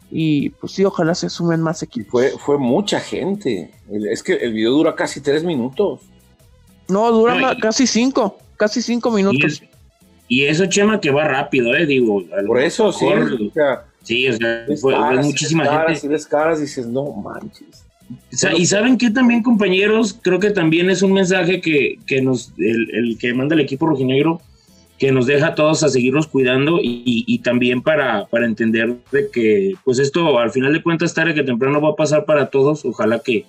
y 0.10 0.52
pues 0.52 0.72
sí 0.72 0.86
ojalá 0.86 1.16
se 1.16 1.30
sumen 1.30 1.62
más 1.62 1.84
equipos. 1.84 2.12
Fue, 2.12 2.30
fue 2.40 2.58
mucha 2.58 3.00
gente. 3.00 3.72
Es 3.90 4.24
que 4.24 4.34
el 4.36 4.54
video 4.54 4.72
dura 4.72 4.96
casi 4.96 5.20
tres 5.20 5.44
minutos. 5.44 6.00
No 6.88 7.12
dura 7.12 7.58
casi 7.60 7.86
cinco 7.86 8.38
casi 8.58 8.82
cinco 8.82 9.12
minutos. 9.12 9.62
y, 10.28 10.46
eso 10.46 10.66
Chema 10.66 11.00
que 11.00 11.12
va 11.12 11.26
rápido 11.26 11.74
eh 11.76 11.86
digo 11.86 12.24
por 12.46 12.60
eso 12.60 12.92
sí 12.92 13.06
Sí, 14.08 14.26
o 14.30 14.34
sea, 14.38 14.66
fue, 14.80 14.96
muchísima 15.22 15.66
gente. 15.66 16.00
Si 16.00 16.08
ves 16.08 16.26
caras, 16.26 16.62
dices, 16.62 16.88
no 16.88 17.12
manches. 17.12 17.86
y 18.58 18.66
saben 18.66 18.98
que 18.98 19.12
también, 19.12 19.44
compañeros, 19.44 20.18
creo 20.22 20.40
que 20.40 20.52
también 20.52 20.90
es 20.90 21.02
un 21.02 21.12
mensaje 21.12 21.60
que, 21.60 22.00
que 22.08 22.22
nos, 22.22 22.54
el, 22.58 23.18
que 23.20 23.34
manda 23.34 23.54
el 23.54 23.60
equipo 23.60 23.86
rojinegro, 23.86 24.40
que 24.98 25.12
nos 25.12 25.28
deja 25.28 25.48
a 25.48 25.56
todos 25.56 25.84
a 25.84 25.90
seguirnos 25.90 26.26
cuidando 26.28 26.80
y, 26.82 27.04
y, 27.28 27.40
también 27.40 27.82
para, 27.82 28.28
para 28.28 28.46
entender 28.46 28.96
de 29.12 29.30
que, 29.30 29.74
pues 29.84 30.00
esto 30.00 30.40
al 30.40 30.52
final 30.52 30.72
de 30.72 30.82
cuentas, 30.82 31.14
tarde 31.14 31.34
que 31.34 31.44
temprano 31.44 31.82
va 31.82 31.90
a 31.90 31.96
pasar 31.96 32.24
para 32.24 32.50
todos. 32.50 32.86
Ojalá 32.86 33.20
que 33.20 33.46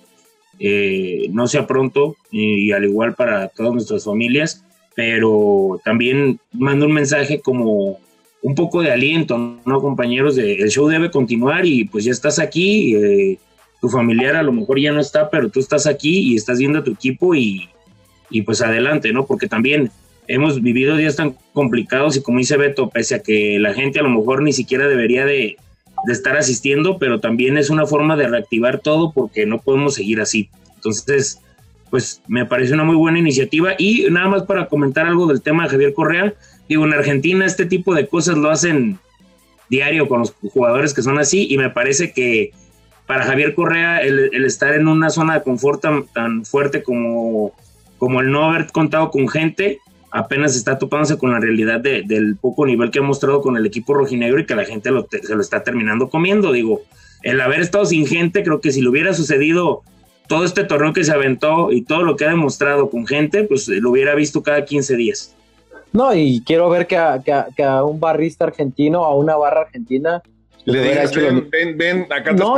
eh, 0.59 1.29
no 1.31 1.47
sea 1.47 1.65
pronto 1.65 2.17
y, 2.31 2.73
al 2.73 2.83
igual 2.83 3.15
para 3.15 3.47
todas 3.47 3.71
nuestras 3.71 4.03
familias, 4.03 4.65
pero 4.93 5.79
también 5.85 6.41
manda 6.51 6.85
un 6.85 6.91
mensaje 6.91 7.39
como 7.39 7.97
un 8.41 8.55
poco 8.55 8.81
de 8.81 8.91
aliento, 8.91 9.59
¿no, 9.65 9.81
compañeros? 9.81 10.35
De, 10.35 10.55
el 10.55 10.69
show 10.69 10.87
debe 10.87 11.11
continuar 11.11 11.65
y 11.65 11.85
pues 11.85 12.05
ya 12.05 12.11
estás 12.11 12.39
aquí, 12.39 12.95
eh, 12.95 13.37
tu 13.81 13.89
familiar 13.89 14.35
a 14.35 14.43
lo 14.43 14.51
mejor 14.51 14.79
ya 14.79 14.91
no 14.91 14.99
está, 14.99 15.29
pero 15.29 15.49
tú 15.49 15.59
estás 15.59 15.87
aquí 15.87 16.31
y 16.31 16.35
estás 16.35 16.59
viendo 16.59 16.79
a 16.79 16.83
tu 16.83 16.91
equipo 16.91 17.35
y, 17.35 17.69
y 18.29 18.41
pues 18.43 18.61
adelante, 18.61 19.11
¿no? 19.13 19.25
Porque 19.25 19.47
también 19.47 19.91
hemos 20.27 20.61
vivido 20.61 20.95
días 20.95 21.15
tan 21.15 21.35
complicados 21.53 22.15
y 22.15 22.21
como 22.21 22.39
dice 22.39 22.57
Beto, 22.57 22.89
pese 22.89 23.15
a 23.15 23.23
que 23.23 23.57
la 23.59 23.73
gente 23.73 23.99
a 23.99 24.03
lo 24.03 24.09
mejor 24.09 24.41
ni 24.43 24.53
siquiera 24.53 24.87
debería 24.87 25.25
de, 25.25 25.57
de 26.05 26.13
estar 26.13 26.37
asistiendo, 26.37 26.97
pero 26.97 27.19
también 27.19 27.57
es 27.57 27.69
una 27.69 27.85
forma 27.85 28.15
de 28.15 28.27
reactivar 28.27 28.79
todo 28.79 29.11
porque 29.11 29.45
no 29.45 29.59
podemos 29.59 29.95
seguir 29.95 30.21
así. 30.21 30.49
Entonces, 30.75 31.41
pues 31.89 32.21
me 32.27 32.45
parece 32.45 32.73
una 32.73 32.83
muy 32.83 32.95
buena 32.95 33.19
iniciativa 33.19 33.73
y 33.77 34.05
nada 34.09 34.27
más 34.27 34.43
para 34.43 34.67
comentar 34.67 35.05
algo 35.07 35.27
del 35.27 35.41
tema 35.41 35.63
de 35.63 35.69
Javier 35.69 35.93
Correa, 35.93 36.33
Digo, 36.69 36.85
en 36.85 36.93
Argentina 36.93 37.45
este 37.45 37.65
tipo 37.65 37.95
de 37.95 38.07
cosas 38.07 38.37
lo 38.37 38.51
hacen 38.51 38.99
diario 39.69 40.07
con 40.07 40.19
los 40.19 40.33
jugadores 40.53 40.93
que 40.93 41.01
son 41.01 41.19
así 41.19 41.47
y 41.49 41.57
me 41.57 41.69
parece 41.69 42.13
que 42.13 42.51
para 43.07 43.25
Javier 43.25 43.55
Correa 43.55 44.01
el, 44.01 44.45
estar 44.45 44.75
en 44.75 44.87
una 44.87 45.09
zona 45.09 45.33
de 45.33 45.41
confort 45.43 45.83
tan, 46.13 46.45
fuerte 46.45 46.83
como, 46.83 47.53
como 47.97 48.21
el 48.21 48.29
no 48.29 48.45
haber 48.45 48.67
contado 48.71 49.09
con 49.09 49.27
gente, 49.27 49.79
apenas 50.11 50.55
está 50.55 50.77
topándose 50.77 51.17
con 51.17 51.31
la 51.31 51.39
realidad 51.39 51.79
del 51.79 52.37
poco 52.39 52.67
nivel 52.67 52.91
que 52.91 52.99
ha 52.99 53.03
mostrado 53.03 53.41
con 53.41 53.57
el 53.57 53.65
equipo 53.65 53.95
rojinegro 53.95 54.39
y 54.39 54.45
que 54.45 54.55
la 54.55 54.65
gente 54.65 54.91
se 55.23 55.35
lo 55.35 55.41
está 55.41 55.63
terminando 55.63 56.07
comiendo. 56.07 56.51
Digo, 56.51 56.83
el 57.23 57.41
haber 57.41 57.61
estado 57.61 57.85
sin 57.85 58.05
gente, 58.05 58.43
creo 58.43 58.61
que 58.61 58.71
si 58.71 58.81
le 58.81 58.89
hubiera 58.89 59.13
sucedido 59.15 59.81
todo 60.27 60.45
este 60.45 60.63
torneo 60.63 60.93
que 60.93 61.03
se 61.03 61.11
aventó 61.11 61.71
y 61.71 61.81
todo 61.81 62.03
lo 62.03 62.15
que 62.15 62.25
ha 62.25 62.29
demostrado 62.29 62.91
con 62.91 63.07
gente, 63.07 63.43
pues 63.43 63.67
lo 63.67 63.89
hubiera 63.89 64.13
visto 64.13 64.43
cada 64.43 64.65
15 64.65 64.95
días. 64.95 65.35
No, 65.91 66.13
y 66.13 66.43
quiero 66.45 66.69
ver 66.69 66.87
que 66.87 66.97
a, 66.97 67.21
que 67.23 67.63
a, 67.63 67.83
un 67.83 67.99
barrista 67.99 68.45
argentino, 68.45 69.05
a 69.05 69.15
una 69.15 69.35
barra 69.35 69.61
argentina, 69.61 70.21
le 70.65 70.83
digas, 70.83 71.13
ven, 71.15 71.77
ven, 71.77 72.07
acá 72.11 72.31
no, 72.31 72.57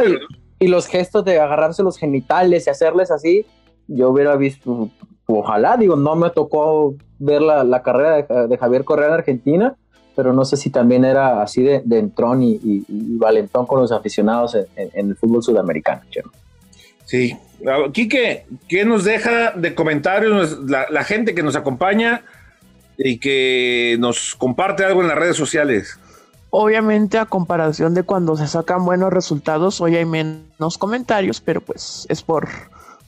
y, 0.60 0.68
los 0.68 0.88
gestos 0.88 1.24
de 1.26 1.40
agarrarse 1.40 1.82
los 1.82 1.98
genitales 1.98 2.68
y 2.68 2.70
hacerles 2.70 3.10
así, 3.10 3.46
yo 3.88 4.10
hubiera 4.10 4.36
visto, 4.36 4.90
ojalá, 5.26 5.78
digo, 5.78 5.96
no 5.96 6.16
me 6.16 6.30
tocó 6.30 6.96
ver 7.20 7.42
la, 7.42 7.82
carrera 7.82 8.48
de, 8.48 8.58
Javier 8.58 8.84
Correa 8.84 9.08
en 9.08 9.14
Argentina, 9.14 9.76
pero 10.16 10.34
no 10.34 10.44
sé 10.46 10.58
si 10.58 10.70
también 10.70 11.06
era 11.06 11.42
así 11.42 11.64
de, 11.64 11.82
de 11.84 12.00
entrón 12.00 12.44
y, 12.44 12.84
valentón 13.18 13.66
con 13.66 13.80
los 13.80 13.92
aficionados 13.92 14.56
en, 14.76 15.10
el 15.10 15.16
fútbol 15.16 15.42
sudamericano. 15.42 16.02
Sí. 17.06 17.36
Quique, 17.92 18.46
¿qué 18.68 18.86
nos 18.86 19.04
deja 19.04 19.52
de 19.52 19.74
comentarios 19.74 20.60
la 20.68 21.04
gente 21.04 21.34
que 21.34 21.44
nos 21.44 21.56
acompaña? 21.56 22.24
Y 23.04 23.18
que 23.18 23.98
nos 24.00 24.36
comparte 24.36 24.86
algo 24.86 25.02
en 25.02 25.08
las 25.08 25.18
redes 25.18 25.38
sociales. 25.38 25.98
Obviamente 26.50 27.18
a 27.18 27.26
comparación 27.26 27.94
de 27.94 28.04
cuando 28.04 28.36
se 28.36 28.48
sacan 28.48 28.86
buenos 28.86 29.12
resultados, 29.12 29.80
hoy 29.80 29.96
hay 29.96 30.06
menos 30.06 30.78
comentarios, 30.78 31.40
pero 31.40 31.62
pues 31.62 32.06
es 32.10 32.22
por, 32.22 32.50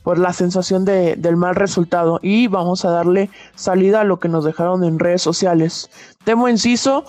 por 0.01 0.17
la 0.17 0.31
sensación 0.31 0.85
de, 0.85 1.15
del 1.17 1.35
mal 1.35 1.55
resultado. 1.55 2.19
Y 2.21 2.47
vamos 2.47 2.85
a 2.85 2.89
darle 2.89 3.29
salida 3.55 4.01
a 4.01 4.05
lo 4.05 4.19
que 4.19 4.29
nos 4.29 4.45
dejaron 4.45 4.83
en 4.85 4.97
redes 4.97 5.21
sociales. 5.21 5.89
Temo 6.23 6.47
inciso, 6.47 7.03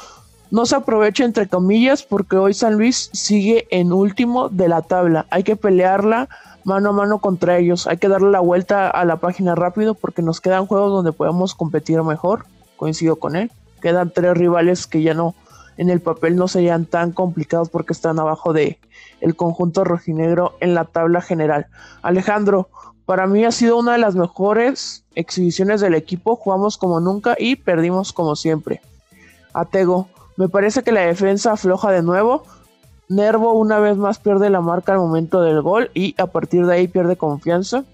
no 0.50 0.66
se 0.66 0.74
aproveche 0.74 1.24
entre 1.24 1.46
comillas 1.46 2.02
porque 2.02 2.36
hoy 2.36 2.52
San 2.52 2.74
Luis 2.74 3.10
sigue 3.12 3.68
en 3.70 3.92
último 3.92 4.48
de 4.48 4.68
la 4.68 4.82
tabla. 4.82 5.26
Hay 5.30 5.44
que 5.44 5.54
pelearla 5.54 6.28
mano 6.64 6.90
a 6.90 6.92
mano 6.92 7.20
contra 7.20 7.58
ellos. 7.58 7.86
Hay 7.86 7.98
que 7.98 8.08
darle 8.08 8.30
la 8.32 8.40
vuelta 8.40 8.90
a 8.90 9.04
la 9.04 9.16
página 9.16 9.54
rápido 9.54 9.94
porque 9.94 10.20
nos 10.20 10.40
quedan 10.40 10.66
juegos 10.66 10.90
donde 10.90 11.12
podemos 11.12 11.54
competir 11.54 12.02
mejor 12.02 12.46
coincido 12.76 13.16
con 13.16 13.36
él. 13.36 13.50
Quedan 13.80 14.10
tres 14.10 14.36
rivales 14.36 14.86
que 14.86 15.02
ya 15.02 15.14
no, 15.14 15.34
en 15.76 15.90
el 15.90 16.00
papel 16.00 16.36
no 16.36 16.48
serían 16.48 16.86
tan 16.86 17.12
complicados 17.12 17.68
porque 17.68 17.92
están 17.92 18.18
abajo 18.18 18.52
de 18.52 18.78
el 19.20 19.36
conjunto 19.36 19.84
rojinegro 19.84 20.54
en 20.60 20.74
la 20.74 20.84
tabla 20.84 21.20
general. 21.20 21.66
Alejandro, 22.02 22.68
para 23.06 23.26
mí 23.26 23.44
ha 23.44 23.52
sido 23.52 23.76
una 23.76 23.92
de 23.92 23.98
las 23.98 24.14
mejores 24.14 25.04
exhibiciones 25.14 25.80
del 25.80 25.94
equipo. 25.94 26.36
Jugamos 26.36 26.78
como 26.78 27.00
nunca 27.00 27.36
y 27.38 27.56
perdimos 27.56 28.12
como 28.12 28.36
siempre. 28.36 28.80
Atego, 29.52 30.08
me 30.36 30.48
parece 30.48 30.82
que 30.82 30.92
la 30.92 31.02
defensa 31.02 31.52
afloja 31.52 31.90
de 31.90 32.02
nuevo. 32.02 32.44
Nervo 33.08 33.52
una 33.52 33.78
vez 33.78 33.96
más 33.96 34.18
pierde 34.18 34.48
la 34.48 34.60
marca 34.60 34.92
al 34.92 34.98
momento 34.98 35.42
del 35.42 35.60
gol 35.60 35.90
y 35.94 36.14
a 36.18 36.26
partir 36.26 36.66
de 36.66 36.74
ahí 36.74 36.88
pierde 36.88 37.16
confianza. 37.16 37.84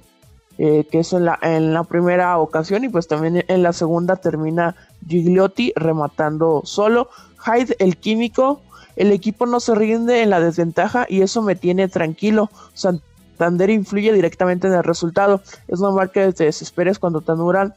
Eh, 0.62 0.86
que 0.90 0.98
es 0.98 1.14
en 1.14 1.24
la, 1.24 1.38
en 1.40 1.72
la 1.72 1.84
primera 1.84 2.36
ocasión 2.36 2.84
y 2.84 2.90
pues 2.90 3.08
también 3.08 3.46
en 3.48 3.62
la 3.62 3.72
segunda 3.72 4.16
termina 4.16 4.76
Gigliotti 5.08 5.72
rematando 5.74 6.60
solo. 6.66 7.08
Hyde, 7.42 7.76
el 7.78 7.96
químico, 7.96 8.60
el 8.94 9.10
equipo 9.10 9.46
no 9.46 9.58
se 9.60 9.74
rinde 9.74 10.20
en 10.20 10.28
la 10.28 10.38
desventaja 10.38 11.06
y 11.08 11.22
eso 11.22 11.40
me 11.40 11.56
tiene 11.56 11.88
tranquilo. 11.88 12.50
Santander 12.74 13.70
influye 13.70 14.12
directamente 14.12 14.66
en 14.66 14.74
el 14.74 14.84
resultado. 14.84 15.40
Es 15.66 15.80
normal 15.80 16.10
que 16.10 16.30
te 16.34 16.44
desesperes 16.44 16.98
cuando 16.98 17.22
te 17.22 17.32
anulan 17.32 17.72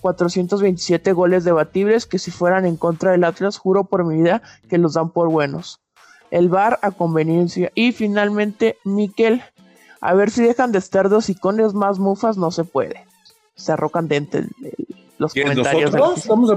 427 0.00 1.12
goles 1.12 1.44
debatibles 1.44 2.04
que 2.04 2.18
si 2.18 2.32
fueran 2.32 2.66
en 2.66 2.76
contra 2.76 3.12
del 3.12 3.22
Atlas, 3.22 3.58
juro 3.58 3.84
por 3.84 4.04
mi 4.04 4.20
vida 4.20 4.42
que 4.68 4.78
los 4.78 4.94
dan 4.94 5.10
por 5.10 5.28
buenos. 5.28 5.82
El 6.32 6.48
VAR 6.48 6.80
a 6.82 6.90
conveniencia. 6.90 7.70
Y 7.76 7.92
finalmente, 7.92 8.76
Miquel 8.82 9.44
a 10.04 10.12
ver 10.12 10.30
si 10.30 10.42
dejan 10.42 10.70
de 10.70 10.78
estar 10.78 11.08
dos 11.08 11.30
icones 11.30 11.72
más 11.72 11.98
mufas, 11.98 12.36
no 12.36 12.50
se 12.50 12.64
puede. 12.64 13.06
Se 13.54 13.72
arrocan 13.72 14.06
dentro 14.06 14.42
los 15.16 15.32
comentarios. 15.32 15.94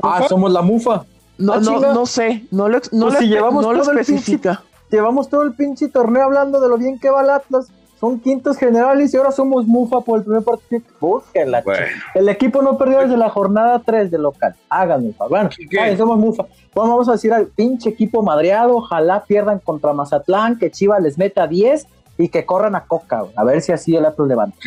ah, 0.03 0.25
somos 0.27 0.51
la 0.51 0.61
mufa. 0.61 1.05
No, 1.37 1.53
ah, 1.53 1.59
no, 1.61 1.79
no 1.93 2.05
sé, 2.05 2.45
no 2.51 2.67
lo, 2.67 2.81
no 2.91 3.07
pues 3.07 3.21
llevamos 3.21 3.63
todo 3.63 3.93
especifica. 3.93 4.63
El 4.89 4.97
llevamos 4.97 5.29
todo 5.29 5.43
el 5.43 5.53
pinche 5.53 5.87
torneo 5.87 6.23
hablando 6.23 6.59
de 6.59 6.67
lo 6.67 6.77
bien 6.77 6.99
que 6.99 7.09
va 7.09 7.21
el 7.21 7.29
Atlas 7.29 7.71
son 8.01 8.19
quintos 8.19 8.57
generales 8.57 9.13
y 9.13 9.17
ahora 9.17 9.31
somos 9.31 9.65
mufa 9.65 10.01
por 10.01 10.19
el 10.19 10.25
primer 10.25 10.43
partido. 10.43 10.81
Búsquenla. 10.99 11.61
Bueno. 11.61 11.85
El 12.15 12.27
equipo 12.27 12.61
no 12.61 12.77
perdió 12.77 12.99
desde 12.99 13.15
la 13.15 13.29
jornada 13.29 13.81
3 13.83 14.11
de 14.11 14.17
local. 14.17 14.55
Háganme, 14.69 15.13
favor. 15.13 15.49
Bueno, 15.71 15.97
somos 15.97 16.19
mufa. 16.19 16.45
Bueno, 16.75 16.91
vamos 16.91 17.07
a 17.07 17.13
decir 17.13 17.31
al 17.31 17.47
pinche 17.47 17.89
equipo 17.89 18.21
madreado. 18.21 18.75
Ojalá 18.75 19.23
pierdan 19.23 19.59
contra 19.59 19.93
Mazatlán, 19.93 20.59
que 20.59 20.69
Chivas 20.69 21.01
les 21.01 21.17
meta 21.17 21.47
10 21.47 21.87
y 22.17 22.29
que 22.29 22.45
corran 22.45 22.75
a 22.75 22.85
Coca. 22.85 23.23
A 23.35 23.43
ver 23.43 23.61
si 23.61 23.71
así 23.71 23.95
el 23.95 24.05
Atlas 24.05 24.27
levanta. 24.27 24.57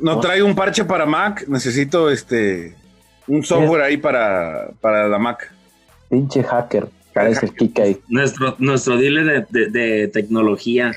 No 0.00 0.20
traigo 0.20 0.46
un 0.46 0.54
parche 0.54 0.84
para 0.84 1.06
Mac, 1.06 1.44
necesito 1.48 2.10
este 2.10 2.74
un 3.28 3.42
software 3.42 3.82
ahí 3.82 3.96
para, 3.96 4.68
para 4.80 5.08
la 5.08 5.18
Mac. 5.18 5.52
Pinche 6.08 6.42
hacker. 6.44 6.88
Parece 7.14 7.46
el 7.46 7.54
kick 7.54 7.80
ahí. 7.80 7.98
Nuestro, 8.08 8.54
nuestro 8.58 8.98
dealer 8.98 9.46
de, 9.48 9.60
de- 9.60 9.70
de 9.70 10.08
tecnología. 10.08 10.92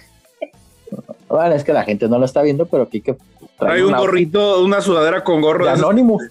Bueno, 1.29 1.55
es 1.55 1.63
que 1.63 1.71
la 1.71 1.83
gente 1.83 2.09
no 2.09 2.19
lo 2.19 2.25
está 2.25 2.41
viendo, 2.41 2.65
pero 2.65 2.89
Kike 2.89 3.15
Trae 3.57 3.83
un 3.83 3.89
una- 3.89 3.99
gorrito, 3.99 4.61
una 4.63 4.81
sudadera 4.81 5.23
con 5.23 5.39
gorro 5.41 5.65
de 5.65 5.71
de 5.71 5.77
Anonymous. 5.77 6.23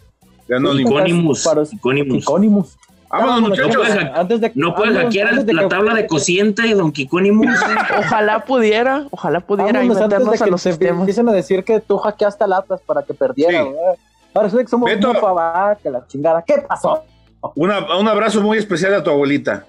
de 0.46 0.56
Anonymous. 0.56 0.90
Iconimus. 0.90 1.72
Iconimus. 1.72 2.22
Iconimus. 2.22 2.76
Vámonos, 3.10 3.40
muchachos. 3.50 3.74
No 3.74 3.80
puedes, 3.80 4.10
Antes 4.14 4.40
de- 4.40 4.52
no 4.54 4.74
puedes 4.74 4.96
hackear 4.96 5.28
antes 5.28 5.46
de 5.46 5.54
la 5.54 5.62
que- 5.62 5.68
tabla 5.68 5.94
de 5.94 6.06
cociente 6.06 6.62
de 6.62 6.74
Don 6.74 6.92
Kikonimus. 6.92 7.46
Ojalá 7.98 8.44
pudiera, 8.44 9.06
ojalá 9.10 9.40
pudiera 9.40 9.70
y 9.82 9.88
Vámonos 9.88 9.96
antes 9.96 10.10
de 10.10 10.18
meternos 10.18 10.42
a 10.42 10.44
que 10.44 10.50
los 10.50 10.62
sistemas. 10.62 11.00
empiecen 11.00 11.28
a 11.28 11.32
decir 11.32 11.64
que 11.64 11.80
tú 11.80 11.96
hackeaste 11.98 12.44
al 12.44 12.52
Atlas 12.52 12.80
para 12.84 13.02
que 13.02 13.14
perdiera. 13.14 13.64
Sí. 13.64 13.70
Ahora 14.34 14.50
que 14.64 14.68
somos 14.68 14.90
Beto. 14.90 15.12
va, 15.34 15.76
que 15.82 15.90
la 15.90 16.06
chingada. 16.06 16.42
¿Qué 16.42 16.56
pasó? 16.68 17.02
Una- 17.54 17.96
un 17.98 18.08
abrazo 18.08 18.40
muy 18.42 18.58
especial 18.58 18.92
a 18.94 19.02
tu 19.02 19.10
abuelita. 19.10 19.64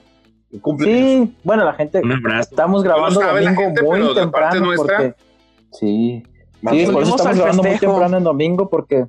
Sí, 0.80 1.36
bueno, 1.44 1.64
la 1.64 1.74
gente, 1.74 2.02
Un 2.04 2.12
abrazo. 2.12 2.50
estamos 2.50 2.84
grabando 2.84 3.20
No 3.22 3.28
domingo 3.28 3.56
gente, 3.56 3.84
muy 3.84 4.16
temprano 4.16 4.60
nuestra, 4.66 4.98
porque 4.98 5.16
sí, 5.72 6.24
sí, 6.72 6.86
por 6.92 7.04
eso 7.04 7.16
estamos 7.16 7.38
grabando 7.38 7.64
muy 7.64 7.78
temprano 7.78 8.18
en 8.18 8.24
domingo 8.24 8.68
porque 8.70 9.06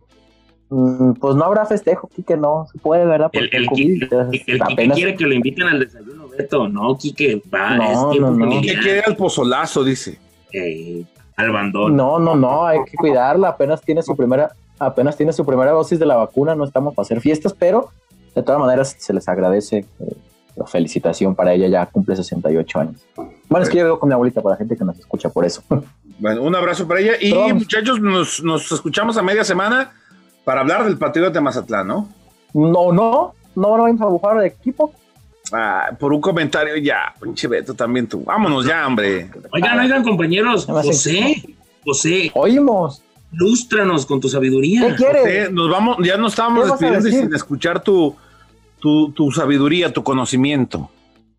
pues 1.21 1.35
no 1.35 1.45
habrá 1.45 1.67
festejo, 1.67 2.09
que 2.27 2.37
no 2.37 2.67
se 2.73 2.79
puede, 2.79 3.05
¿verdad? 3.05 3.29
El, 3.33 3.41
Porque 3.43 3.57
el, 3.57 3.67
COVID, 3.67 3.85
Quique- 3.85 4.03
entonces, 4.05 4.41
el 4.47 4.59
Quique 4.59 4.73
apenas- 4.73 4.97
quiere 4.97 5.17
que 5.17 5.25
lo 5.25 5.35
inviten 5.35 5.67
al 5.67 5.81
desayuno, 5.81 6.29
Beto. 6.29 6.69
No, 6.69 6.97
Quique, 6.97 7.43
va, 7.53 7.77
No, 7.77 7.83
es 7.83 8.11
tiempo 8.13 8.31
no, 8.31 8.47
no. 8.47 8.61
¿Qué 8.63 8.79
quiere 8.79 9.01
al 9.01 9.17
pozolazo? 9.17 9.83
Dice. 9.83 10.19
Eh, 10.53 11.05
al 11.37 11.51
bandón. 11.51 11.97
No, 11.97 12.19
no, 12.19 12.37
no, 12.37 12.65
hay 12.67 12.79
que 12.85 12.97
cuidarla. 12.97 13.49
Apenas 13.49 13.81
tiene 13.81 14.03
su 14.03 14.17
primera, 14.17 14.53
apenas 14.79 15.17
tiene 15.17 15.33
su 15.33 15.45
primera 15.45 15.73
dosis 15.73 15.99
de 15.99 16.07
la 16.07 16.17
vacuna. 16.17 16.55
No 16.55 16.65
estamos 16.65 16.95
para 16.95 17.05
hacer 17.05 17.21
fiestas, 17.21 17.53
pero 17.53 17.91
de 18.35 18.43
todas 18.43 18.61
maneras 18.61 18.95
se 18.99 19.13
les 19.13 19.29
agradece 19.29 19.79
eh, 19.79 20.15
la 20.55 20.67
felicitación 20.67 21.35
para 21.35 21.53
ella. 21.53 21.67
Ya 21.67 21.87
cumple 21.87 22.15
68 22.15 22.79
años. 22.79 22.97
Bueno, 23.49 23.65
es 23.65 23.71
que 23.71 23.79
yo 23.79 23.85
vivo 23.85 23.99
con 23.99 24.09
mi 24.09 24.13
abuelita 24.13 24.41
para 24.41 24.55
la 24.55 24.59
gente 24.59 24.77
que 24.77 24.85
nos 24.85 24.99
escucha 24.99 25.29
por 25.31 25.45
eso. 25.45 25.63
Bueno, 26.21 26.43
un 26.43 26.55
abrazo 26.55 26.87
para 26.87 27.01
ella. 27.01 27.13
Y 27.21 27.33
muchachos, 27.55 28.01
nos, 28.01 28.43
nos 28.45 28.71
escuchamos 28.71 29.17
a 29.17 29.23
media 29.23 29.43
semana 29.43 29.93
para 30.51 30.63
hablar 30.63 30.85
del 30.85 30.99
partido 30.99 31.31
de 31.31 31.41
Mazatlán, 31.41 31.87
¿no? 31.87 32.09
No, 32.55 32.91
no, 32.91 33.35
no, 33.55 33.77
no 33.77 33.83
vamos 33.85 34.01
a 34.01 34.07
bujar 34.07 34.39
de 34.41 34.49
equipo. 34.49 34.93
Ah, 35.53 35.91
por 35.97 36.13
un 36.13 36.21
comentario 36.21 36.77
ya, 36.77 37.15
pinche 37.23 37.47
Beto 37.47 37.73
también 37.75 38.09
tú. 38.09 38.25
Vámonos 38.25 38.67
ya, 38.67 38.85
hombre. 38.85 39.31
Oigan, 39.53 39.79
oigan, 39.79 40.03
compañeros. 40.03 40.67
José, 40.67 41.41
José, 41.85 42.33
Oímos. 42.35 43.01
lústranos 43.31 44.05
con 44.05 44.19
tu 44.19 44.29
sabiduría. 44.29 44.89
¿Qué 44.89 44.95
quieres? 44.97 45.53
Nos 45.53 45.71
vamos, 45.71 45.99
ya 46.05 46.17
nos 46.17 46.33
estábamos 46.33 46.65
¿Qué 46.65 46.71
vas 46.71 46.83
a 46.83 46.87
despidiendo 46.89 47.29
sin 47.29 47.33
escuchar 47.37 47.81
tu, 47.81 48.17
tu, 48.81 49.13
tu 49.13 49.31
sabiduría, 49.31 49.93
tu 49.93 50.03
conocimiento. 50.03 50.91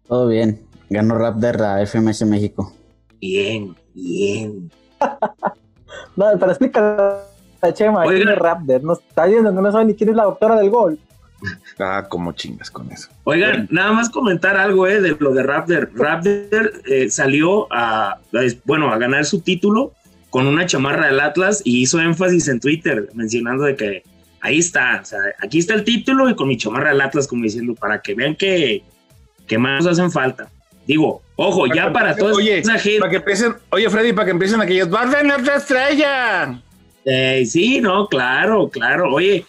Todo 0.07 0.29
bien. 0.29 0.61
Ganó 0.89 1.17
Raptor 1.17 1.61
a 1.63 1.85
FMS 1.85 2.25
México. 2.25 2.73
Bien, 3.19 3.75
bien. 3.93 4.71
No, 6.15 6.25
pero 6.39 6.51
explica 6.51 7.25
Chema, 7.73 8.01
Oiga. 8.05 8.15
¿quién 8.17 8.29
es 8.29 8.37
Raptor? 8.37 8.83
No 8.83 8.93
está 8.93 9.25
viendo, 9.25 9.51
no 9.51 9.71
sabe 9.71 9.85
ni 9.85 9.95
quién 9.95 10.09
es 10.09 10.15
la 10.15 10.23
doctora 10.23 10.55
del 10.55 10.69
gol. 10.69 10.99
Ah, 11.79 12.05
como 12.07 12.33
chingas 12.33 12.69
con 12.69 12.91
eso. 12.91 13.09
Oigan, 13.23 13.67
nada 13.71 13.91
más 13.93 14.09
comentar 14.09 14.55
algo 14.57 14.85
eh, 14.87 15.01
de 15.01 15.15
lo 15.19 15.33
de 15.33 15.41
Raptor. 15.43 15.89
Raptor 15.95 16.71
eh, 16.85 17.09
salió 17.09 17.67
a, 17.71 18.19
bueno, 18.65 18.91
a 18.93 18.97
ganar 18.99 19.25
su 19.25 19.41
título 19.41 19.93
con 20.29 20.45
una 20.47 20.65
chamarra 20.65 21.07
del 21.07 21.19
Atlas 21.19 21.61
y 21.65 21.81
hizo 21.81 21.99
énfasis 21.99 22.47
en 22.47 22.59
Twitter 22.59 23.09
mencionando 23.13 23.63
de 23.65 23.75
que 23.75 24.03
ahí 24.41 24.59
está, 24.59 24.99
o 25.01 25.05
sea, 25.05 25.19
aquí 25.43 25.59
está 25.59 25.73
el 25.73 25.83
título 25.83 26.29
y 26.29 26.35
con 26.35 26.47
mi 26.47 26.57
chamarra 26.57 26.89
del 26.89 27.01
Atlas 27.01 27.27
como 27.27 27.43
diciendo 27.43 27.73
para 27.75 28.01
que 28.01 28.13
vean 28.15 28.35
que, 28.35 28.83
que 29.47 29.57
más 29.57 29.83
nos 29.83 29.93
hacen 29.99 30.11
falta. 30.11 30.47
Digo, 30.87 31.21
ojo, 31.35 31.61
Para 31.67 31.75
ya 31.75 31.87
que 31.87 31.91
para 31.91 32.11
empiecen- 32.11 32.19
toda 32.19 32.33
oye, 32.35 32.57
esa 32.59 32.77
gente. 32.79 32.99
Para 32.99 33.09
que 33.11 33.17
empiecen, 33.17 33.53
oye, 33.71 33.89
Freddy, 33.89 34.13
para 34.13 34.25
que 34.25 34.31
empiecen 34.31 34.61
aquellos, 34.61 34.93
¡va 34.93 35.01
a 35.01 35.05
ganar 35.07 35.41
otra 35.41 35.55
estrella! 35.57 36.61
Eh, 37.05 37.45
sí, 37.45 37.81
no, 37.81 38.07
claro, 38.07 38.69
claro. 38.69 39.13
Oye, 39.13 39.45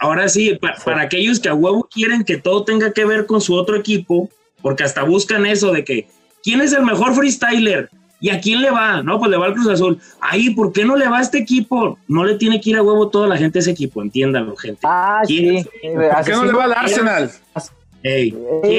ahora 0.00 0.28
sí, 0.28 0.54
pa- 0.60 0.74
para 0.84 1.02
aquellos 1.02 1.38
que 1.40 1.48
a 1.48 1.54
huevo 1.54 1.88
quieren 1.92 2.24
que 2.24 2.38
todo 2.38 2.64
tenga 2.64 2.92
que 2.92 3.04
ver 3.04 3.26
con 3.26 3.40
su 3.40 3.54
otro 3.54 3.76
equipo, 3.76 4.30
porque 4.62 4.84
hasta 4.84 5.02
buscan 5.02 5.46
eso 5.46 5.72
de 5.72 5.84
que, 5.84 6.08
¿quién 6.42 6.60
es 6.60 6.72
el 6.72 6.82
mejor 6.84 7.14
freestyler? 7.14 7.90
¿Y 8.20 8.30
a 8.30 8.40
quién 8.40 8.62
le 8.62 8.70
va? 8.70 9.00
No, 9.02 9.18
pues 9.20 9.30
le 9.30 9.36
va 9.36 9.46
al 9.46 9.54
Cruz 9.54 9.68
Azul. 9.68 10.00
Ahí, 10.20 10.50
¿por 10.50 10.72
qué 10.72 10.84
no 10.84 10.96
le 10.96 11.06
va 11.08 11.18
a 11.18 11.22
este 11.22 11.38
equipo? 11.38 11.98
No 12.08 12.24
le 12.24 12.34
tiene 12.34 12.60
que 12.60 12.70
ir 12.70 12.76
a 12.76 12.82
huevo 12.82 13.08
toda 13.10 13.28
la 13.28 13.36
gente 13.36 13.58
a 13.58 13.60
ese 13.60 13.70
equipo, 13.70 14.02
entiéndanlo, 14.02 14.56
gente. 14.56 14.80
Ah, 14.82 15.22
¿Quién? 15.24 15.62
sí. 15.62 15.68
¿Por 15.94 16.24
qué 16.24 16.32
no 16.32 16.44
le 16.44 16.52
va 16.52 16.64
al 16.64 16.72
Arsenal? 16.72 17.30
Ey, 18.02 18.30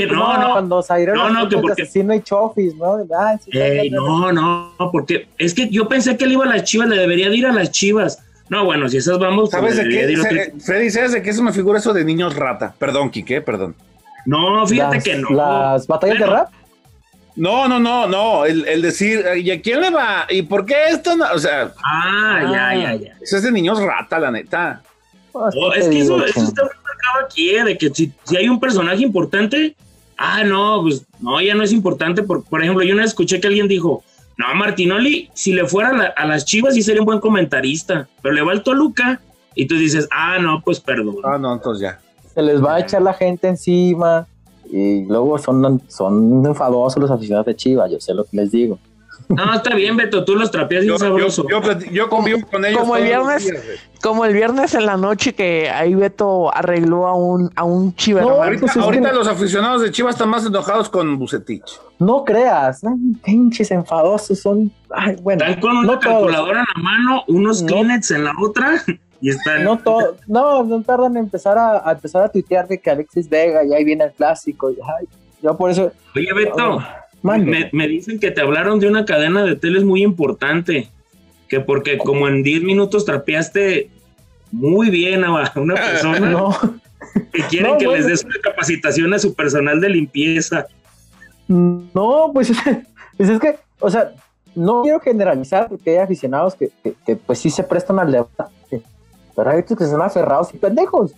no, 0.10 0.38
no, 0.38 0.52
Cuando 0.54 0.82
salieron 0.82 1.18
No, 1.18 1.30
no, 1.30 1.50
que 1.50 1.58
porque- 1.58 1.82
asesino 1.84 2.14
y 2.14 2.22
chofis, 2.22 2.74
¿no? 2.76 2.98
Ah, 3.18 3.38
sí, 3.44 3.52
Ey, 3.58 3.90
no, 3.90 4.32
no, 4.32 4.74
porque 4.92 5.28
es 5.38 5.54
que 5.54 5.68
yo 5.70 5.88
pensé 5.90 6.16
que 6.16 6.24
él 6.26 6.32
iba 6.34 6.46
a 6.46 6.48
las 6.50 6.64
chivas, 6.64 6.88
le 6.88 6.96
debería 6.98 7.30
de 7.30 7.36
ir 7.36 7.46
a 7.46 7.52
las 7.52 7.72
chivas. 7.72 8.20
No, 8.50 8.66
bueno, 8.66 8.88
si 8.90 8.98
esas 8.98 9.20
vamos, 9.20 9.50
pues 9.52 9.76
¿Sabes 9.76 9.78
de 9.78 9.90
qué? 9.90 10.16
Se- 10.18 10.54
Freddy, 10.62 10.90
¿sabes 10.90 11.12
de 11.12 11.22
qué 11.22 11.34
se 11.34 11.42
me 11.44 11.52
figura 11.54 11.80
eso 11.80 11.94
de 11.94 12.04
niños 12.06 12.36
rata? 12.36 12.74
Perdón, 12.80 13.10
Quique, 13.12 13.42
perdón. 13.42 13.76
No, 14.26 14.66
fíjate 14.66 14.96
las, 14.96 15.04
que 15.04 15.16
no. 15.18 15.30
Las 15.32 15.86
batallas 15.86 16.18
Bueno, 16.18 16.34
de 16.34 16.40
rap. 16.40 16.50
No, 17.36 17.68
no, 17.68 17.80
no, 17.80 18.08
no. 18.08 18.46
El, 18.46 18.68
el 18.68 18.82
decir, 18.82 19.24
¿y 19.38 19.52
a 19.52 19.62
quién 19.62 19.82
le 19.82 19.92
va? 19.92 20.26
¿Y 20.30 20.42
por 20.42 20.66
qué 20.66 20.76
esto? 20.90 21.16
No? 21.16 21.26
O 21.34 21.40
sea, 21.40 21.72
Ah, 21.84 22.40
ya, 22.52 22.76
ya, 22.82 22.96
ya. 22.96 23.14
eso 23.22 23.38
es 23.38 23.44
de 23.44 23.52
niños 23.52 23.80
rata, 23.82 24.18
la 24.20 24.32
neta. 24.32 24.82
Pues, 25.32 25.56
Oh, 25.58 25.72
¿qué 25.74 25.80
es 25.80 25.88
que 25.88 26.00
eso, 26.00 26.18
eso 26.26 26.40
está 26.44 26.64
muy 26.64 26.72
marcado 26.84 27.26
aquí, 27.26 27.50
¿eh? 27.52 27.64
de 27.64 27.78
que 27.78 27.90
si, 27.90 28.12
si 28.24 28.38
hay 28.38 28.50
un 28.50 28.60
personaje 28.60 29.02
importante, 29.04 29.76
ah, 30.18 30.44
no, 30.44 30.82
pues 30.84 31.06
no, 31.20 31.40
ya 31.42 31.56
no 31.56 31.64
es 31.64 31.72
importante. 31.72 32.24
Por, 32.24 32.44
por 32.44 32.62
ejemplo, 32.62 32.84
yo 32.84 32.94
una 32.94 33.04
vez 33.04 33.12
escuché 33.12 33.40
que 33.40 33.48
alguien 33.48 33.68
dijo, 33.68 34.04
no, 34.38 34.46
Martinoli, 34.56 35.30
si 35.34 35.54
le 35.54 35.66
fuera 35.68 35.94
la- 35.94 36.14
a 36.16 36.26
las 36.26 36.46
chivas, 36.46 36.74
sí 36.74 36.82
sería 36.82 37.02
un 37.02 37.06
buen 37.06 37.20
comentarista, 37.20 38.08
pero 38.22 38.34
le 38.34 38.42
va 38.42 38.52
al 38.54 38.64
Toluca 38.64 39.20
y 39.56 39.66
tú 39.68 39.76
dices, 39.76 40.08
ah, 40.12 40.38
no, 40.40 40.62
pues 40.64 40.80
perdón. 40.80 41.18
Ah, 41.24 41.38
no, 41.38 41.54
entonces 41.54 41.82
ya. 41.84 42.00
Se 42.34 42.42
les 42.42 42.64
va 42.64 42.76
a 42.76 42.80
echar 42.80 43.02
la 43.02 43.14
gente 43.14 43.48
encima 43.48 44.28
y 44.72 45.04
luego 45.06 45.38
son, 45.40 45.82
son 45.90 46.46
enfadosos 46.46 47.02
los 47.02 47.12
aficionados 47.12 47.48
de 47.48 47.56
Chivas, 47.56 47.92
yo 47.92 48.00
sé 48.00 48.14
lo 48.14 48.24
que 48.24 48.38
les 48.38 48.52
digo. 48.52 48.78
No, 49.28 49.54
está 49.54 49.76
bien, 49.76 49.96
Beto, 49.98 50.24
tú 50.26 50.36
los 50.36 50.50
trapeas 50.50 50.84
bien 50.86 50.98
Yo, 50.98 51.18
yo, 51.48 51.80
yo, 51.92 52.10
convivo 52.10 52.40
con 52.50 52.66
ellos. 52.66 52.80
como 52.80 52.96
el 52.96 53.04
viernes. 53.04 53.46
días. 53.46 53.64
Como 54.02 54.26
el 54.26 54.34
viernes 54.34 54.74
en 54.74 54.86
la 54.86 54.98
noche 54.98 55.34
que 55.34 55.70
ahí 55.70 55.94
Beto 55.94 56.56
arregló 56.56 57.06
a 57.08 57.14
un, 57.16 57.52
a 57.56 57.64
un 57.64 57.94
No. 58.08 58.20
Ahorita, 58.30 58.62
pues 58.62 58.76
es 58.76 58.82
ahorita 58.82 59.10
que- 59.10 59.16
los 59.16 59.28
aficionados 59.28 59.82
de 59.82 59.92
Chivas 59.92 60.16
están 60.16 60.30
más 60.30 60.46
enojados 60.46 60.90
con 60.90 61.20
Bucetich. 61.20 61.80
No 62.00 62.24
creas, 62.24 62.84
¿no? 62.84 62.98
pinches 63.24 63.70
enfadosos 63.72 64.40
son. 64.40 64.72
Ay, 64.90 65.18
bueno, 65.22 65.44
Están 65.46 65.60
con 65.62 65.72
una 65.78 65.82
no 65.94 66.00
todos, 66.00 66.14
calculadora 66.16 66.60
en 66.62 66.66
la 66.76 66.82
mano, 66.82 67.24
unos 67.28 67.62
No. 67.62 67.68
Kleenex 67.68 68.12
en 68.12 68.24
la 68.24 68.32
otra 68.42 68.82
y 69.22 69.30
están... 69.30 69.64
no 69.66 69.78
todos, 69.78 70.16
no, 70.28 70.64
no 70.64 70.82
tardan 70.82 71.18
en 71.18 71.24
empezar 71.26 71.58
a, 71.58 71.88
a 71.88 71.92
empezar 71.92 72.24
a 72.24 72.30
tuitear 72.30 72.68
de 72.68 72.80
que 72.80 72.90
Alexis 72.90 73.30
Vega 73.30 73.64
y 73.66 73.74
ahí 73.74 73.84
viene 73.84 74.06
el 74.06 74.12
clásico. 74.14 74.72
y, 74.72 74.76
ay, 74.76 75.08
yo 75.44 75.56
por 75.58 75.70
eso. 75.72 75.92
Oye, 76.16 76.34
Beto, 76.34 76.56
Mande. 76.78 76.86
Me, 77.22 77.70
me 77.72 77.88
dicen 77.88 78.20
que 78.20 78.32
te 78.32 78.42
hablaron 78.42 78.80
de 78.80 78.88
una 78.88 79.06
cadena 79.06 79.44
de 79.44 79.56
teles 79.56 79.84
muy 79.84 80.04
importante, 80.04 80.90
que 81.48 81.60
porque 81.60 81.98
como 81.98 82.28
en 82.28 82.44
10 82.44 82.64
minutos 82.64 83.06
trapeaste 83.06 83.90
muy 84.52 84.90
bien 84.90 85.24
a 85.24 85.52
una 85.56 85.76
persona 85.76 86.20
No, 86.32 86.56
que 87.32 87.42
quieren 87.44 87.72
no, 87.72 87.78
que 87.78 87.88
les 87.88 88.06
des 88.06 88.24
una 88.24 88.36
capacitación 88.44 89.14
a 89.14 89.20
su 89.20 89.34
personal 89.34 89.80
de 89.80 89.90
limpieza. 89.90 90.68
no, 91.48 92.32
pues, 92.34 92.52
pues 93.18 93.30
es 93.30 93.40
que, 93.40 93.58
o 93.80 93.90
sea, 93.90 94.12
no 94.54 94.82
quiero 94.84 95.00
generalizar 95.00 95.70
porque 95.70 95.92
hay 95.92 95.98
aficionados 95.98 96.56
que, 96.56 96.70
que, 96.84 96.94
que, 97.06 97.16
pues 97.16 97.40
sí 97.40 97.50
se 97.50 97.64
prestan 97.64 98.00
al 98.00 98.12
debate, 98.12 98.84
pero 99.36 99.50
hay 99.50 99.60
otros 99.60 99.80
que 99.80 99.86
son 99.86 100.02
aferrados 100.02 100.54
y 100.54 100.58
pendejos. 100.58 101.14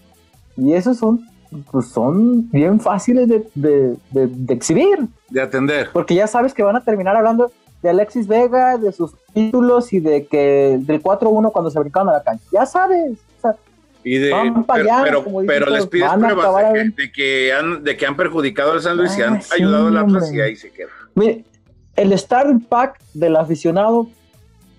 Y 0.56 0.74
esos 0.74 0.98
son, 0.98 1.28
pues 1.72 1.88
son 1.88 2.50
bien 2.52 2.80
fáciles 2.80 3.28
de, 3.28 3.48
de, 3.56 3.96
de- 4.12 4.28
de 4.28 4.54
exhibir, 4.54 5.00
De 5.30 5.42
atender. 5.42 5.90
porque 5.92 6.16
ya 6.16 6.28
sabes 6.28 6.54
que 6.54 6.64
van 6.64 6.76
a 6.76 6.84
terminar 6.84 7.16
hablando 7.16 7.52
de 7.82 7.90
Alexis 7.90 8.28
Vega, 8.28 8.78
de 8.78 8.92
sus 8.92 9.14
títulos 9.34 9.92
y 9.92 10.00
de 10.00 10.26
que 10.28 10.78
del 10.82 11.02
4-1 11.02 11.52
cuando 11.52 11.70
se 11.72 11.80
brincaron 11.80 12.10
a 12.10 12.14
la 12.14 12.24
cancha. 12.24 12.44
Ya 12.52 12.66
sabes. 12.66 13.18
o 13.38 13.42
sea, 13.42 13.56
Y 14.04 14.18
de, 14.20 14.32
Van 14.32 14.64
pero, 14.66 14.74
allá, 14.84 15.02
pero, 15.04 15.24
como 15.24 15.42
pero 15.46 15.66
les 15.70 15.88
pides 15.88 16.10
pruebas 16.14 16.74
de 16.74 16.80
que, 16.96 17.02
de 17.02 17.12
que 17.12 17.54
han, 17.54 17.84
de 17.84 17.98
que 17.98 18.06
han 18.06 18.16
perjudicado 18.16 18.72
al 18.74 18.82
San 18.82 18.98
Luis 18.98 19.18
y 19.18 19.22
han 19.24 19.42
sí, 19.42 19.56
ayudado 19.56 19.88
al 19.88 19.98
Atlas 19.98 20.32
y 20.32 20.40
ahí 20.40 20.56
se 20.56 20.72
queda. 20.72 20.90
Mire, 21.16 21.44
el 21.96 22.18
starting 22.18 22.62
pack 22.62 23.00
del 23.14 23.36
aficionado 23.36 24.08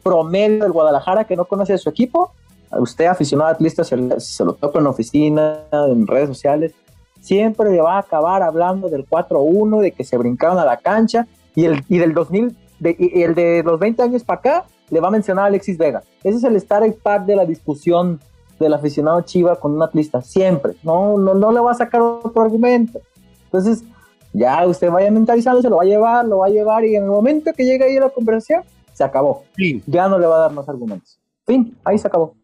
promedio 0.02 0.62
del 0.62 0.72
Guadalajara 0.72 1.24
que 1.24 1.36
no 1.36 1.44
conoce 1.44 1.74
a 1.74 1.78
su 1.78 1.88
equipo, 1.90 2.32
usted 2.78 3.06
aficionado 3.06 3.50
atlista 3.50 3.84
se, 3.84 4.20
se 4.20 4.44
lo 4.44 4.54
toca 4.54 4.78
en 4.78 4.84
la 4.84 4.90
oficina, 4.90 5.60
en 5.72 6.06
redes 6.06 6.28
sociales, 6.28 6.72
siempre 7.20 7.70
le 7.70 7.80
va 7.80 7.96
a 7.96 8.00
acabar 8.00 8.42
hablando 8.42 8.88
del 8.88 9.06
4-1, 9.06 9.80
de 9.80 9.92
que 9.92 10.04
se 10.04 10.16
brincaron 10.16 10.58
a 10.58 10.64
la 10.64 10.76
cancha 10.76 11.26
y 11.54 11.64
el 11.64 11.84
y 11.88 11.98
del 11.98 12.14
2000 12.14 12.56
de, 12.80 12.96
y 12.98 13.22
el 13.22 13.34
de 13.34 13.62
los 13.62 13.78
20 13.78 14.02
años 14.02 14.24
para 14.24 14.40
acá 14.40 14.64
le 14.90 15.00
va 15.00 15.08
a 15.08 15.10
mencionar 15.10 15.44
a 15.44 15.48
Alexis 15.48 15.78
Vega. 15.78 16.02
Ese 16.22 16.38
es 16.38 16.44
el 16.44 16.56
estar 16.56 16.86
y 16.86 16.90
par 16.90 17.24
de 17.24 17.36
la 17.36 17.46
discusión 17.46 18.20
del 18.58 18.74
aficionado 18.74 19.20
Chiva 19.22 19.56
con 19.56 19.72
un 19.72 19.82
atlista, 19.82 20.20
siempre. 20.20 20.74
No, 20.82 21.16
no, 21.16 21.34
no 21.34 21.52
le 21.52 21.60
va 21.60 21.70
a 21.70 21.74
sacar 21.74 22.00
otro 22.02 22.42
argumento. 22.42 23.00
Entonces, 23.44 23.84
ya 24.32 24.66
usted 24.66 24.90
vaya 24.90 25.10
mentalizando, 25.10 25.62
se 25.62 25.70
lo 25.70 25.76
va 25.76 25.82
a 25.82 25.86
llevar, 25.86 26.26
lo 26.26 26.38
va 26.38 26.46
a 26.46 26.50
llevar 26.50 26.84
y 26.84 26.96
en 26.96 27.04
el 27.04 27.10
momento 27.10 27.52
que 27.52 27.64
llegue 27.64 27.84
ahí 27.84 27.96
a 27.96 28.00
la 28.00 28.10
conversación, 28.10 28.62
se 28.92 29.04
acabó. 29.04 29.44
Ya 29.86 30.08
no 30.08 30.18
le 30.18 30.26
va 30.26 30.36
a 30.36 30.40
dar 30.40 30.52
más 30.52 30.68
argumentos. 30.68 31.18
Fin, 31.46 31.76
ahí 31.84 31.98
se 31.98 32.06
acabó. 32.06 32.34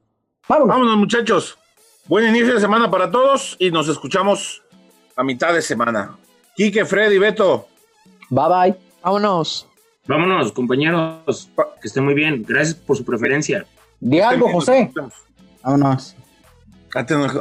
Vámonos. 0.49 0.69
Vámonos, 0.69 0.97
muchachos. 0.97 1.59
Buen 2.07 2.27
inicio 2.29 2.55
de 2.55 2.61
semana 2.61 2.91
para 2.91 3.11
todos 3.11 3.55
y 3.59 3.71
nos 3.71 3.87
escuchamos 3.89 4.63
a 5.15 5.23
mitad 5.23 5.53
de 5.53 5.61
semana. 5.61 6.17
Quique, 6.57 6.87
Freddy, 6.87 7.19
Beto. 7.19 7.69
Bye 8.31 8.49
bye. 8.49 8.77
Vámonos. 9.03 9.69
Vámonos, 10.07 10.51
compañeros. 10.53 11.51
Que 11.83 11.89
estén 11.89 12.05
muy 12.05 12.15
bien. 12.15 12.45
Gracias 12.49 12.75
por 12.75 12.97
su 12.97 13.05
preferencia. 13.05 13.67
Algo, 14.25 14.51
José. 14.51 14.91
Vámonos. 15.63 16.17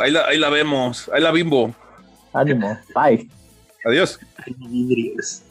Ahí 0.01 0.11
la, 0.11 0.25
ahí 0.25 0.37
la 0.37 0.49
vemos. 0.49 1.09
Ahí 1.13 1.21
la 1.21 1.31
bimbo. 1.31 1.73
Ánimo. 2.33 2.77
Bye. 2.93 3.29
Adiós. 3.85 4.19
Vidrios. 4.57 5.43